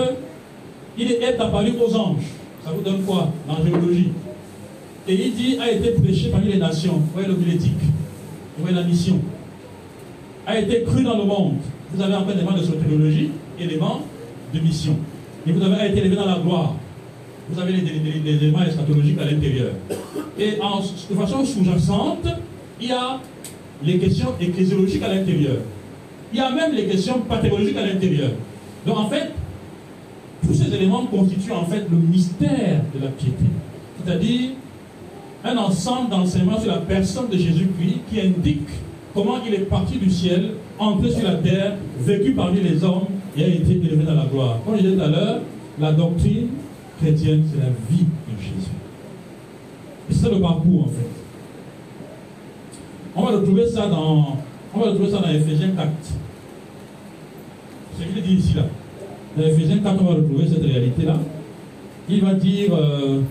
il 0.98 1.12
est 1.12 1.40
apparu 1.40 1.74
aux 1.80 1.96
anges. 1.96 2.24
Ça 2.64 2.72
vous 2.72 2.82
donne 2.82 3.02
quoi 3.04 3.30
L'angéologie. 3.48 4.12
Et 5.08 5.14
il 5.14 5.34
dit, 5.34 5.58
a 5.60 5.72
été 5.72 5.92
prêché 5.92 6.30
parmi 6.30 6.52
les 6.52 6.58
nations. 6.58 6.94
Vous 6.94 7.10
voyez 7.14 7.28
l'homilétique. 7.28 7.80
Vous 8.58 8.64
voyez 8.64 8.76
la 8.76 8.84
mission. 8.84 9.20
A 10.46 10.60
été 10.60 10.84
cru 10.84 11.04
dans 11.04 11.18
le 11.18 11.24
monde. 11.24 11.56
Vous 11.94 12.02
avez 12.02 12.16
encore 12.16 12.32
éléments 12.32 12.54
de 12.54 12.64
sotériologie, 12.64 13.32
éléments 13.60 14.02
de 14.54 14.60
mission. 14.60 14.96
Et 15.48 15.52
vous 15.52 15.64
avez 15.64 15.90
été 15.90 16.00
élevé 16.00 16.16
dans 16.16 16.26
la 16.26 16.40
gloire. 16.40 16.76
Vous 17.50 17.60
avez 17.60 17.74
les, 17.74 18.36
éléments 18.36 18.64
eschatologiques 18.64 19.20
à 19.20 19.26
l'intérieur. 19.26 19.72
Et 20.38 20.52
de 20.52 21.16
façon 21.16 21.44
sous-jacente, 21.44 22.28
il 22.80 22.90
y 22.90 22.92
a 22.92 23.20
les 23.84 23.98
questions 23.98 24.34
ecclésiologiques 24.40 25.04
à 25.04 25.14
l'intérieur. 25.14 25.58
Il 26.32 26.40
y 26.40 26.42
a 26.42 26.50
même 26.52 26.74
les 26.74 26.86
questions 26.86 27.20
pathologiques 27.22 27.76
à 27.76 27.86
l'intérieur. 27.86 28.30
Donc 28.86 28.98
en 28.98 29.10
fait, 29.10 29.32
tous 30.46 30.54
ces 30.54 30.74
éléments 30.74 31.06
constituent 31.06 31.52
en 31.52 31.66
fait 31.66 31.86
le 31.90 31.98
mystère 31.98 32.82
de 32.94 33.04
la 33.04 33.10
piété. 33.10 33.46
C'est-à-dire 34.04 34.52
un 35.44 35.58
ensemble 35.58 36.10
d'enseignements 36.10 36.60
sur 36.60 36.72
la 36.72 36.78
personne 36.80 37.30
de 37.30 37.38
Jésus-Christ 37.38 38.00
qui 38.10 38.22
indique 38.22 38.70
comment 39.14 39.38
il 39.46 39.54
est 39.54 39.70
parti 39.70 39.98
du 39.98 40.10
ciel, 40.10 40.52
entré 40.78 41.12
sur 41.12 41.24
la 41.24 41.36
terre, 41.36 41.76
vécu 42.00 42.34
parmi 42.34 42.62
les 42.62 42.84
hommes 42.84 43.06
et 43.36 43.44
a 43.44 43.48
été 43.48 43.74
élevé 43.74 44.04
dans 44.04 44.16
la 44.16 44.26
gloire. 44.26 44.60
Comme 44.66 44.78
je 44.78 44.82
disais 44.82 44.96
tout 44.96 45.02
à 45.04 45.08
l'heure, 45.08 45.40
la 45.80 45.92
doctrine 45.94 46.48
chrétienne, 47.00 47.44
c'est 47.52 47.60
la 47.60 47.70
vie 47.90 48.06
de 48.06 48.42
Jésus. 48.42 48.72
c'est 50.10 50.30
le 50.30 50.40
parcours 50.42 50.84
en 50.84 50.88
fait. 50.88 51.10
On 53.16 53.24
va 53.24 53.32
retrouver 53.32 53.68
ça 53.68 53.88
dans, 53.88 54.38
on 54.74 54.80
va 54.80 54.86
retrouver 54.88 55.12
ça 55.12 55.18
dans 55.20 55.30
Ephésiens 55.30 55.72
4. 55.76 55.90
Ce 58.00 58.04
qu'il 58.04 58.24
dit 58.24 58.36
ici 58.36 58.54
là. 58.56 58.64
Ephésiens 59.40 59.78
4, 59.78 60.02
on 60.02 60.06
va 60.06 60.16
retrouver 60.16 60.48
cette 60.48 60.64
réalité-là. 60.64 61.18
Il 62.10 62.22
va 62.22 62.34
dire, 62.34 62.74
euh, 62.74 63.22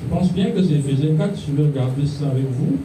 je 0.00 0.14
pense 0.14 0.32
bien 0.32 0.50
que 0.50 0.62
c'est 0.62 0.74
Ephésiens 0.74 1.16
4, 1.16 1.32
je 1.48 1.56
vais 1.56 1.68
regarder 1.68 2.06
ça 2.06 2.26
avec 2.26 2.44
vous. 2.50 2.78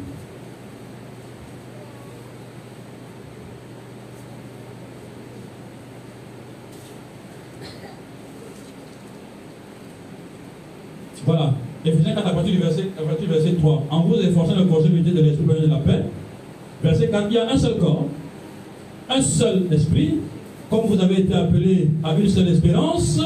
Voilà. 11.26 11.54
Ephésiens 11.86 12.16
4 12.16 12.28
à 12.28 12.32
partir 12.32 12.54
du 12.54 12.60
verset, 12.60 12.84
à 12.98 13.04
partir 13.04 13.28
du 13.28 13.34
verset 13.34 13.54
3. 13.54 13.84
En 13.92 14.02
vous 14.02 14.16
efforçant 14.16 14.56
le 14.56 14.66
projet 14.66 14.90
de 14.90 15.22
l'esprit 15.22 15.62
de 15.62 15.68
la 15.68 15.78
paix. 15.78 16.06
Verset 16.84 17.10
4, 17.10 17.28
il 17.30 17.34
y 17.36 17.38
a 17.38 17.50
un 17.50 17.58
seul 17.58 17.78
corps, 17.78 18.08
un 19.10 19.22
seul 19.22 19.68
esprit, 19.72 20.20
comme 20.70 20.86
vous 20.88 21.00
avez 21.00 21.22
été 21.22 21.34
appelés 21.34 21.90
à 22.04 22.14
une 22.16 22.28
seule 22.28 22.48
espérance, 22.50 23.20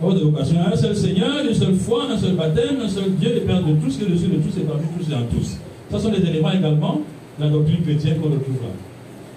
votre 0.00 0.24
vocation, 0.24 0.56
un 0.72 0.76
seul 0.76 0.94
Seigneur, 0.94 1.44
une 1.46 1.54
seule 1.54 1.74
foi, 1.74 2.04
un 2.10 2.18
seul 2.18 2.34
baptême, 2.34 2.80
un 2.82 2.88
seul 2.88 3.14
Dieu, 3.14 3.34
le 3.34 3.40
Père 3.40 3.62
de 3.62 3.74
tous, 3.74 3.96
qui 3.96 4.04
est 4.04 4.08
dessus 4.08 4.28
de 4.28 4.36
tous 4.36 4.58
et 4.58 4.64
parmi 4.64 4.84
tous 4.98 5.10
et 5.10 5.14
en 5.14 5.24
tous. 5.24 5.58
Ce 5.90 5.98
sont 5.98 6.10
les 6.10 6.20
éléments 6.28 6.52
également 6.52 7.00
de 7.38 7.44
la 7.44 7.50
doctrine 7.50 7.82
chrétienne 7.82 8.18
qu'on 8.20 8.30
retrouve 8.30 8.56
là. 8.62 8.70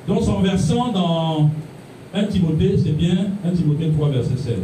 Donc 0.08 0.24
son 0.24 0.39
versant 0.39 0.91
dans 0.91 1.49
1 2.14 2.24
Timothée, 2.26 2.76
c'est 2.78 2.95
bien 2.95 3.28
1 3.45 3.51
Timothée 3.51 3.89
3, 3.95 4.10
verset 4.10 4.38
16. 4.38 4.55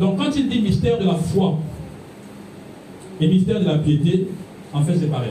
Donc 0.00 0.18
quand 0.18 0.30
il 0.36 0.48
dit 0.48 0.60
mystère 0.60 0.98
de 0.98 1.04
la 1.04 1.14
foi 1.14 1.58
et 3.20 3.28
mystère 3.28 3.60
de 3.60 3.66
la 3.66 3.78
piété, 3.78 4.28
en 4.72 4.82
fait 4.82 4.96
c'est 4.98 5.10
pareil. 5.10 5.30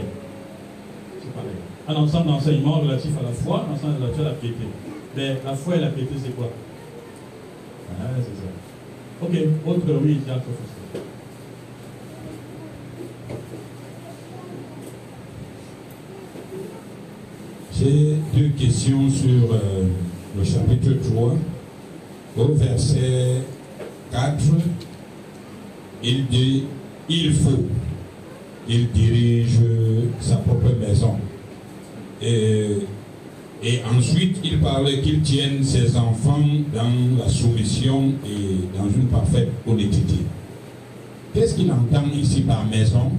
C'est 1.21 1.33
pareil. 1.33 1.64
Un 1.87 1.95
ensemble 1.95 2.27
d'enseignements 2.27 2.79
relatifs 2.79 3.15
à 3.19 3.23
la 3.23 3.31
foi, 3.31 3.65
un 3.69 3.73
ensemble 3.73 4.01
relatif 4.01 4.21
à 4.21 4.23
la 4.23 4.31
piété. 4.31 4.65
Mais 5.15 5.37
la 5.45 5.53
foi 5.53 5.75
et 5.75 5.79
la 5.79 5.89
piété, 5.89 6.15
c'est 6.23 6.35
quoi? 6.35 6.49
Ah, 8.01 8.05
c'est 8.17 8.23
ça. 8.23 8.49
Ok, 9.21 9.31
autre 9.67 10.01
oui, 10.03 10.19
professeur. 10.25 11.03
J'ai 17.77 18.15
deux 18.33 18.49
questions 18.57 19.09
sur 19.09 19.53
euh, 19.53 19.85
le 20.35 20.43
chapitre 20.43 20.89
3, 21.09 21.35
au 22.37 22.53
verset 22.53 23.43
4, 24.11 24.43
il 26.03 26.25
dit, 26.27 26.63
il 27.09 27.33
faut, 27.33 27.65
il 28.67 28.89
dirige 28.91 29.59
sa 30.19 30.37
propre 30.37 30.73
maison. 30.79 31.19
Et, 32.21 33.81
ensuite, 33.97 34.37
il 34.43 34.59
parlait 34.59 35.01
qu'il 35.01 35.21
tienne 35.21 35.63
ses 35.63 35.95
enfants 35.97 36.45
dans 36.73 37.23
la 37.23 37.29
soumission 37.29 38.13
et 38.25 38.77
dans 38.77 38.85
une 38.85 39.07
parfaite 39.07 39.49
honnêteté. 39.67 40.23
Qu'est-ce 41.33 41.55
qu'il 41.55 41.71
entend 41.71 42.05
ici 42.13 42.41
par 42.41 42.65
maison? 42.65 43.11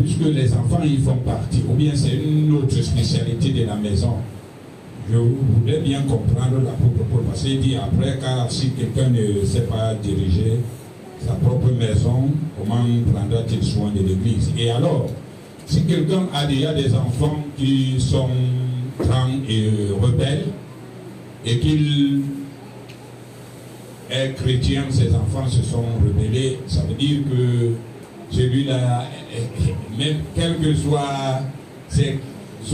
Puisque 0.00 0.24
les 0.24 0.52
enfants 0.54 0.82
y 0.82 0.96
font 0.96 1.16
partie, 1.16 1.62
ou 1.68 1.74
bien 1.74 1.92
c'est 1.94 2.16
une 2.16 2.52
autre 2.52 2.74
spécialité 2.82 3.50
de 3.50 3.66
la 3.66 3.76
maison. 3.76 4.14
Je 5.08 5.18
voudrais 5.18 5.80
bien 5.80 6.00
comprendre 6.02 6.56
l'apôtre 6.64 7.04
Paul, 7.12 7.22
parce 7.28 7.42
qu'il 7.42 7.60
dit 7.60 7.76
après, 7.76 8.18
car 8.18 8.50
si 8.50 8.70
quelqu'un 8.70 9.10
ne 9.10 9.44
sait 9.44 9.66
pas 9.66 9.94
diriger 9.94 10.60
sa 11.24 11.34
propre 11.34 11.70
maison, 11.72 12.30
comment 12.58 12.84
prendra-t-il 13.12 13.62
soin 13.62 13.92
de 13.92 14.00
l'Église? 14.00 14.50
Et 14.58 14.70
alors, 14.70 15.10
si 15.66 15.84
quelqu'un 15.84 16.26
a 16.32 16.46
déjà 16.46 16.74
des 16.74 16.94
enfants 16.94 17.44
qui 17.56 17.96
sont 17.98 18.28
grands 19.00 19.28
et 19.48 19.70
rebelles, 20.00 20.46
et 21.46 21.58
qu'il 21.58 22.22
est 24.10 24.34
chrétien, 24.34 24.84
ses 24.90 25.14
enfants 25.14 25.46
se 25.48 25.62
sont 25.62 25.84
rebellés, 26.04 26.58
ça 26.66 26.82
veut 26.82 26.94
dire 26.94 27.20
que 27.24 27.72
celui-là, 28.30 29.04
même 29.98 30.16
quelles 30.34 30.58
que 30.58 30.74
soient 30.74 31.40
ses 31.88 32.18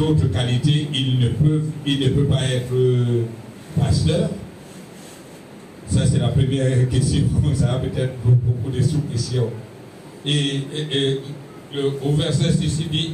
autres 0.00 0.28
qualités, 0.28 0.88
il 0.94 1.18
ne 1.18 1.28
peut, 2.08 2.24
pas 2.24 2.42
être 2.44 3.24
pasteur. 3.78 4.30
Ça, 5.88 6.06
c'est 6.06 6.18
la 6.18 6.28
première 6.28 6.88
question. 6.88 7.22
Ça 7.54 7.72
a 7.72 7.78
peut-être 7.80 8.14
beaucoup 8.24 8.70
de 8.70 8.80
sous-questions. 8.80 9.50
Et, 10.24 10.60
au 12.02 12.12
verset 12.12 12.52
6, 12.52 12.80
il 12.80 12.88
dit, 12.88 13.10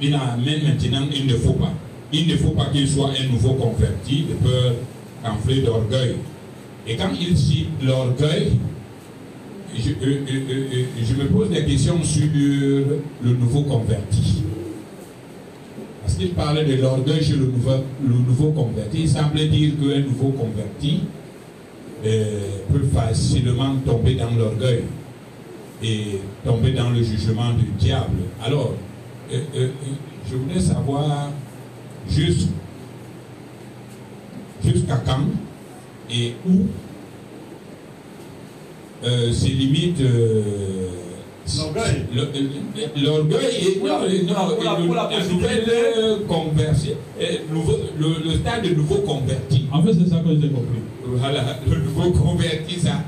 il 0.00 0.14
amène 0.14 0.64
maintenant, 0.64 1.06
il 1.14 1.26
ne 1.26 1.34
faut 1.34 1.52
pas. 1.52 1.72
Il 2.12 2.28
ne 2.28 2.36
faut 2.36 2.50
pas 2.50 2.66
qu'il 2.66 2.86
soit 2.86 3.10
un 3.18 3.32
nouveau 3.32 3.54
converti 3.54 4.26
de 4.28 4.34
peur 4.34 4.74
enflé 5.24 5.62
d'orgueil. 5.62 6.16
Et 6.86 6.96
quand 6.96 7.10
il 7.18 7.36
cite 7.36 7.68
l'orgueil, 7.82 8.52
je, 9.74 9.90
euh, 9.90 9.94
euh, 10.02 10.40
euh, 10.50 10.84
je, 11.02 11.14
me 11.14 11.28
pose 11.28 11.48
des 11.48 11.64
questions 11.64 12.02
sur 12.02 12.26
le 12.26 13.30
nouveau 13.32 13.62
converti. 13.62 14.42
Parce 16.02 16.16
qu'il 16.16 16.30
parlait 16.30 16.64
de 16.64 16.82
l'orgueil 16.82 17.22
chez 17.22 17.34
le 17.34 17.46
nouveau, 17.46 17.84
le 18.06 18.14
nouveau 18.14 18.50
converti. 18.50 19.02
Il 19.02 19.08
semblait 19.08 19.48
dire 19.48 19.72
qu'un 19.80 20.00
nouveau 20.00 20.30
converti 20.30 21.00
peut 22.02 22.86
facilement 22.92 23.76
tomber 23.86 24.16
dans 24.16 24.32
l'orgueil 24.32 24.82
et 25.82 26.20
tomber 26.44 26.72
dans 26.72 26.90
le 26.90 27.02
jugement 27.02 27.52
du 27.52 27.64
diable. 27.78 28.24
Alors, 28.42 28.74
je 29.30 30.36
voulais 30.36 30.60
savoir 30.60 31.30
jusqu'à 32.08 32.48
quand 35.04 35.26
et 36.10 36.34
où 36.46 36.66
euh, 39.04 39.32
c'est 39.32 39.48
limite 39.48 40.00
euh, 40.00 40.42
l'orgueil. 41.56 42.06
L'orgueil 43.02 43.66
et 43.66 43.80
non, 44.24 44.32
non, 44.32 44.56
la 44.62 44.78
nouvelle 45.26 45.66
conversion, 46.28 46.94
le, 47.18 48.34
stade 48.36 48.62
de 48.62 48.74
nouveau 48.74 48.98
converti. 48.98 49.66
En 49.72 49.82
fait, 49.82 49.94
c'est 49.94 50.08
ça 50.08 50.18
que 50.18 50.30
j'ai 50.40 50.48
compris. 50.48 50.82
Voilà, 51.04 51.58
le 51.68 51.78
nouveau 51.78 52.12
converti, 52.12 52.78
ça, 52.78 53.02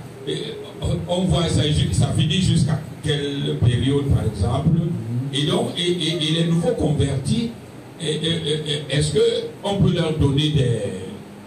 on 1.08 1.22
voit 1.22 1.48
ça, 1.48 1.62
ça 1.92 2.12
finit 2.16 2.40
jusqu'à 2.40 2.80
quelle 3.02 3.56
période, 3.60 4.04
par 4.14 4.24
exemple? 4.24 4.78
Et 5.32 5.46
donc, 5.46 5.70
et, 5.78 6.32
les 6.32 6.44
nouveaux 6.44 6.74
convertis, 6.74 7.50
est-ce 8.00 9.12
qu'on 9.62 9.76
peut 9.76 9.94
leur 9.94 10.16
donner 10.18 10.52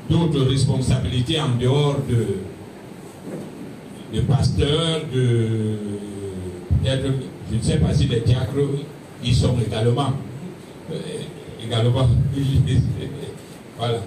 d'autres 0.09 0.41
responsabilités 0.49 1.39
en 1.39 1.55
dehors 1.59 1.97
de, 2.09 4.17
de 4.17 4.21
pasteurs, 4.21 5.01
de 5.13 5.77
je 7.51 7.57
ne 7.57 7.61
sais 7.61 7.77
pas 7.77 7.93
si 7.93 8.07
les 8.07 8.21
diacres 8.21 8.53
y 9.23 9.33
sont 9.33 9.55
également. 9.65 10.13
Euh, 10.91 10.95
également. 11.65 12.07
voilà. 13.77 13.99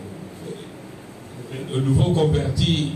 Le 1.75 1.81
nouveau 1.81 2.13
converti, 2.13 2.93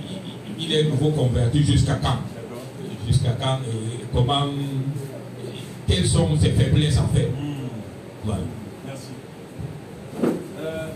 il 0.59 0.73
est 0.73 0.85
nouveau 0.85 1.11
converti 1.11 1.63
jusqu'à 1.63 1.95
quand? 1.95 2.19
Jusqu'à 3.07 3.33
quand 3.41 3.59
et 3.67 4.05
comment 4.13 4.47
Quelles 5.87 6.07
sont 6.07 6.37
ses 6.39 6.51
faiblesses 6.51 6.99
en 6.99 7.09
fait? 7.09 7.29
Hmm. 7.29 7.55
Merci. 8.87 9.09
Euh, 10.23 10.89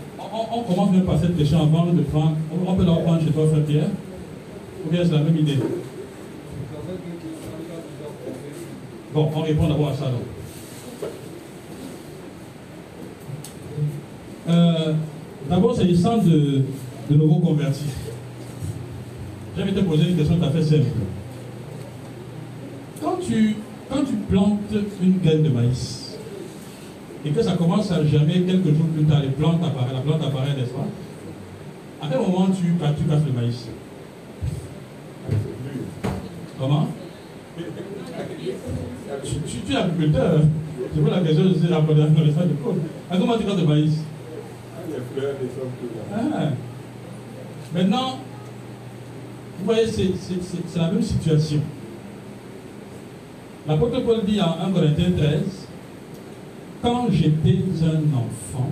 on, 0.51 0.63
commence 0.63 0.91
même 0.91 1.05
par 1.05 1.19
cette 1.19 1.37
question 1.37 1.61
avant 1.61 1.85
de 1.85 2.01
prendre. 2.01 2.37
On 2.65 2.73
peut 2.75 2.85
la 2.85 2.91
reprendre 2.91 3.21
chez 3.23 3.31
toi, 3.31 3.47
frère 3.47 3.65
Pierre 3.65 3.89
Ou 4.85 4.89
bien 4.89 5.03
c'est 5.03 5.11
la 5.11 5.19
même 5.19 5.37
idée? 5.37 5.59
Bon, 9.13 9.29
on 9.35 9.41
répond 9.41 9.67
d'abord 9.67 9.89
à 9.89 9.93
ça. 9.93 10.05
Euh, 14.49 14.93
d'abord, 15.49 15.75
s'agissant 15.75 16.17
de, 16.17 16.63
de 17.09 17.15
nouveaux 17.15 17.39
convertis, 17.39 17.85
j'avais 19.59 19.73
te 19.73 19.81
poser 19.81 20.09
une 20.09 20.15
question 20.15 20.37
tout 20.37 20.45
à 20.45 20.49
fait 20.51 20.63
simple. 20.63 20.85
Quand 23.03 23.17
tu, 23.21 23.55
quand 23.89 24.03
tu 24.05 24.13
plantes 24.29 24.59
une 25.01 25.17
graine 25.19 25.43
de 25.43 25.49
maïs 25.49 26.17
et 27.25 27.31
que 27.31 27.41
ça 27.43 27.57
commence 27.57 27.91
à 27.91 28.05
germer 28.05 28.43
quelques 28.43 28.73
jours 28.73 28.87
plus 28.95 29.03
tard, 29.03 29.21
les 29.21 29.29
plantes 29.29 29.61
apparaissent, 29.61 29.93
la 29.93 29.99
plante 29.99 30.23
apparaît, 30.23 30.55
n'est-ce 30.55 30.71
pas? 30.71 30.87
À 32.01 32.07
quel 32.09 32.19
moment 32.21 32.47
tu, 32.47 32.63
tu 32.63 33.03
casses 33.03 33.25
le 33.25 33.33
maïs? 33.33 33.67
Comment? 36.57 36.87
Tu, 37.57 37.63
es 39.73 39.75
agriculteur. 39.75 40.41
C'est 40.93 41.01
pour 41.01 41.11
la 41.11 41.19
question 41.19 41.43
que 41.43 41.49
je 41.49 41.59
suis 41.59 41.73
rappelé 41.73 41.95
dans 41.95 42.05
le 42.05 42.25
de 42.25 42.53
côte. 42.63 42.77
À 43.11 43.17
comment 43.17 43.37
tu 43.37 43.43
de 43.43 43.67
maïs? 43.67 43.97
Les 44.89 45.21
fleurs, 45.21 45.35
ah. 46.15 46.51
Maintenant, 47.73 48.19
vous 49.59 49.65
voyez, 49.65 49.87
c'est 49.87 50.77
la 50.79 50.91
même 50.91 51.01
situation. 51.01 51.59
L'apôtre 53.67 54.03
Paul 54.03 54.25
dit 54.25 54.41
en 54.41 54.57
1 54.67 54.71
Corinthiens 54.71 55.11
13 55.17 55.41
Quand 56.81 57.07
j'étais 57.11 57.59
un 57.83 58.17
enfant, 58.17 58.71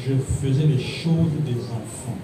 je 0.00 0.14
faisais 0.14 0.66
les 0.66 0.78
choses 0.78 1.32
des 1.46 1.60
enfants. 1.64 2.18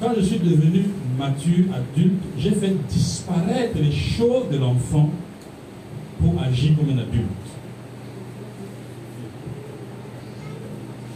Quand 0.00 0.12
je 0.16 0.20
suis 0.22 0.38
devenu 0.38 0.86
mature, 1.18 1.66
adulte, 1.74 2.22
j'ai 2.38 2.52
fait 2.52 2.74
disparaître 2.88 3.76
les 3.76 3.92
choses 3.92 4.48
de 4.50 4.58
l'enfant 4.58 5.10
pour 6.20 6.40
agir 6.42 6.76
comme 6.76 6.90
un 6.90 7.02
adulte. 7.02 7.26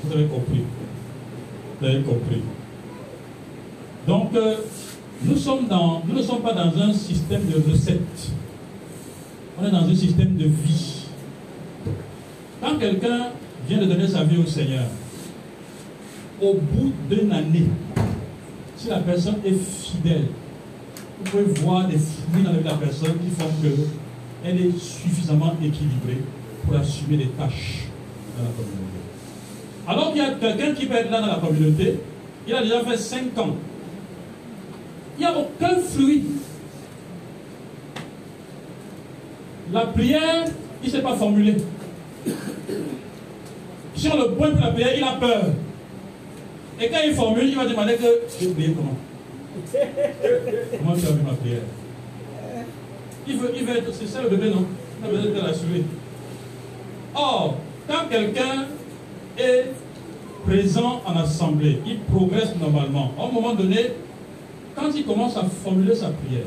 Vous 0.05 0.13
avez 0.13 0.27
compris. 0.27 0.63
Vous 1.81 1.87
avez 1.87 2.03
compris. 2.03 2.43
Donc, 4.07 4.35
euh, 4.35 4.57
nous, 5.25 5.35
ne 5.35 5.39
sommes 6.23 6.43
pas 6.43 6.53
dans 6.53 6.81
un 6.81 6.93
système 6.93 7.43
de 7.47 7.71
recettes. 7.71 8.31
On 9.59 9.67
est 9.67 9.71
dans 9.71 9.85
un 9.85 9.95
système 9.95 10.37
de 10.37 10.45
vie. 10.45 11.07
Quand 12.63 12.79
quelqu'un 12.79 13.31
vient 13.69 13.79
de 13.79 13.87
donner 13.87 14.07
sa 14.07 14.25
vie 14.25 14.39
au 14.39 14.47
Seigneur, 14.47 14.85
au 16.41 16.55
bout 16.55 16.93
d'une 17.11 17.33
année, 17.33 17.67
si 18.77 18.89
la 18.89 18.99
personne 18.99 19.37
est 19.45 19.59
fidèle, 19.59 20.27
vous 21.19 21.31
pouvez 21.31 21.61
voir 21.63 21.89
des 21.89 21.97
fruits 21.97 22.43
dans 22.45 22.53
la 22.53 22.75
personne 22.77 23.15
qui 23.19 23.31
font 23.31 23.49
qu'elle 23.63 24.61
est 24.61 24.79
suffisamment 24.79 25.55
équilibrée 25.63 26.23
pour 26.65 26.77
assumer 26.77 27.17
les 27.17 27.29
tâches 27.29 27.87
dans 28.37 28.45
la 28.45 28.51
communauté. 28.51 28.97
Alors 29.89 30.13
qu'il 30.13 30.23
y 30.23 30.25
a 30.25 30.33
quelqu'un 30.33 30.75
qui 30.75 30.87
peut 30.87 30.97
être 30.97 31.11
là 31.11 31.21
dans 31.23 31.29
la 31.29 31.37
communauté, 31.37 32.01
il 32.47 32.55
a 32.55 32.63
déjà 32.63 32.85
fait 32.85 32.97
5 32.99 33.39
ans. 33.39 33.57
Il 35.19 35.21
n'y 35.21 35.27
a 35.27 35.39
aucun 35.39 35.81
fruit. 35.81 36.25
La 39.73 39.87
prière, 39.87 40.45
il 40.83 40.87
ne 40.87 40.93
s'est 40.95 41.03
pas 41.03 41.17
formulé. 41.17 41.57
Sur 43.95 44.17
le 44.17 44.33
point 44.33 44.51
de 44.51 44.61
la 44.61 44.69
prière, 44.73 44.93
il 44.97 45.03
a 45.03 45.13
peur. 45.13 45.45
Et 46.81 46.89
quand 46.89 47.01
il 47.07 47.15
formule, 47.15 47.49
il 47.49 47.57
va 47.57 47.67
demander 47.67 47.95
que 47.97 48.05
j'ai 48.39 48.49
prié 48.49 48.75
comment 48.75 48.97
Comment 50.79 50.95
tu 50.95 51.07
as 51.07 51.13
vu 51.13 51.23
ma 51.23 51.33
prière? 51.33 51.63
Il 53.27 53.39
veut, 53.39 53.53
il 53.57 53.65
veut 53.65 53.79
être, 53.79 53.93
c'est 53.93 54.07
ça 54.07 54.23
le 54.23 54.29
bébé, 54.29 54.51
non? 54.51 54.67
Il 55.01 55.07
a 55.07 55.11
besoin 55.11 55.33
d'être 55.33 55.47
rassuré. 55.47 55.83
Or, 57.15 57.57
quand 57.89 58.09
quelqu'un 58.11 58.67
est 59.39 59.73
présent 60.45 61.01
en 61.05 61.17
assemblée, 61.17 61.81
il 61.87 61.99
progresse 62.01 62.55
normalement. 62.61 63.13
À 63.19 63.25
un 63.25 63.33
moment 63.33 63.55
donné, 63.55 63.93
quand 64.77 64.91
il 64.95 65.05
commence 65.05 65.37
à 65.37 65.45
formuler 65.65 65.95
sa 65.95 66.11
prière, 66.11 66.47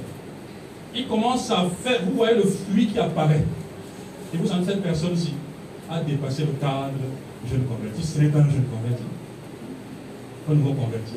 il 0.96 1.08
commence 1.08 1.52
à 1.52 1.66
faire, 1.84 2.02
vous 2.06 2.16
voyez 2.16 2.36
le 2.36 2.44
fruit 2.44 2.88
qui 2.88 3.00
apparaît. 3.00 3.44
Et 4.34 4.38
vous 4.38 4.48
sentez 4.48 4.66
cette 4.66 4.84
personne-ci 4.84 5.34
a 5.90 6.02
dépassé 6.02 6.44
le 6.44 6.54
cadre 6.62 6.94
jeune 7.50 7.64
converti. 7.64 8.02
Ce 8.04 8.20
n'est 8.20 8.30
pas 8.30 8.40
un 8.40 8.50
jeune 8.50 8.66
converti 8.66 9.04
nouveau 10.54 10.74
converti. 10.74 11.14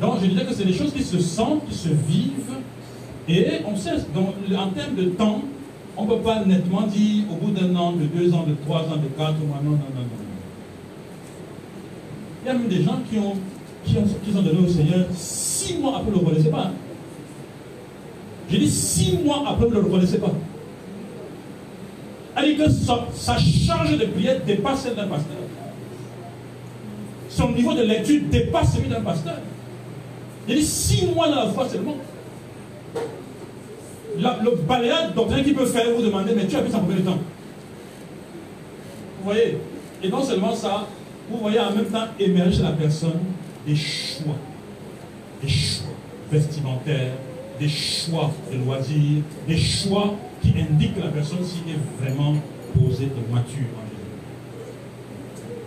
Donc 0.00 0.16
je 0.20 0.26
disais 0.26 0.44
que 0.44 0.52
c'est 0.52 0.64
des 0.64 0.72
choses 0.72 0.92
qui 0.92 1.02
se 1.02 1.18
sentent, 1.18 1.66
qui 1.68 1.74
se 1.74 1.88
vivent, 1.88 2.56
et 3.28 3.62
on 3.66 3.76
sait, 3.76 3.96
donc, 4.14 4.34
en 4.56 4.68
termes 4.68 4.94
de 4.94 5.06
temps, 5.06 5.42
on 5.96 6.04
ne 6.04 6.08
peut 6.10 6.20
pas 6.20 6.44
nettement 6.44 6.82
dire 6.82 7.24
au 7.30 7.36
bout 7.36 7.50
d'un 7.50 7.74
an, 7.74 7.92
de 7.92 8.04
deux 8.04 8.32
ans, 8.34 8.44
de 8.46 8.54
trois 8.64 8.82
ans, 8.82 8.96
de 8.96 9.08
quatre 9.16 9.38
mois, 9.38 9.60
non, 9.64 9.70
non, 9.70 9.76
non, 9.76 10.02
non. 10.02 10.26
Il 12.42 12.46
y 12.46 12.50
a 12.50 12.54
même 12.54 12.68
des 12.68 12.82
gens 12.82 13.00
qui 13.10 13.18
ont, 13.18 13.34
qui 13.86 13.96
ont, 13.98 14.04
qui 14.24 14.32
donnés 14.32 14.66
au 14.66 14.68
Seigneur 14.68 15.06
six 15.14 15.78
mois 15.78 15.96
après, 15.96 16.10
ne 16.10 16.16
le 16.16 16.18
reconnaissaient 16.18 16.50
pas. 16.50 16.70
J'ai 18.50 18.58
dit 18.58 18.70
six 18.70 19.18
mois 19.24 19.44
après, 19.48 19.66
ne 19.66 19.74
le 19.74 19.80
reconnaissaient 19.80 20.18
pas. 20.18 20.32
Elle 22.36 22.54
dit 22.54 22.56
que 22.56 22.68
sa, 22.70 23.38
charge 23.38 23.96
de 23.96 24.04
prière 24.06 24.40
dépasse 24.44 24.82
celle 24.82 24.94
d'un 24.94 25.06
pasteur 25.06 25.36
son 27.36 27.50
niveau 27.50 27.74
de 27.74 27.82
lecture 27.82 28.22
dépasse 28.30 28.76
celui 28.76 28.88
d'un 28.88 29.02
pasteur. 29.02 29.36
Il 30.48 30.56
dit 30.56 30.64
six 30.64 31.06
mois 31.06 31.28
dans 31.28 31.44
la 31.44 31.48
foi 31.48 31.68
seulement. 31.68 31.96
le 34.16 34.56
balayage 34.66 35.12
doctrine 35.14 35.44
qu'il 35.44 35.54
peut 35.54 35.66
faire, 35.66 35.84
vous 35.94 36.02
demandez, 36.02 36.32
mais 36.34 36.46
tu 36.46 36.56
as 36.56 36.62
vu 36.62 36.70
ça 36.70 36.78
combien 36.78 36.96
de 36.96 37.02
temps? 37.02 37.18
Vous 39.18 39.24
voyez 39.24 39.58
Et 40.02 40.08
non 40.08 40.22
seulement 40.22 40.54
ça, 40.54 40.86
vous 41.30 41.38
voyez 41.38 41.60
en 41.60 41.74
même 41.74 41.86
temps 41.86 42.06
émerger 42.18 42.62
la 42.62 42.70
personne 42.70 43.20
des 43.66 43.76
choix. 43.76 44.36
Des 45.42 45.48
choix 45.48 45.86
vestimentaires, 46.30 47.12
des 47.60 47.68
choix 47.68 48.32
de 48.52 48.58
loisirs, 48.58 49.22
des 49.46 49.56
choix 49.56 50.14
qui 50.42 50.54
indiquent 50.58 50.96
que 50.96 51.00
la 51.00 51.10
personne 51.10 51.44
s'y 51.44 51.58
est 51.70 52.02
vraiment 52.02 52.34
posée 52.74 53.06
de 53.06 53.34
mature 53.34 53.66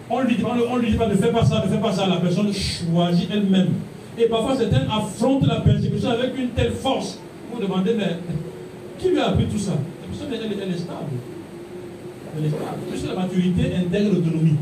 on 0.10 0.22
lui 0.22 0.36
dit, 0.36 0.44
on 0.44 0.78
lui 0.78 0.92
dit 0.92 0.98
pas 0.98 1.08
ne 1.08 1.16
fais 1.16 1.32
pas 1.32 1.46
ça, 1.46 1.64
ne 1.64 1.72
fais 1.72 1.80
pas 1.80 1.92
ça. 1.92 2.08
La 2.08 2.18
personne 2.18 2.52
choisit 2.52 3.30
elle-même. 3.32 3.70
Et 4.18 4.26
parfois, 4.26 4.58
certains 4.58 4.88
affrontent 4.92 5.46
la 5.46 5.62
persécution 5.62 6.10
avec 6.10 6.38
une 6.38 6.50
telle 6.50 6.72
force. 6.72 7.20
Vous 7.50 7.58
vous 7.58 7.64
demandez, 7.64 7.94
mais 7.96 8.18
qui 8.98 9.10
lui 9.10 9.20
a 9.20 9.28
appris 9.28 9.46
tout 9.46 9.58
ça? 9.58 9.72
La 9.72 10.08
personne, 10.08 10.34
est 10.34 10.78
stable. 10.78 11.00
Elle 12.38 12.46
est 12.46 12.50
stable. 12.50 12.66
Puisque 12.90 13.08
la 13.08 13.16
maturité 13.16 13.76
intègre 13.76 14.16
l'autonomie. 14.16 14.56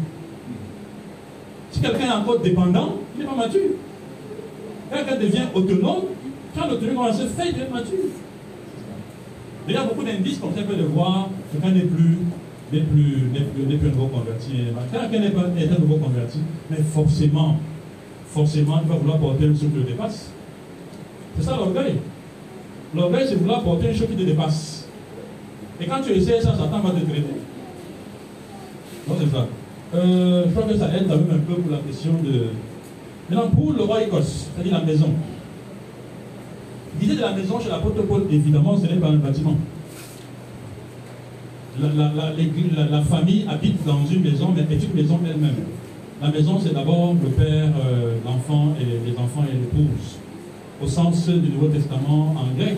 Si 1.72 1.80
quelqu'un 1.80 2.06
est 2.06 2.14
encore 2.14 2.40
dépendant, 2.40 2.96
il 3.18 3.24
n'est 3.24 3.30
pas 3.30 3.36
mature. 3.36 3.62
Quand 4.90 4.98
quelqu'un 4.98 5.16
devient 5.18 5.48
autonome, 5.54 6.04
quand 6.56 6.68
l'autonomie 6.68 6.96
commence 6.96 7.16
à 7.16 7.24
se 7.24 7.28
faire, 7.28 7.46
il 7.48 7.54
devient 7.54 7.72
mature. 7.72 7.98
Il 9.68 9.74
y 9.74 9.78
a 9.78 9.84
beaucoup 9.84 10.04
d'indices 10.04 10.40
ça, 10.40 10.64
peut 10.64 10.76
le 10.76 10.86
voir, 10.86 11.30
quelqu'un 11.52 11.72
n'est 11.72 11.82
plus 11.82 12.20
n'est 12.72 12.82
plus, 12.82 13.30
n'est 13.34 13.78
plus, 13.78 13.88
un 13.88 13.92
nouveau 13.92 14.08
converti. 14.08 14.52
Quelqu'un 14.92 15.20
n'est 15.20 15.32
pas 15.32 15.46
est 15.58 15.72
un 15.72 15.80
nouveau 15.80 15.98
converti, 15.98 16.40
mais 16.70 16.78
forcément, 16.94 17.58
forcément, 18.28 18.82
il 18.84 18.90
va 18.90 18.96
vouloir 18.96 19.18
porter 19.20 19.46
une 19.46 19.58
chose 19.58 19.70
qui 19.72 19.78
le 19.78 19.84
dépasse. 19.84 20.32
C'est 21.38 21.46
ça 21.46 21.56
l'orgueil. 21.56 21.96
L'orgueil, 22.96 23.26
c'est 23.28 23.36
vouloir 23.36 23.64
porter 23.64 23.90
une 23.90 23.96
chose 23.96 24.08
qui 24.08 24.16
te 24.16 24.24
dépasse. 24.24 24.88
Et 25.80 25.86
quand 25.86 26.02
tu 26.02 26.12
essaies 26.12 26.42
ça, 26.42 26.56
Satan 26.56 26.80
va 26.80 26.90
te 26.92 27.06
traiter. 27.06 27.24
Non, 29.08 29.16
c'est 29.20 29.32
ça. 29.32 29.48
Euh, 29.96 30.44
je 30.46 30.52
crois 30.52 30.64
que 30.64 30.78
ça 30.78 30.90
aide 30.96 31.08
quand 31.08 31.16
même 31.16 31.32
un 31.32 31.40
peu 31.40 31.62
pour 31.62 31.72
la 31.72 31.78
question 31.80 32.12
de. 32.24 32.48
Maintenant, 33.30 33.50
pour 33.50 33.74
le 33.74 33.84
roi 33.84 34.04
Écosse, 34.04 34.48
c'est-à-dire 34.54 34.80
la 34.80 34.86
maison. 34.86 35.10
L'idée 37.00 37.16
de 37.16 37.22
la 37.22 37.34
maison 37.34 37.60
chez 37.60 37.70
l'apôtre 37.70 38.02
Paul, 38.04 38.26
évidemment, 38.32 38.78
ce 38.78 38.88
n'est 38.88 39.00
pas 39.00 39.10
un 39.10 39.18
bâtiment 39.18 39.56
la, 41.80 43.02
famille 43.02 43.46
habite 43.48 43.86
dans 43.86 44.06
une 44.06 44.22
maison, 44.22 44.54
mais 44.56 44.62
est 44.62 44.84
une 44.84 44.94
maison 44.94 45.20
elle-même. 45.26 45.56
La 46.22 46.32
maison, 46.32 46.60
c'est 46.62 46.74
d'abord 46.74 47.16
le 47.22 47.30
père, 47.30 47.70
euh, 47.86 48.16
l'enfant 48.26 48.74
et 48.80 49.10
les 49.10 49.18
enfants 49.18 49.46
et 49.48 49.54
l'épouse. 49.54 50.18
Au 50.82 50.88
sens 50.88 51.28
du 51.28 51.50
Nouveau 51.50 51.68
Testament 51.68 52.36
en 52.36 52.58
grec, 52.58 52.78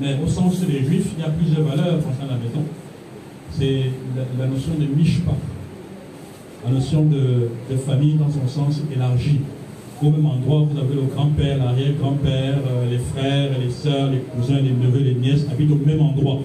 mais 0.00 0.16
au 0.24 0.28
sens 0.28 0.60
des 0.60 0.84
Juifs, 0.84 1.10
il 1.16 1.22
y 1.22 1.26
a 1.26 1.30
plusieurs 1.30 1.62
valeurs 1.62 1.96
concernant 1.96 2.32
la 2.32 2.38
maison. 2.38 2.64
C'est 3.50 3.90
la, 4.38 4.46
notion 4.46 4.72
de 4.78 4.86
mishpa, 4.86 5.32
la 6.64 6.70
notion 6.70 7.04
de, 7.04 7.48
famille 7.86 8.14
dans 8.14 8.30
son 8.30 8.46
sens 8.48 8.80
élargi. 8.94 9.40
Au 10.02 10.10
même 10.10 10.26
endroit, 10.26 10.64
vous 10.70 10.78
avez 10.78 10.94
le 10.94 11.02
grand-père, 11.02 11.58
l'arrière-grand-père, 11.58 12.58
euh, 12.70 12.88
les 12.88 12.98
frères, 12.98 13.50
les 13.58 13.70
sœurs, 13.70 14.10
les 14.10 14.18
cousins, 14.18 14.60
les 14.60 14.70
neveux, 14.70 15.00
les 15.00 15.14
nièces 15.14 15.46
habitent 15.50 15.72
au 15.72 15.86
même 15.86 16.00
endroit 16.00 16.40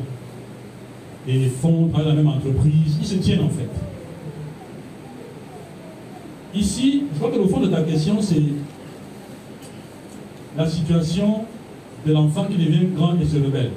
et 1.28 1.48
font 1.62 1.88
dans 1.88 2.00
la 2.00 2.14
même 2.14 2.28
entreprise, 2.28 2.98
ils 3.00 3.08
se 3.08 3.16
tiennent 3.16 3.44
en 3.44 3.50
fait. 3.50 3.70
Ici, 6.56 7.04
je 7.14 7.20
crois 7.20 7.32
que 7.32 7.38
le 7.38 7.48
fond 7.48 7.60
de 7.62 7.68
ta 7.68 7.82
question, 7.82 8.22
c'est 8.22 8.42
la 10.58 10.68
situation 10.68 11.46
de 12.06 12.14
l'enfant 12.14 12.46
qui 12.46 12.58
devient 12.58 12.88
grand 12.96 13.20
et 13.20 13.26
se 13.26 13.38
rebelle. 13.38 13.72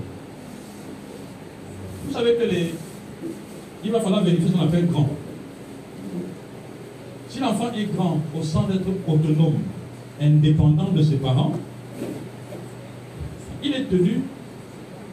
Vous 2.06 2.12
savez 2.12 2.34
que 2.34 2.44
les... 2.44 2.74
il 3.84 3.90
va 3.90 4.00
falloir 4.00 4.24
vérifier 4.24 4.48
ce 4.48 4.52
qu'on 4.52 4.64
appelle 4.64 4.86
grand. 4.86 5.08
Si 7.36 7.42
l'enfant 7.42 7.70
est 7.76 7.94
grand 7.94 8.18
au 8.34 8.42
sens 8.42 8.66
d'être 8.66 8.88
autonome, 9.06 9.58
indépendant 10.18 10.90
de 10.90 11.02
ses 11.02 11.16
parents, 11.16 11.52
il 13.62 13.74
est 13.74 13.90
tenu 13.90 14.22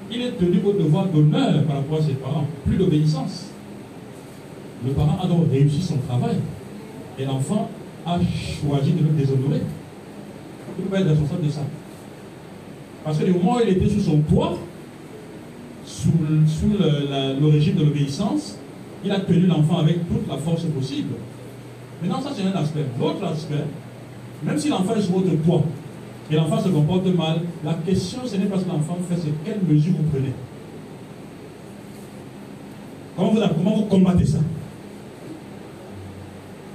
il 0.10 0.22
est 0.22 0.32
tenu 0.32 0.62
au 0.64 0.72
devoir 0.72 1.08
d'honneur 1.08 1.66
par 1.66 1.76
rapport 1.76 1.98
à 1.98 2.02
ses 2.02 2.14
parents, 2.14 2.46
plus 2.66 2.78
d'obéissance. 2.78 3.48
Le 4.86 4.94
parent 4.94 5.20
a 5.22 5.28
donc 5.28 5.52
réussi 5.52 5.82
son 5.82 5.98
travail 5.98 6.38
et 7.20 7.26
l'enfant 7.26 7.70
a 8.06 8.18
choisi 8.22 8.94
de 8.94 9.04
le 9.04 9.10
déshonorer. 9.18 9.62
Il 10.80 10.86
peut 10.86 10.96
être 10.96 11.10
responsable 11.10 11.46
de 11.46 11.52
ça. 11.52 11.66
Parce 13.04 13.18
que 13.18 13.26
du 13.26 13.34
moment 13.34 13.58
où 13.58 13.60
il 13.68 13.70
était 13.76 13.90
sous 13.90 14.00
son 14.00 14.20
toit, 14.20 14.58
sous, 15.86 16.14
le, 16.80 17.48
régime 17.52 17.76
de 17.76 17.84
l'obéissance, 17.84 18.60
il 19.04 19.12
a 19.12 19.20
tenu 19.20 19.46
l'enfant 19.46 19.80
avec 19.80 20.08
toute 20.08 20.26
la 20.30 20.38
force 20.38 20.64
possible. 20.64 21.16
Maintenant, 22.04 22.22
ça 22.22 22.32
c'est 22.36 22.44
un 22.44 22.60
aspect. 22.60 22.84
L'autre 23.00 23.24
aspect, 23.24 23.64
même 24.44 24.58
si 24.58 24.68
l'enfant 24.68 24.94
est 24.96 25.02
sous 25.02 25.14
votre 25.14 25.42
toit, 25.46 25.64
et 26.30 26.36
l'enfant 26.36 26.60
se 26.60 26.68
comporte 26.68 27.06
mal, 27.06 27.42
la 27.64 27.76
question, 27.76 28.20
ce 28.26 28.36
n'est 28.36 28.46
pas 28.46 28.60
ce 28.60 28.66
que 28.66 28.70
l'enfant 28.70 28.98
fait, 29.08 29.16
c'est 29.16 29.46
quelle 29.46 29.62
mesure 29.66 29.94
vous 29.98 30.04
prenez. 30.12 30.34
Comment 33.16 33.32
vous, 33.32 33.40
comment 33.56 33.76
vous 33.78 33.86
combattez 33.86 34.26
ça? 34.26 34.40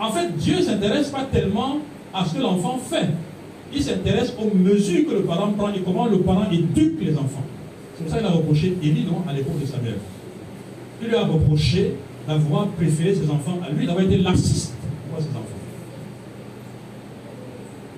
En 0.01 0.11
fait, 0.11 0.35
Dieu 0.37 0.57
ne 0.57 0.63
s'intéresse 0.63 1.11
pas 1.11 1.25
tellement 1.31 1.79
à 2.15 2.25
ce 2.25 2.35
que 2.35 2.41
l'enfant 2.41 2.79
fait. 2.79 3.09
Il 3.75 3.83
s'intéresse 3.83 4.33
aux 4.39 4.57
mesures 4.57 5.07
que 5.07 5.13
le 5.13 5.23
parent 5.25 5.51
prend 5.51 5.69
et 5.75 5.81
comment 5.85 6.07
le 6.07 6.21
parent 6.21 6.51
éduque 6.51 7.01
les 7.03 7.13
enfants. 7.19 7.45
C'est 7.97 8.05
pour 8.05 8.13
ça 8.13 8.19
qu'il 8.19 8.27
a 8.27 8.31
reproché 8.31 8.79
Élie, 8.83 9.05
non, 9.05 9.25
à 9.29 9.35
l'époque 9.35 9.61
de 9.61 9.67
Samuel. 9.67 9.97
Il 11.03 11.09
lui 11.09 11.17
a 11.17 11.25
reproché 11.25 11.97
d'avoir 12.27 12.69
préféré 12.69 13.15
ses 13.15 13.29
enfants 13.31 13.59
à 13.67 13.71
lui, 13.71 13.87
d'avoir 13.87 14.05
été 14.05 14.17
laxiste 14.19 14.78
pour 15.27 15.41
ses. 15.43 15.59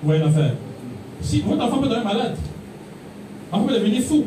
Vous 0.01 0.07
voyez 0.07 0.21
l'affaire 0.21 0.53
si 1.21 1.41
votre 1.41 1.63
enfant 1.63 1.77
peut 1.77 1.87
devenir 1.87 2.03
malade, 2.03 2.35
l'enfant 3.51 3.65
peut 3.65 3.75
devenir 3.75 4.01
fou. 4.01 4.25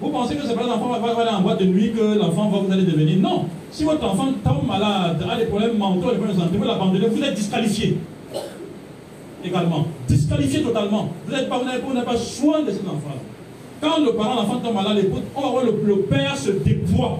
Vous 0.00 0.10
pensez 0.10 0.36
que 0.36 0.46
c'est 0.46 0.54
pas 0.54 0.62
l'enfant 0.62 0.88
va 0.88 1.20
aller 1.20 1.30
en 1.30 1.42
boîte 1.42 1.60
de 1.60 1.66
nuit 1.66 1.92
que 1.92 2.18
l'enfant 2.18 2.48
va 2.48 2.58
vous 2.58 2.72
aller 2.72 2.84
devenir. 2.84 3.18
Non. 3.18 3.46
Si 3.70 3.84
votre 3.84 4.04
enfant 4.04 4.28
tombe 4.44 4.66
malade, 4.66 5.24
a 5.28 5.36
des 5.36 5.46
problèmes 5.46 5.78
mentaux, 5.78 6.10
des 6.10 6.16
problèmes 6.16 6.36
de 6.36 6.40
santé, 6.40 6.56
vous 6.56 6.64
l'abandonnez, 6.64 7.06
vous 7.06 7.22
êtes 7.22 7.34
disqualifié. 7.34 7.98
Également. 9.44 9.86
Disqualifié 10.06 10.62
totalement. 10.62 11.08
Vous 11.26 11.32
n'avez 11.32 11.46
pas, 11.46 11.58
pas, 11.58 12.02
pas 12.02 12.16
soin 12.16 12.62
de 12.62 12.70
cet 12.70 12.86
enfant. 12.86 13.18
Quand 13.80 14.04
le 14.04 14.12
parent, 14.12 14.36
l'enfant 14.36 14.60
tombe 14.60 14.74
malade, 14.74 15.04
voir 15.34 15.64
le, 15.64 15.82
le 15.84 16.02
père 16.02 16.36
se 16.36 16.50
déploie. 16.50 17.18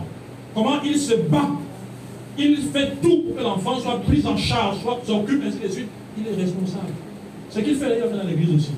Comment 0.54 0.82
il 0.84 0.96
se 0.98 1.14
bat? 1.14 1.48
Il 2.38 2.56
fait 2.56 3.00
tout 3.02 3.22
pour 3.22 3.36
que 3.36 3.42
l'enfant 3.42 3.78
soit 3.78 4.00
pris 4.00 4.22
en 4.26 4.36
charge, 4.36 4.80
soit 4.80 5.00
s'occupe, 5.06 5.42
ainsi 5.46 5.58
de 5.58 5.68
suite. 5.68 5.88
Il 6.18 6.26
est 6.26 6.42
responsable. 6.42 6.92
Ce 7.50 7.60
qu'il 7.60 7.76
fait 7.76 7.88
d'ailleurs 7.88 8.10
dans 8.10 8.26
l'église 8.26 8.54
aussi. 8.54 8.72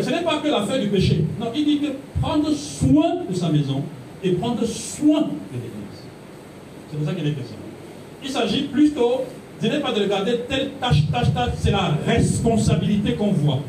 ce 0.00 0.10
n'est 0.10 0.22
pas 0.22 0.38
que 0.38 0.48
l'affaire 0.48 0.80
du 0.80 0.88
péché. 0.88 1.24
Non, 1.40 1.46
il 1.54 1.64
dit 1.64 1.80
que 1.80 1.86
prendre 2.20 2.50
soin 2.52 3.24
de 3.28 3.34
sa 3.34 3.48
maison 3.48 3.82
et 4.22 4.32
prendre 4.32 4.64
soin 4.66 5.22
de 5.22 5.54
l'église. 5.54 6.02
C'est 6.90 7.00
de 7.00 7.04
ça 7.06 7.14
qu'il 7.14 7.26
est 7.26 7.32
question. 7.32 7.56
Il 8.22 8.30
s'agit 8.30 8.62
plutôt, 8.64 9.22
ce 9.60 9.66
n'est 9.66 9.80
pas 9.80 9.92
de 9.92 10.02
regarder 10.02 10.40
telle 10.48 10.72
tâche, 10.80 11.10
tâche, 11.10 11.32
tâche, 11.32 11.50
c'est 11.58 11.70
la 11.70 11.96
responsabilité 12.06 13.14
qu'on 13.14 13.32
voit. 13.32 13.60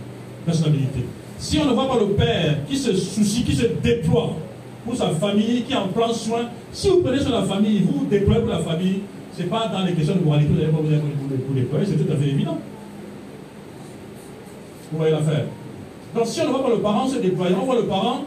Responsabilité. 0.46 1.06
Si 1.38 1.58
on 1.60 1.66
ne 1.66 1.74
voit 1.74 1.88
pas 1.88 2.00
le 2.00 2.08
père 2.08 2.58
qui 2.68 2.76
se 2.76 2.94
soucie, 2.94 3.44
qui 3.44 3.56
se 3.56 3.66
déploie 3.82 4.36
pour 4.86 4.96
sa 4.96 5.10
famille, 5.10 5.64
qui 5.64 5.76
en 5.76 5.88
prend 5.90 6.14
soin, 6.14 6.50
si 6.72 6.90
vous 6.90 7.02
prenez 7.02 7.20
sur 7.20 7.32
la 7.32 7.44
famille, 7.44 7.82
vous 7.82 8.00
vous 8.00 8.06
déployez 8.06 8.42
pour 8.42 8.50
la 8.50 8.60
famille, 8.60 9.02
ce 9.36 9.44
n'est 9.44 9.50
pas 9.50 9.68
dans 9.68 9.84
les 9.84 9.94
questions 9.94 10.16
de 10.16 10.24
moralité, 10.24 10.54
vous 10.54 10.60
n'avez 10.60 10.72
pas 10.72 10.82
de 10.82 11.60
déployer, 11.60 11.86
c'est 11.86 12.06
tout 12.06 12.12
à 12.12 12.16
fait 12.16 12.30
évident. 12.30 12.58
Vous 14.92 14.98
voyez 14.98 15.12
l'affaire. 15.12 15.46
Donc 16.16 16.26
si 16.26 16.42
on 16.42 16.46
ne 16.46 16.50
voit 16.50 16.64
pas 16.64 16.70
le 16.70 16.80
parent 16.80 17.08
se 17.08 17.20
déployer, 17.20 17.56
on 17.56 17.66
voit 17.66 17.76
le 17.76 17.86
parent 17.86 18.24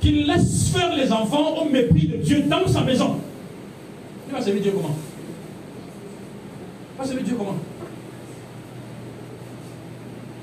qui 0.00 0.24
laisse 0.24 0.70
faire 0.70 0.94
les 0.96 1.12
enfants 1.12 1.56
au 1.60 1.68
mépris 1.68 2.08
de 2.08 2.16
Dieu 2.16 2.42
dans 2.42 2.66
sa 2.66 2.82
maison. 2.82 3.16
Il 4.28 4.34
va 4.34 4.40
servir 4.40 4.62
Dieu 4.62 4.72
comment? 4.74 4.96
Il 6.94 6.98
va 6.98 7.04
servir 7.04 7.24
Dieu 7.24 7.34
comment? 7.36 7.56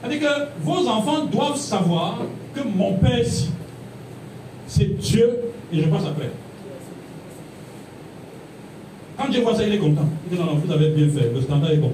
C'est-à-dire 0.02 0.20
que 0.20 0.64
vos 0.64 0.88
enfants 0.88 1.26
doivent 1.26 1.58
savoir 1.58 2.20
que 2.54 2.60
mon 2.62 2.94
Père 2.94 3.26
c'est 4.68 4.98
Dieu 4.98 5.40
et 5.74 5.82
je 5.82 5.88
passe 5.88 6.06
après. 6.06 6.30
Quand 9.18 9.30
Dieu 9.30 9.42
voit 9.42 9.56
ça, 9.56 9.66
il 9.66 9.74
est 9.74 9.78
content. 9.78 10.08
Il 10.26 10.36
dit 10.36 10.42
non, 10.42 10.52
non, 10.52 10.56
vous 10.56 10.72
avez 10.72 10.90
bien 10.90 11.10
fait, 11.10 11.32
le 11.34 11.42
standard 11.42 11.72
est 11.72 11.78
bon. 11.78 11.94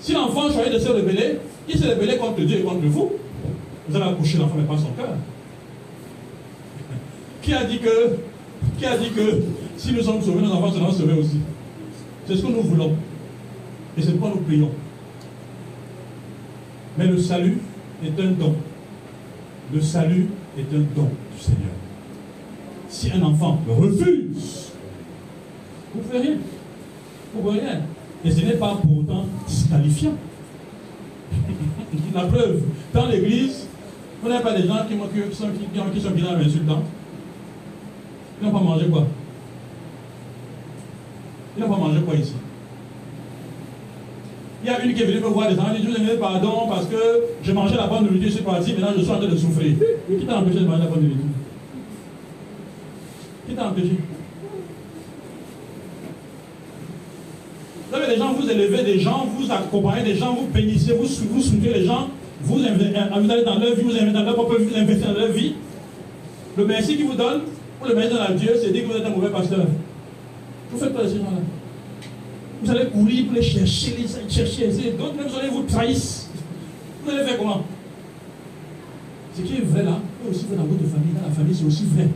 Si 0.00 0.12
l'enfant 0.12 0.50
choisit 0.50 0.72
de 0.72 0.78
se 0.78 0.88
révéler, 0.88 1.38
il 1.68 1.78
se 1.78 1.86
révèle 1.86 2.18
contre 2.18 2.40
Dieu 2.42 2.58
et 2.58 2.62
contre 2.62 2.84
vous. 2.86 3.12
Vous 3.88 3.96
allez 3.96 4.04
accoucher 4.06 4.38
l'enfant, 4.38 4.56
mais 4.58 4.64
pas 4.64 4.76
son 4.76 4.92
cœur. 4.92 5.08
Qui 7.42 7.54
a 7.54 7.64
dit 7.64 7.78
que, 7.78 8.16
qui 8.78 8.86
a 8.86 8.96
dit 8.96 9.10
que 9.10 9.42
si 9.76 9.92
nous 9.92 10.02
sommes 10.02 10.22
sauvés, 10.22 10.40
nos 10.42 10.52
enfants 10.52 10.72
seront 10.72 10.90
sauvés 10.90 11.18
aussi? 11.18 11.40
C'est 12.26 12.36
ce 12.36 12.42
que 12.42 12.46
nous 12.46 12.62
voulons. 12.62 12.92
Et 13.96 14.02
c'est 14.02 14.12
pourquoi 14.12 14.30
nous 14.30 14.42
prions. 14.42 14.70
Mais 16.96 17.06
le 17.06 17.18
salut 17.18 17.58
est 18.02 18.20
un 18.20 18.30
don. 18.30 18.54
Le 19.72 19.80
salut 19.80 20.28
est 20.58 20.74
un 20.74 20.80
don 20.94 21.10
du 21.34 21.42
Seigneur. 21.42 21.74
Si 22.88 23.10
un 23.12 23.22
enfant 23.22 23.58
refuse, 23.68 24.72
vous 25.92 26.00
ne 26.00 26.04
pouvez 26.04 26.18
rien. 26.18 26.36
Vous 27.32 27.40
ne 27.40 27.46
pouvez 27.46 27.60
rien. 27.60 27.80
Et 28.24 28.30
ce 28.30 28.40
n'est 28.44 28.54
pas 28.54 28.78
pourtant 28.80 29.26
disqualifiant. 29.46 30.14
La 32.14 32.26
preuve, 32.26 32.62
dans 32.92 33.06
l'église, 33.06 33.66
vous 34.22 34.28
n'avez 34.28 34.42
pas 34.42 34.58
des 34.58 34.66
gens 34.66 34.78
qui, 34.88 34.94
qui 34.94 35.36
sont, 35.36 35.48
qui, 35.48 35.66
qui 35.94 36.00
sont 36.00 36.10
bien 36.10 36.36
insultants. 36.36 36.82
Ils 38.40 38.46
n'ont 38.46 38.52
pas 38.52 38.60
mangé 38.60 38.86
quoi? 38.86 39.06
Ils 41.56 41.62
n'ont 41.62 41.70
pas 41.70 41.76
mangé 41.76 42.00
quoi 42.00 42.14
ici? 42.14 42.34
Il 44.64 44.68
y 44.68 44.70
a 44.70 44.82
une 44.82 44.94
qui 44.94 45.02
est 45.02 45.04
venue 45.04 45.20
me 45.20 45.26
voir 45.26 45.50
des 45.50 45.56
gens, 45.56 45.66
elle 45.74 45.82
dit 45.82 45.86
Je 45.92 46.12
vous 46.12 46.18
pardon 46.18 46.66
parce 46.66 46.86
que 46.86 46.96
je 47.42 47.52
mangeais 47.52 47.76
la 47.76 47.86
bonne 47.86 48.04
nourriture, 48.04 48.28
je 48.28 48.34
suis 48.36 48.42
parti, 48.42 48.72
maintenant 48.72 48.92
je 48.96 49.02
suis 49.02 49.10
en 49.10 49.18
train 49.18 49.28
de 49.28 49.36
souffrir. 49.36 49.74
Qui 50.08 50.24
t'a 50.24 50.38
empêché 50.38 50.60
de 50.60 50.64
manger 50.64 50.84
la 50.84 50.86
bonne 50.86 51.02
nourriture? 51.02 51.26
Qui 53.46 53.54
t'a 53.54 53.66
empêché? 53.68 53.98
Vous 57.90 57.94
avez 57.94 58.06
des 58.06 58.16
gens, 58.16 58.32
vous 58.32 58.50
élevez 58.50 58.82
des 58.84 58.98
gens, 59.00 59.26
vous 59.38 59.52
accompagnez 59.52 60.02
des 60.02 60.14
gens, 60.16 60.34
vous 60.34 60.46
bénissez, 60.46 60.94
vous, 60.94 61.08
vous 61.30 61.42
soutenez 61.42 61.74
les 61.74 61.84
gens, 61.84 62.08
vous, 62.40 62.56
vous 62.56 62.64
allez 62.64 63.44
dans 63.44 63.58
leur 63.58 63.74
vie, 63.74 63.82
vous 63.82 63.90
investez 63.90 64.12
dans 64.12 64.22
leur 64.22 64.34
propre 64.34 64.56
vie, 64.56 64.64
vous 64.64 64.78
investissez 64.78 65.12
dans 65.12 65.20
leur 65.20 65.28
vie. 65.28 65.52
Le 66.56 66.64
merci 66.64 66.96
qu'ils 66.96 67.06
vous 67.06 67.16
donne, 67.16 67.42
pour 67.78 67.88
le 67.88 67.94
merci 67.96 68.16
à 68.16 68.32
Dieu, 68.32 68.52
c'est 68.62 68.72
dire 68.72 68.84
que 68.84 68.92
vous 68.92 68.96
êtes 68.96 69.04
un 69.04 69.10
mauvais 69.10 69.28
pasteur. 69.28 69.66
Vous 70.70 70.78
faites 70.78 70.94
pas 70.94 71.02
de 71.02 71.08
ces 71.08 71.18
gens-là. 71.18 71.53
Vous 72.64 72.70
allez 72.70 72.86
courir 72.86 73.26
pour 73.26 73.34
les 73.34 73.42
chercher, 73.42 73.94
les 73.98 74.34
chercher, 74.34 74.68
d'autres 74.98 75.14
même 75.16 75.26
vous 75.28 75.38
allez 75.38 75.50
vous 75.50 75.64
trahir. 75.64 75.98
Vous 77.04 77.10
allez 77.10 77.24
faire 77.24 77.36
comment? 77.36 77.62
Ce 79.36 79.42
qui 79.42 79.56
est 79.56 79.64
vrai 79.64 79.82
là, 79.82 79.98
est 80.24 80.30
aussi 80.30 80.46
vrai 80.46 80.56
dans 80.56 80.64
votre 80.64 80.84
famille, 80.84 81.12
dans 81.12 81.28
la 81.28 81.34
famille, 81.34 81.54
c'est 81.54 81.66
aussi 81.66 81.84
vrai. 81.94 82.08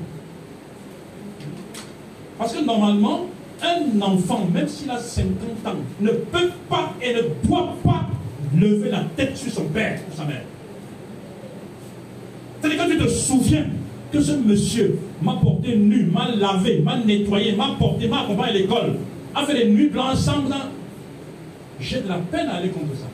Parce 2.38 2.54
que 2.54 2.64
normalement, 2.64 3.26
un 3.62 4.00
enfant, 4.00 4.48
même 4.50 4.66
s'il 4.68 4.90
a 4.90 4.98
50 4.98 5.32
ans, 5.66 5.76
ne 6.00 6.12
peut 6.12 6.50
pas 6.70 6.94
et 7.02 7.12
ne 7.12 7.46
doit 7.46 7.76
pas 7.84 8.06
lever 8.58 8.90
la 8.90 9.04
tête 9.16 9.36
sur 9.36 9.52
son 9.52 9.64
père 9.64 10.00
ou 10.10 10.16
sa 10.16 10.24
mère. 10.24 10.44
C'est-à-dire 12.58 12.82
quand 12.82 12.90
tu 12.90 12.96
te 12.96 13.08
souviens 13.08 13.66
que 14.10 14.20
ce 14.22 14.32
monsieur 14.32 14.98
m'a 15.20 15.34
porté 15.34 15.76
nu, 15.76 16.06
m'a 16.06 16.34
lavé, 16.34 16.80
m'a 16.80 16.96
nettoyé, 16.96 17.54
m'a 17.54 17.76
porté, 17.78 18.08
m'a 18.08 18.22
accompagné 18.22 18.50
à 18.50 18.54
l'école, 18.54 18.96
a 19.34 19.44
fait 19.44 19.68
nuits 19.68 19.88
blanches 19.88 20.12
ensemble, 20.14 20.54
j'ai 21.80 22.00
de 22.00 22.08
la 22.08 22.18
peine 22.18 22.48
à 22.48 22.56
aller 22.56 22.70
contre 22.70 22.94
ça. 22.94 23.06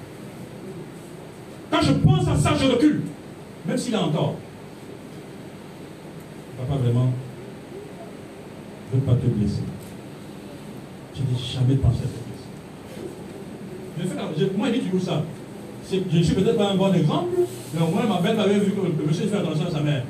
Quand 1.71 1.83
je 1.83 1.93
pense 1.93 2.29
à 2.29 2.37
ça, 2.37 2.55
je 2.61 2.71
recule, 2.71 3.03
même 3.67 3.77
s'il 3.77 3.95
a 3.95 4.03
encore. 4.03 4.37
Papa, 6.57 6.79
vraiment, 6.81 7.11
ne 8.93 9.01
veux 9.01 9.05
pas 9.05 9.15
te 9.15 9.27
blesser. 9.27 9.63
Je 11.15 11.21
n'ai 11.21 11.39
jamais 11.39 11.77
pensé 11.77 11.99
à 11.99 12.07
te 14.03 14.05
blesser. 14.05 14.51
moi, 14.57 14.69
il 14.69 14.81
dit 14.81 14.87
toujours 14.87 15.03
ça. 15.03 15.23
Je 15.91 16.19
ne 16.19 16.23
suis 16.23 16.35
peut-être 16.35 16.57
pas 16.57 16.71
un 16.71 16.77
bon 16.77 16.93
exemple, 16.95 17.37
mais 17.75 17.83
au 17.83 17.89
moins 17.89 18.07
ma 18.07 18.21
belle 18.21 18.37
m'avait 18.37 18.59
vu 18.59 18.73
que 18.73 18.81
le 18.81 19.07
monsieur 19.07 19.27
fait 19.27 19.37
attention 19.37 19.67
à 19.67 19.71
sa 19.71 19.81
mère. 19.81 20.05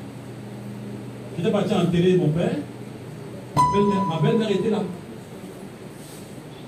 J'étais 1.36 1.50
parti 1.50 1.74
enterrer 1.74 2.16
mon 2.16 2.28
père. 2.28 2.56
Ma 3.56 4.20
belle-mère 4.20 4.50
était 4.50 4.70
là. 4.70 4.82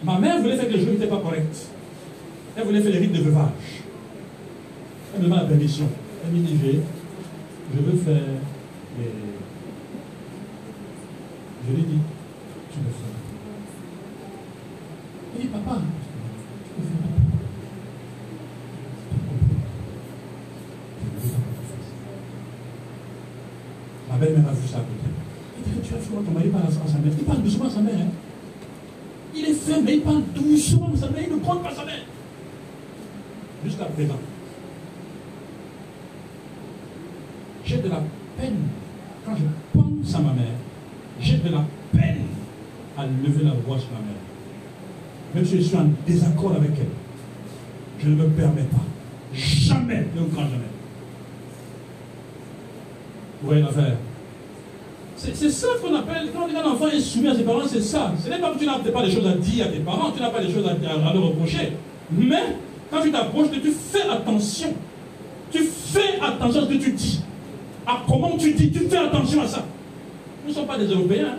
Ma 0.05 0.19
mère 0.19 0.41
voulait 0.41 0.57
faire 0.57 0.69
que 0.69 0.73
les 0.73 0.81
choses 0.81 0.93
n'étaient 0.93 1.07
pas 1.07 1.21
correctes. 1.21 1.67
Elle 2.57 2.65
voulait 2.65 2.81
faire 2.81 2.93
les 2.93 2.99
rites 2.99 3.13
de 3.13 3.23
veuvage. 3.23 3.51
Elle 5.15 5.21
me 5.21 5.25
demande 5.25 5.43
la 5.43 5.49
permission. 5.49 5.89
Elle 6.25 6.33
me 6.33 6.47
dit, 6.47 6.59
je 7.75 7.81
veux 7.81 7.99
faire 7.99 8.23
les... 8.99 9.11
Je 11.69 11.75
lui 11.75 11.83
dis, 11.83 11.99
tu 12.71 12.79
le 12.79 12.91
fais. 12.91 13.13
Il 15.35 15.41
dit, 15.43 15.49
papa, 15.49 15.81
Ma 24.09 24.17
belle-mère 24.19 24.49
a 24.49 24.53
vu 24.53 24.69
ça 24.69 24.79
à 24.79 24.81
côté. 24.81 24.93
Il 25.59 25.73
dit, 25.73 25.89
tu 25.89 25.95
as 25.95 25.99
fait 25.99 26.11
quoi 26.11 26.23
ton 26.25 26.31
mari 26.31 26.49
parle 26.49 26.65
à 26.65 26.71
sa 26.71 26.99
mère? 26.99 27.13
Il 27.19 27.25
parle 27.25 27.43
doucement 27.43 27.67
à 27.67 27.71
sa 27.71 27.81
mère. 27.81 27.95
Hein? 27.99 28.11
Il 29.35 29.45
est 29.45 29.53
fait, 29.53 29.83
mais 29.83 29.97
il 29.97 30.03
parle 30.03 30.23
doucement 30.35 30.91
à 30.95 30.97
sa 30.97 31.11
mère. 31.11 31.25
Il 31.27 31.35
ne 31.35 31.36
compte 31.47 31.63
mère. 31.63 32.05
Jusqu'à 33.65 33.85
présent. 33.85 34.19
J'ai 37.65 37.79
de 37.79 37.89
la 37.89 38.03
peine 38.37 38.57
quand 39.25 39.35
je 39.37 39.79
pense 39.79 40.15
à 40.15 40.19
ma 40.19 40.33
mère. 40.33 40.45
J'ai 41.21 41.39
de 41.39 41.49
la 41.49 41.65
peine 41.93 42.27
à 42.99 43.07
lever 43.07 43.45
la 43.45 43.53
voix 43.53 43.79
sur 43.79 43.91
ma 43.93 43.99
mère. 43.99 44.17
Même 45.35 45.45
si 45.45 45.59
je 45.59 45.63
suis 45.63 45.77
en 45.77 45.89
désaccord 46.07 46.53
avec 46.53 46.71
elle, 46.79 46.87
je 47.99 48.09
ne 48.09 48.15
me 48.15 48.29
permets 48.29 48.63
pas. 48.63 48.85
Jamais, 49.35 50.07
ne 50.15 50.27
grand 50.29 50.43
jamais. 50.43 50.71
Vous 53.41 53.49
voyez 53.49 53.63
l'affaire? 53.63 53.97
C'est 55.17 55.51
ça 55.51 55.69
qu'on 55.81 55.95
appelle, 55.95 56.29
quand 56.35 56.47
un 56.47 56.71
enfant 56.71 56.89
est 56.89 57.01
soumis 57.01 57.29
à 57.29 57.35
ses 57.35 57.43
parents, 57.43 57.63
c'est 57.67 57.81
ça. 57.81 58.13
Ce 58.23 58.29
n'est 58.29 58.39
pas 58.39 58.51
que 58.51 58.59
tu 58.59 58.67
n'as 58.67 58.79
pas 58.79 59.03
des 59.03 59.11
choses 59.11 59.27
à 59.27 59.33
dire 59.33 59.67
à 59.67 59.69
tes 59.69 59.79
parents, 59.79 60.11
tu 60.11 60.21
n'as 60.21 60.29
pas 60.29 60.41
des 60.41 60.53
choses 60.53 60.67
à, 60.67 61.13
leur 61.13 61.23
reprocher. 61.23 61.73
Mais 62.11 62.43
quand 62.91 63.01
tu 63.01 63.11
t'approches, 63.11 63.49
tu 63.51 63.71
fais 63.71 64.09
attention. 64.11 64.75
Tu 65.51 65.63
fais 65.63 66.21
attention 66.21 66.63
à 66.63 66.65
ce 66.65 66.69
que 66.69 66.75
tu 66.75 66.93
dis. 66.93 67.21
À 67.87 68.03
comment 68.07 68.37
tu 68.37 68.53
dis, 68.53 68.71
tu 68.71 68.81
fais 68.81 68.99
attention 68.99 69.41
à 69.43 69.47
ça. 69.47 69.65
Nous 70.45 70.51
ne 70.51 70.55
sommes 70.55 70.67
pas 70.67 70.79
des 70.79 70.87
Européens. 70.87 71.39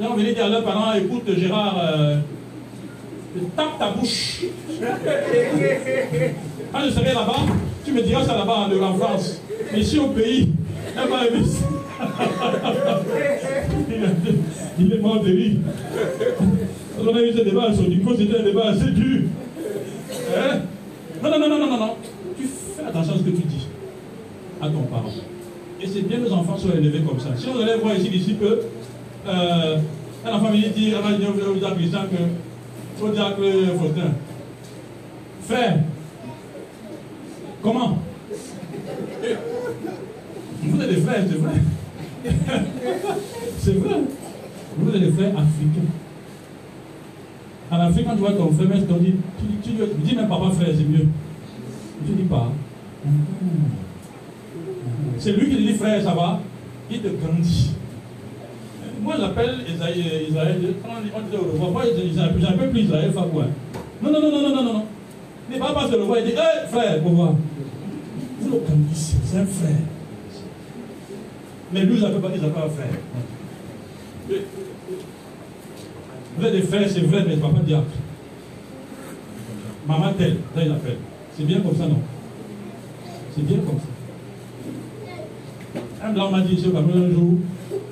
Là, 0.00 0.08
on 0.10 0.14
venait 0.14 0.32
dire 0.32 0.46
à 0.46 0.48
leurs 0.48 0.64
parents, 0.64 0.94
écoute 0.94 1.24
Gérard, 1.36 1.78
euh, 1.78 2.16
tape 3.54 3.78
ta 3.78 3.90
bouche. 3.90 4.42
Quand 6.72 6.80
je 6.84 6.90
serai 6.90 7.12
là-bas, 7.12 7.46
tu 7.84 7.92
me 7.92 8.02
diras 8.02 8.24
ça 8.24 8.34
là-bas 8.34 8.68
en 8.82 8.94
France. 8.94 9.40
Ici 9.76 9.98
au 9.98 10.08
pays, 10.08 10.48
elle 10.96 11.08
va 11.08 11.18
il, 14.78 14.92
est 14.92 14.98
mort 14.98 15.20
de 15.22 15.30
rire. 15.30 15.56
On 17.00 17.14
a 17.14 17.22
eu 17.22 17.32
ce 17.32 17.42
débat 17.42 17.70
du 17.70 18.00
coup, 18.00 18.14
c'était 18.16 18.38
un 18.38 18.42
débat 18.42 18.68
assez 18.70 18.90
dur. 18.90 19.22
Hein? 20.36 20.58
Non, 21.22 21.30
non, 21.30 21.38
non, 21.38 21.48
non, 21.48 21.66
non, 21.66 21.78
non. 21.78 21.94
Tu 22.36 22.44
fais 22.44 22.86
attention 22.86 23.14
à 23.14 23.18
ce 23.18 23.22
que 23.22 23.30
tu 23.30 23.42
dis 23.42 23.66
à 24.60 24.68
ton 24.68 24.82
parent. 24.82 25.10
Et 25.80 25.86
c'est 25.86 26.02
bien 26.02 26.18
les 26.18 26.32
enfants 26.32 26.56
soient 26.56 26.74
élevés 26.74 27.00
comme 27.00 27.20
ça. 27.20 27.30
Si 27.36 27.46
on 27.48 27.60
allait 27.60 27.76
voir 27.76 27.94
ici, 27.94 28.08
d'ici 28.08 28.34
peu, 28.34 28.60
euh, 29.26 29.78
un 30.24 30.32
enfant 30.32 30.50
vient 30.50 30.68
dire, 30.68 30.98
au 30.98 31.54
diable 31.54 31.76
Christian 31.76 32.00
que, 32.10 33.04
au 33.04 33.08
diable 33.10 33.44
Faustin, 33.78 34.12
frère, 35.46 35.78
comment? 37.62 37.98
Vous 40.62 40.80
êtes 40.80 40.88
des 40.88 41.00
frères, 41.02 41.24
c'est 41.28 41.38
vrai. 41.38 41.52
C'est 43.58 43.74
vrai. 43.74 44.00
Vous 44.78 44.94
êtes 44.94 45.00
des 45.00 45.12
frères 45.12 45.32
africains. 45.32 45.88
En 47.70 47.80
Afrique, 47.80 48.06
quand 48.06 48.14
tu 48.14 48.20
vois 48.20 48.32
ton 48.32 48.52
frère, 48.52 48.68
tu 48.70 49.04
dis, 49.04 49.14
tu, 49.38 49.70
tu, 49.70 49.76
tu 49.76 50.00
dis 50.02 50.16
même 50.16 50.28
papa 50.28 50.50
frère, 50.50 50.68
c'est 50.76 50.84
mieux. 50.84 51.08
Tu 52.06 52.12
dis 52.12 52.22
pas. 52.24 52.52
C'est 55.18 55.32
lui 55.32 55.50
qui 55.50 55.62
dit 55.64 55.74
frère, 55.74 56.02
ça 56.02 56.14
va. 56.14 56.40
Il 56.90 57.00
te 57.00 57.08
grandit. 57.08 57.70
Moi, 59.02 59.14
j'appelle 59.18 59.56
Isaïe, 59.68 60.28
Israël, 60.28 60.74
quand 60.82 60.90
on 60.96 61.02
dit 61.02 61.36
au 61.36 61.52
revoir, 61.52 61.70
moi, 61.70 61.82
j'appelle 62.40 62.70
plus 62.70 62.80
Israël 62.82 63.12
Fabouin. 63.12 63.48
Non, 64.02 64.10
non, 64.10 64.20
non, 64.20 64.30
non, 64.30 64.40
non, 64.48 64.54
non, 64.54 64.72
non. 64.74 64.84
Mais 65.50 65.58
pas 65.58 65.72
parce 65.74 65.90
que 65.90 65.96
le 65.96 66.02
revoir, 66.02 66.18
il 66.20 66.26
dit, 66.26 66.32
hé, 66.32 66.68
frère, 66.70 67.04
au 67.04 67.08
revoir. 67.08 67.34
Vous 68.40 68.50
le 68.50 68.58
grandissez, 68.66 69.16
c'est 69.24 69.38
un 69.38 69.46
frère. 69.46 69.76
Mais 71.74 71.84
lui, 71.84 71.96
il 71.96 72.02
n'appelle 72.02 72.20
pas, 72.20 72.28
il 72.32 72.44
appelle 72.44 72.62
un 72.62 72.68
frère. 72.68 72.86
Vous 76.38 76.50
des 76.50 76.62
frères, 76.62 76.88
c'est 76.88 77.00
vrai, 77.00 77.24
mais 77.26 77.36
papa 77.36 77.58
diable. 77.66 77.86
Maman 79.88 80.12
telle, 80.16 80.36
là, 80.54 80.62
il 80.64 80.70
appelle. 80.70 80.98
C'est 81.36 81.44
bien 81.44 81.60
comme 81.60 81.76
ça, 81.76 81.88
non? 81.88 81.98
C'est 83.34 83.44
bien 83.44 83.58
comme 83.58 83.78
ça. 83.78 83.86
Un 86.06 86.12
blanc 86.12 86.30
m'a 86.30 86.42
dit, 86.42 86.56
c'est 86.56 86.68
un 86.68 87.10
jour, 87.10 87.34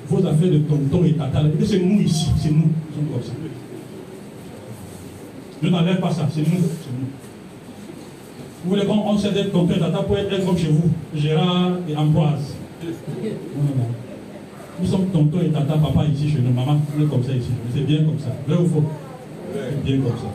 vos 0.07 0.25
affaires 0.25 0.51
de 0.51 0.59
tonton 0.59 1.03
et 1.03 1.13
tata, 1.13 1.41
c'est 1.65 1.79
nous 1.79 1.99
ici, 1.99 2.29
c'est 2.37 2.51
nous, 2.51 2.69
nous 2.69 2.95
sommes 2.95 3.07
comme 3.11 3.23
ça. 3.23 3.33
Ne 5.61 5.69
n'enlève 5.69 5.99
pas 5.99 6.11
ça, 6.11 6.29
c'est 6.33 6.41
nous, 6.41 6.45
c'est 6.45 6.91
nous. 6.91 7.09
Vous 8.63 8.69
voulez 8.69 8.85
qu'on 8.85 9.17
s'aide 9.17 9.33
d'être 9.33 9.51
tonton 9.51 9.73
et 9.75 9.79
tata 9.79 10.03
pour 10.03 10.17
être 10.17 10.45
comme 10.45 10.57
chez 10.57 10.69
vous, 10.69 10.89
Gérard 11.13 11.71
et 11.89 11.97
Ambroise. 11.97 12.55
Nous 14.79 14.87
sommes 14.87 15.07
tonton 15.07 15.39
et 15.41 15.49
tata, 15.51 15.73
papa 15.77 16.05
ici 16.05 16.29
chez 16.29 16.39
nous, 16.39 16.51
maman, 16.51 16.79
est 16.99 17.05
comme 17.09 17.23
ça 17.23 17.31
ici. 17.33 17.51
C'est 17.73 17.85
bien 17.85 18.03
comme 18.03 18.19
ça. 18.19 18.29
Vrai 18.47 18.57
ou 18.57 18.67
faux? 18.67 18.83
C'est 19.53 19.83
bien 19.83 19.97
comme 20.01 20.17
ça. 20.17 20.29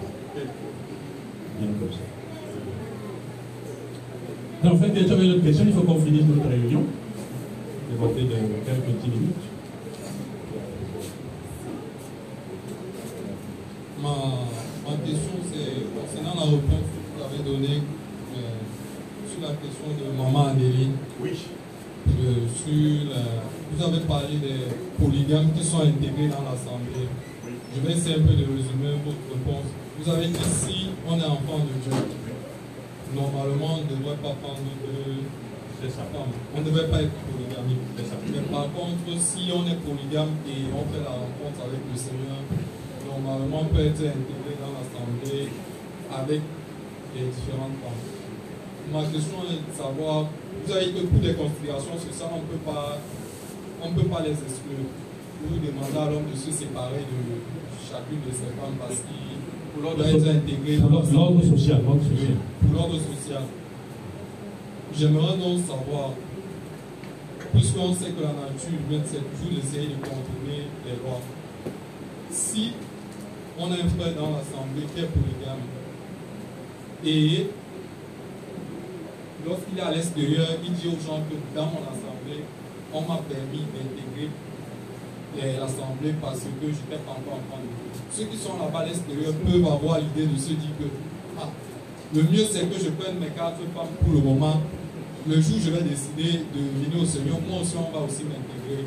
Bien 1.61 1.69
comme 1.79 1.93
ça. 1.93 1.99
En 4.71 4.77
fait, 4.77 4.93
tu 4.93 5.13
avais 5.13 5.25
une 5.25 5.33
autre 5.33 5.45
question, 5.45 5.65
il 5.67 5.73
faut 5.73 5.83
qu'on 5.83 6.01
finisse 6.01 6.25
notre 6.25 6.49
réunion. 6.49 6.83
Déborder 7.91 8.23
de 8.23 8.29
quelques 8.67 8.99
petites 8.99 9.15
minutes. 9.15 9.45
Ma, 14.03 14.09
ma 14.09 14.97
question, 15.05 15.37
c'est 15.51 15.71
concernant 15.95 16.35
la 16.37 16.47
réponse 16.47 16.87
que 16.93 16.99
vous 17.17 17.23
avez 17.25 17.41
donnée 17.51 17.79
euh, 18.37 18.61
sur 19.31 19.41
la 19.43 19.55
question 19.55 19.89
de 19.99 20.17
Maman 20.17 20.47
Anélie. 20.49 20.91
Oui. 21.21 21.33
Euh, 22.69 23.01
sur 23.01 23.11
la- 23.11 23.49
vous 23.73 23.81
avez 23.97 24.05
parlé 24.05 24.37
des 24.37 24.69
polygames 25.01 25.53
qui 25.57 25.65
sont 25.65 25.81
intégrés 25.81 26.29
dans 26.29 26.45
l'Assemblée. 26.45 27.09
Je 27.75 27.81
vais 27.81 27.93
essayer 27.97 28.17
un 28.17 28.27
peu 28.29 28.35
de 28.35 28.45
résumer 28.45 28.93
votre 29.05 29.25
réponse. 29.33 29.69
Vous 29.99 30.11
avez 30.11 30.27
dit 30.29 30.45
si 30.45 30.89
on 31.09 31.19
est 31.19 31.25
enfant 31.25 31.65
de 31.65 31.73
Dieu, 31.81 31.93
normalement 33.15 33.79
on 33.81 33.85
ne 33.85 33.97
devrait 33.97 34.21
pas 34.21 34.35
prendre 34.43 34.61
de 34.61 35.89
ça. 35.89 36.03
On 36.55 36.61
ne 36.61 36.65
devrait 36.65 36.89
pas 36.89 37.03
être 37.03 37.17
polygamique. 37.33 37.85
Mais 38.33 38.41
par 38.53 38.67
contre, 38.73 39.09
si 39.21 39.49
on 39.55 39.65
est 39.67 39.81
polygame 39.81 40.35
et 40.47 40.69
on 40.75 40.85
fait 40.93 41.03
la 41.05 41.15
rencontre 41.17 41.61
avec 41.65 41.81
le 41.89 41.97
Seigneur, 41.97 42.41
normalement 43.09 43.63
on 43.63 43.75
peut 43.75 43.81
être 43.87 44.01
intégré 44.05 44.53
dans 44.61 44.73
l'Assemblée 44.77 45.49
avec 46.13 46.41
les 47.17 47.25
différentes 47.33 47.79
femmes. 47.81 48.18
Ma 48.93 49.03
question 49.05 49.45
est 49.45 49.61
de 49.69 49.77
savoir, 49.77 50.27
vous 50.65 50.73
avez 50.73 50.87
que 50.93 51.01
pour 51.07 51.21
des 51.21 51.35
considérations 51.35 51.99
sur 52.01 52.13
ça, 52.15 52.31
on 52.33 52.39
ne 52.39 52.49
peut 52.49 52.65
pas 52.65 52.99
on 53.83 53.93
peut 53.93 54.09
pas 54.09 54.23
les 54.23 54.33
exclure. 54.33 54.89
Vous 55.45 55.57
demandez 55.59 55.97
à 55.97 56.11
l'homme 56.11 56.31
de 56.33 56.37
se 56.37 56.51
séparer 56.51 57.05
de 57.07 57.21
chacune 57.87 58.19
de 58.27 58.33
ces 58.33 58.51
femmes 58.59 58.75
parce 58.81 58.97
qu'il 59.07 59.83
l'ordre 59.83 60.03
d'être 60.05 60.29
intégré 60.29 60.79
dans 60.79 60.89
L'ordre 60.89 61.43
social. 61.45 61.81
pour 61.83 62.75
l'ordre 62.75 62.95
social. 62.99 63.43
J'aimerais 64.97 65.37
donc 65.37 65.61
savoir, 65.61 66.11
puisqu'on 67.53 67.93
sait 67.95 68.11
que 68.11 68.23
la 68.23 68.35
nature 68.35 68.75
humaine, 68.75 69.03
c'est 69.07 69.23
toujours 69.37 69.61
d'essayer 69.61 69.89
de 69.89 70.01
contourner 70.03 70.67
les 70.85 70.97
lois. 71.05 71.21
Si 72.31 72.73
on 73.59 73.67
a 73.71 73.75
un 73.75 73.89
frère 73.89 74.15
dans 74.17 74.31
l'assemblée 74.33 74.87
qui 74.95 75.01
est 75.03 75.07
polygame, 75.07 75.63
et 77.05 77.51
lorsqu'il 79.49 79.79
est 79.79 79.83
à 79.83 79.91
l'extérieur, 79.91 80.49
il 80.65 80.73
dit 80.73 80.89
aux 80.89 81.01
gens 81.01 81.21
que 81.29 81.37
dans 81.57 81.67
mon 81.67 81.83
assemblée, 81.89 82.45
on 82.93 83.01
m'a 83.03 83.21
permis 83.29 83.65
d'intégrer 83.73 84.29
les- 85.37 85.57
l'assemblée 85.61 86.15
parce 86.21 86.41
que 86.41 86.67
je 86.69 86.79
n'étais 86.85 87.01
pas 87.05 87.13
encore 87.17 87.41
enfant 87.41 87.61
de 87.61 87.69
Dieu. 87.69 87.89
Ceux 88.13 88.25
qui 88.31 88.37
sont 88.37 88.57
là-bas 88.61 88.81
à 88.81 88.87
l'extérieur 88.87 89.33
peuvent 89.45 89.67
avoir 89.73 90.01
l'idée 90.01 90.27
de 90.27 90.39
se 90.39 90.53
dire 90.57 90.73
que 90.79 90.87
ah, 91.41 91.49
le 92.15 92.23
mieux 92.23 92.45
c'est 92.51 92.65
que 92.69 92.79
je 92.79 92.91
prenne 92.97 93.19
mes 93.21 93.33
quatre 93.37 93.61
femmes 93.75 93.95
pour 94.01 94.13
le 94.13 94.21
moment. 94.21 94.61
Le 95.29 95.37
jour 95.41 95.57
où 95.57 95.61
je 95.61 95.71
vais 95.71 95.83
décider 95.85 96.41
de 96.49 96.61
venir 96.81 97.03
au 97.03 97.05
Seigneur, 97.05 97.37
moi 97.45 97.61
aussi 97.61 97.77
on 97.77 97.91
va 97.93 98.05
aussi 98.07 98.25
m'intégrer. 98.25 98.85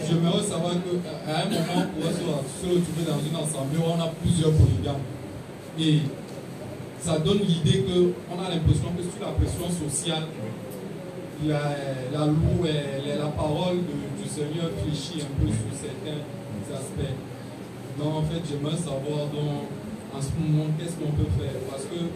J'aimerais 0.00 0.42
savoir 0.42 0.72
qu'à 0.72 1.36
un 1.40 1.44
moment, 1.48 1.84
on 1.84 2.00
pourrait 2.00 2.12
se 2.16 2.64
retrouver 2.64 3.04
dans 3.06 3.20
une 3.20 3.36
assemblée 3.36 3.78
où 3.78 3.88
on 3.88 4.00
a 4.00 4.08
plusieurs 4.22 4.52
polygames. 4.52 5.04
Et 5.78 6.00
ça 7.04 7.18
donne 7.18 7.40
l'idée 7.40 7.84
qu'on 7.84 8.40
a 8.40 8.48
l'impression 8.48 8.88
que 8.96 9.02
sous 9.02 9.20
la 9.20 9.32
pression 9.36 9.68
sociale, 9.68 10.24
la, 11.46 11.60
la 12.10 12.24
loi, 12.24 12.72
la, 13.06 13.26
parole 13.26 13.76
du 14.16 14.26
Seigneur 14.26 14.70
fléchit 14.82 15.20
un 15.20 15.32
peu 15.36 15.48
sur 15.52 15.68
certains 15.76 16.24
aspects. 16.72 17.14
Donc 17.98 18.14
en 18.14 18.22
fait, 18.22 18.40
j'aimerais 18.48 18.76
savoir 18.78 19.28
donc, 19.28 19.68
en 20.16 20.22
ce 20.22 20.32
moment 20.40 20.64
qu'est-ce 20.78 20.96
qu'on 20.96 21.12
peut 21.12 21.28
faire? 21.38 21.52
Parce 21.70 21.84
que 21.84 22.08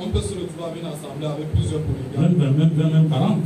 on 0.00 0.08
peut 0.08 0.20
se 0.20 0.34
retrouver 0.34 0.66
à 0.66 0.80
une 0.82 0.86
assemblée 0.90 1.26
avec 1.26 1.52
plusieurs 1.52 1.82
polygames. 1.82 2.36
même, 2.36 2.74
même, 2.74 2.92
même 2.92 3.08
40. 3.08 3.38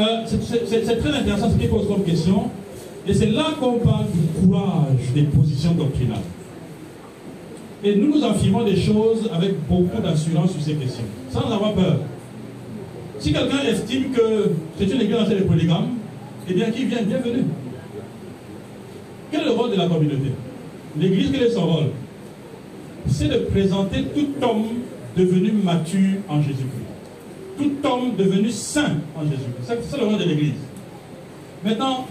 Euh, 0.00 0.26
c'est- 0.26 0.96
très 0.98 1.18
intéressant 1.18 1.50
ce 1.50 1.56
qu'il 1.56 1.70
pose 1.70 1.88
comme 1.88 2.04
question. 2.04 2.50
Et 3.06 3.14
c'est 3.14 3.30
là 3.30 3.46
qu'on 3.58 3.78
parle 3.78 4.04
du 4.12 4.46
courage 4.46 5.12
des 5.14 5.22
positions 5.22 5.72
doctrinales. 5.72 6.18
Et 7.84 7.94
nous 7.94 8.16
nous 8.16 8.24
affirmons 8.24 8.64
des 8.64 8.76
choses 8.76 9.30
avec 9.32 9.54
beaucoup 9.68 10.02
d'assurance 10.02 10.52
sur 10.52 10.62
ces 10.62 10.74
questions, 10.74 11.04
sans 11.30 11.50
avoir 11.50 11.74
peur. 11.74 11.98
Si 13.20 13.32
quelqu'un 13.32 13.62
estime 13.62 14.10
que 14.10 14.50
c'est 14.78 14.86
une 14.86 15.00
église 15.00 15.28
les 15.28 15.42
polygames, 15.42 15.90
eh 16.48 16.54
bien 16.54 16.70
qu'il 16.70 16.86
vienne, 16.86 17.04
bienvenue. 17.04 17.44
Quel 19.30 19.42
est 19.42 19.44
le 19.44 19.50
rôle 19.52 19.70
de 19.70 19.76
la 19.76 19.86
communauté? 19.86 20.32
L'église, 20.98 21.30
quel 21.32 21.42
est 21.42 21.50
son 21.50 21.66
rôle? 21.66 21.90
C'est 23.08 23.28
de 23.28 23.38
présenter 23.50 24.02
tout 24.14 24.28
homme 24.42 24.64
devenu 25.16 25.52
mature 25.52 26.18
en 26.28 26.42
Jésus-Christ. 26.42 27.58
Tout 27.58 27.88
homme 27.88 28.16
devenu 28.16 28.50
saint 28.50 28.96
en 29.16 29.22
Jésus-Christ. 29.22 29.86
C'est 29.88 29.98
le 29.98 30.04
rôle 30.04 30.18
de 30.18 30.24
l'église. 30.24 30.54
Maintenant, 31.64 32.06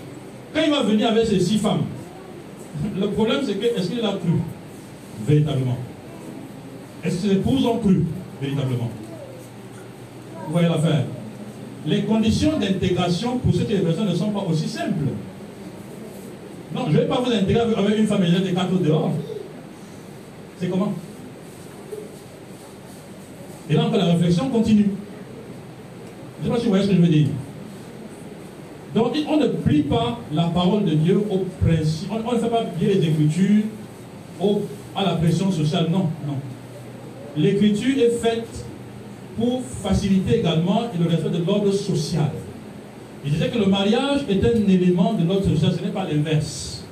quand 0.53 0.61
il 0.63 0.71
va 0.71 0.83
venir 0.83 1.09
avec 1.09 1.25
ces 1.25 1.39
six 1.39 1.57
femmes, 1.57 1.83
le 2.97 3.07
problème 3.07 3.41
c'est 3.45 3.55
que 3.55 3.65
est-ce 3.65 3.89
qu'il 3.89 3.99
a 3.99 4.09
cru 4.09 4.39
véritablement 5.25 5.77
Est-ce 7.03 7.15
que 7.15 7.21
ses 7.29 7.31
épouses 7.33 7.65
ont 7.65 7.77
cru 7.77 8.03
véritablement 8.41 8.89
Vous 10.45 10.51
voyez 10.51 10.67
l'affaire 10.67 11.03
Les 11.85 12.03
conditions 12.03 12.57
d'intégration 12.59 13.37
pour 13.39 13.53
cette 13.53 13.67
personnes 13.83 14.09
ne 14.09 14.15
sont 14.15 14.31
pas 14.31 14.45
aussi 14.49 14.67
simples. 14.67 15.05
Non, 16.75 16.85
je 16.87 16.93
ne 16.93 17.01
vais 17.01 17.07
pas 17.07 17.21
vous 17.21 17.31
intégrer 17.31 17.61
avec 17.61 17.97
une 17.97 18.07
femme 18.07 18.23
et 18.23 18.39
des 18.39 18.53
quatre 18.53 18.77
dehors. 18.81 19.11
C'est 20.59 20.69
comment? 20.69 20.93
Et 23.69 23.73
là 23.73 23.85
encore, 23.85 23.97
la 23.97 24.13
réflexion 24.13 24.49
continue. 24.49 24.89
Je 26.43 26.47
ne 26.49 26.53
sais 26.53 26.53
pas 26.53 26.57
si 26.59 26.63
vous 26.65 26.69
voyez 26.71 26.83
ce 26.85 26.89
que 26.89 26.95
je 26.95 27.01
veux 27.01 27.07
dire. 27.07 27.27
Donc, 28.95 29.13
on 29.29 29.37
ne 29.37 29.47
plie 29.47 29.83
pas 29.83 30.19
la 30.31 30.45
parole 30.45 30.85
de 30.85 30.91
Dieu 30.91 31.17
au 31.29 31.45
principe. 31.63 32.09
On, 32.11 32.27
on 32.29 32.33
ne 32.33 32.39
fait 32.39 32.49
pas 32.49 32.63
plier 32.63 32.95
les 32.95 33.07
Écritures 33.07 33.63
au- 34.39 34.61
à 34.97 35.03
la 35.05 35.11
pression 35.15 35.51
sociale. 35.51 35.87
Non, 35.91 36.07
non. 36.27 36.33
L'Écriture 37.37 37.95
est 37.99 38.17
faite 38.17 38.65
pour 39.37 39.61
faciliter 39.61 40.39
également 40.39 40.81
le 40.99 41.07
respect 41.07 41.29
de 41.29 41.43
l'ordre 41.45 41.71
social. 41.71 42.31
Je 43.23 43.29
disais 43.31 43.49
que 43.49 43.57
le 43.59 43.67
mariage 43.67 44.21
est 44.29 44.43
un 44.43 44.67
élément 44.67 45.13
de 45.13 45.23
l'ordre 45.27 45.47
social, 45.47 45.71
ce 45.77 45.83
n'est 45.85 45.91
pas 45.91 46.05
l'inverse. 46.09 46.83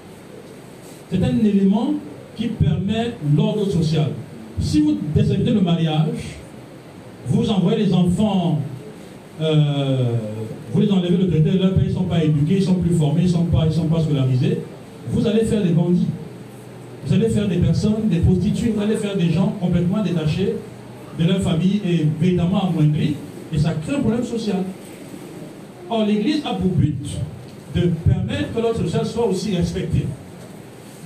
C'est 1.12 1.24
un 1.24 1.38
élément 1.40 1.94
qui 2.36 2.48
permet 2.48 3.14
l'ordre 3.36 3.66
social. 3.70 4.10
Si 4.60 4.82
vous 4.82 4.98
desservez 5.16 5.52
le 5.52 5.62
mariage, 5.62 6.38
vous 7.28 7.50
envoyez 7.50 7.86
les 7.86 7.94
enfants, 7.94 8.60
euh, 9.42 10.14
vous 10.72 10.82
les 10.82 10.92
enlevez 10.92 11.18
le 11.18 11.28
traité 11.30 11.52
de 11.52 11.58
leur 11.58 11.74
pays, 11.74 11.86
ils 11.86 11.90
ne 11.90 11.94
sont 11.96 12.04
pas 12.04 12.24
éduqués, 12.24 12.58
ils 12.58 12.64
sont 12.64 12.76
plus 12.76 12.94
formés, 12.96 13.22
ils 13.22 13.28
ne 13.28 13.32
sont, 13.32 13.46
pas- 13.46 13.66
ils 13.66 13.72
sont 13.74 13.86
pas 13.88 14.02
scolarisés, 14.02 14.60
vous 15.10 15.26
allez 15.28 15.46
faire 15.46 15.64
des 15.64 15.70
bandits. 15.72 16.08
Vous 17.06 17.14
allez 17.14 17.30
faire 17.30 17.48
des 17.48 17.58
personnes, 17.58 18.10
des 18.10 18.20
prostituées, 18.20 18.74
vous 18.76 18.82
allez 18.82 18.98
faire 18.98 19.16
des 19.16 19.30
gens 19.30 19.54
complètement 19.60 20.02
détachés 20.02 20.56
de 21.20 21.24
leur 21.24 21.42
famille 21.42 21.82
et 21.88 22.06
véritablement 22.20 22.70
amoindris, 22.70 23.16
et 23.54 23.58
ça 23.58 23.74
crée 23.86 23.96
un 23.96 24.00
problème 24.00 24.24
social. 24.24 24.64
Or, 25.90 26.06
l'Église 26.06 26.42
a 26.46 26.56
pour 26.56 26.72
but 26.72 27.06
de 27.76 27.92
permettre 28.08 28.54
que 28.54 28.60
l'ordre 28.60 28.82
social 28.82 29.06
soit 29.06 29.28
aussi 29.28 29.56
respecté. 29.56 30.08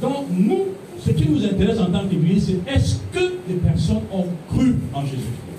Donc, 0.01 0.27
nous, 0.31 0.67
ce 1.05 1.11
qui 1.11 1.29
nous 1.29 1.43
intéresse 1.43 1.79
en 1.79 1.87
tant 1.87 2.07
qu'Église, 2.07 2.47
c'est 2.47 2.73
est-ce 2.73 2.95
que 3.11 3.33
les 3.49 3.55
personnes 3.55 4.01
ont 4.13 4.25
cru 4.53 4.75
en 4.93 5.01
Jésus-Christ? 5.01 5.49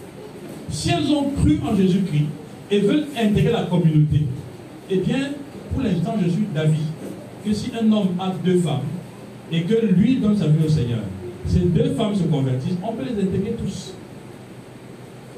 Si 0.71 0.91
elles 0.91 1.13
ont 1.13 1.31
cru 1.37 1.61
en 1.69 1.77
Jésus-Christ 1.77 2.27
et 2.71 2.81
veulent 2.81 3.07
intégrer 3.19 3.53
la 3.53 3.65
communauté, 3.65 4.23
eh 4.89 4.97
bien, 4.97 5.31
pour 5.73 5.83
l'instant, 5.83 6.15
je 6.25 6.31
suis 6.31 6.47
d'avis 6.55 6.79
que 7.45 7.53
si 7.53 7.71
un 7.79 7.93
homme 7.93 8.09
a 8.19 8.33
deux 8.45 8.59
femmes 8.59 8.81
et 9.53 9.63
que 9.63 9.87
lui 9.87 10.17
donne 10.17 10.37
sa 10.37 10.47
vie 10.47 10.65
au 10.65 10.69
Seigneur, 10.69 11.01
ces 11.47 11.61
deux 11.61 11.95
femmes 11.95 12.15
se 12.15 12.23
convertissent, 12.25 12.77
on 12.83 12.93
peut 12.93 13.05
les 13.05 13.23
intégrer 13.23 13.57
tous. 13.63 13.95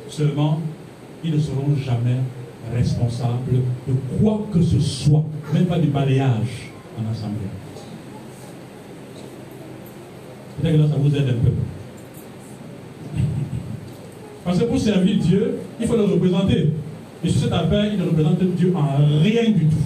Seulement, 0.08 0.60
ils 1.24 1.32
ne 1.32 1.38
seront 1.38 1.74
jamais 1.76 2.18
responsables 2.74 3.54
de 3.88 3.94
quoi 4.18 4.46
que 4.52 4.60
ce 4.62 4.78
soit, 4.80 5.24
même 5.52 5.66
pas 5.66 5.78
du 5.78 5.88
balayage 5.88 6.70
en 6.98 7.10
assemblée. 7.10 7.38
Peut-être 10.60 10.74
que 10.74 10.82
là, 10.82 10.88
ça 10.88 10.96
vous 10.98 11.16
aide 11.16 11.28
un 11.28 11.44
peu. 11.44 11.52
Parce 14.44 14.58
que 14.58 14.64
pour 14.64 14.78
servir 14.78 15.18
Dieu, 15.18 15.54
il 15.80 15.86
faut 15.86 15.96
le 15.96 16.04
représenter. 16.04 16.72
Et 17.24 17.28
sur 17.28 17.42
cet 17.42 17.52
appel, 17.52 17.92
il 17.94 18.00
ne 18.00 18.04
représente 18.04 18.42
Dieu 18.56 18.72
en 18.76 18.96
rien 19.22 19.50
du 19.50 19.66
tout. 19.66 19.76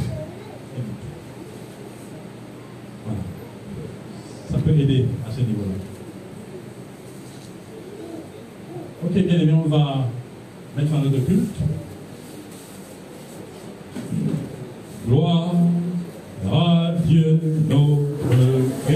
peut 4.58 4.78
aider 4.78 5.06
à 5.26 5.30
ce 5.30 5.40
niveau-là. 5.40 5.74
Ok, 9.04 9.12
bien 9.12 9.40
aimé, 9.40 9.52
on 9.52 9.68
va 9.68 10.08
mettre 10.76 10.94
un 10.94 11.00
autre 11.00 11.24
culte. 11.24 11.56
Gloire 15.06 15.52
à 16.52 16.92
Dieu 17.04 17.40
notre 17.68 18.88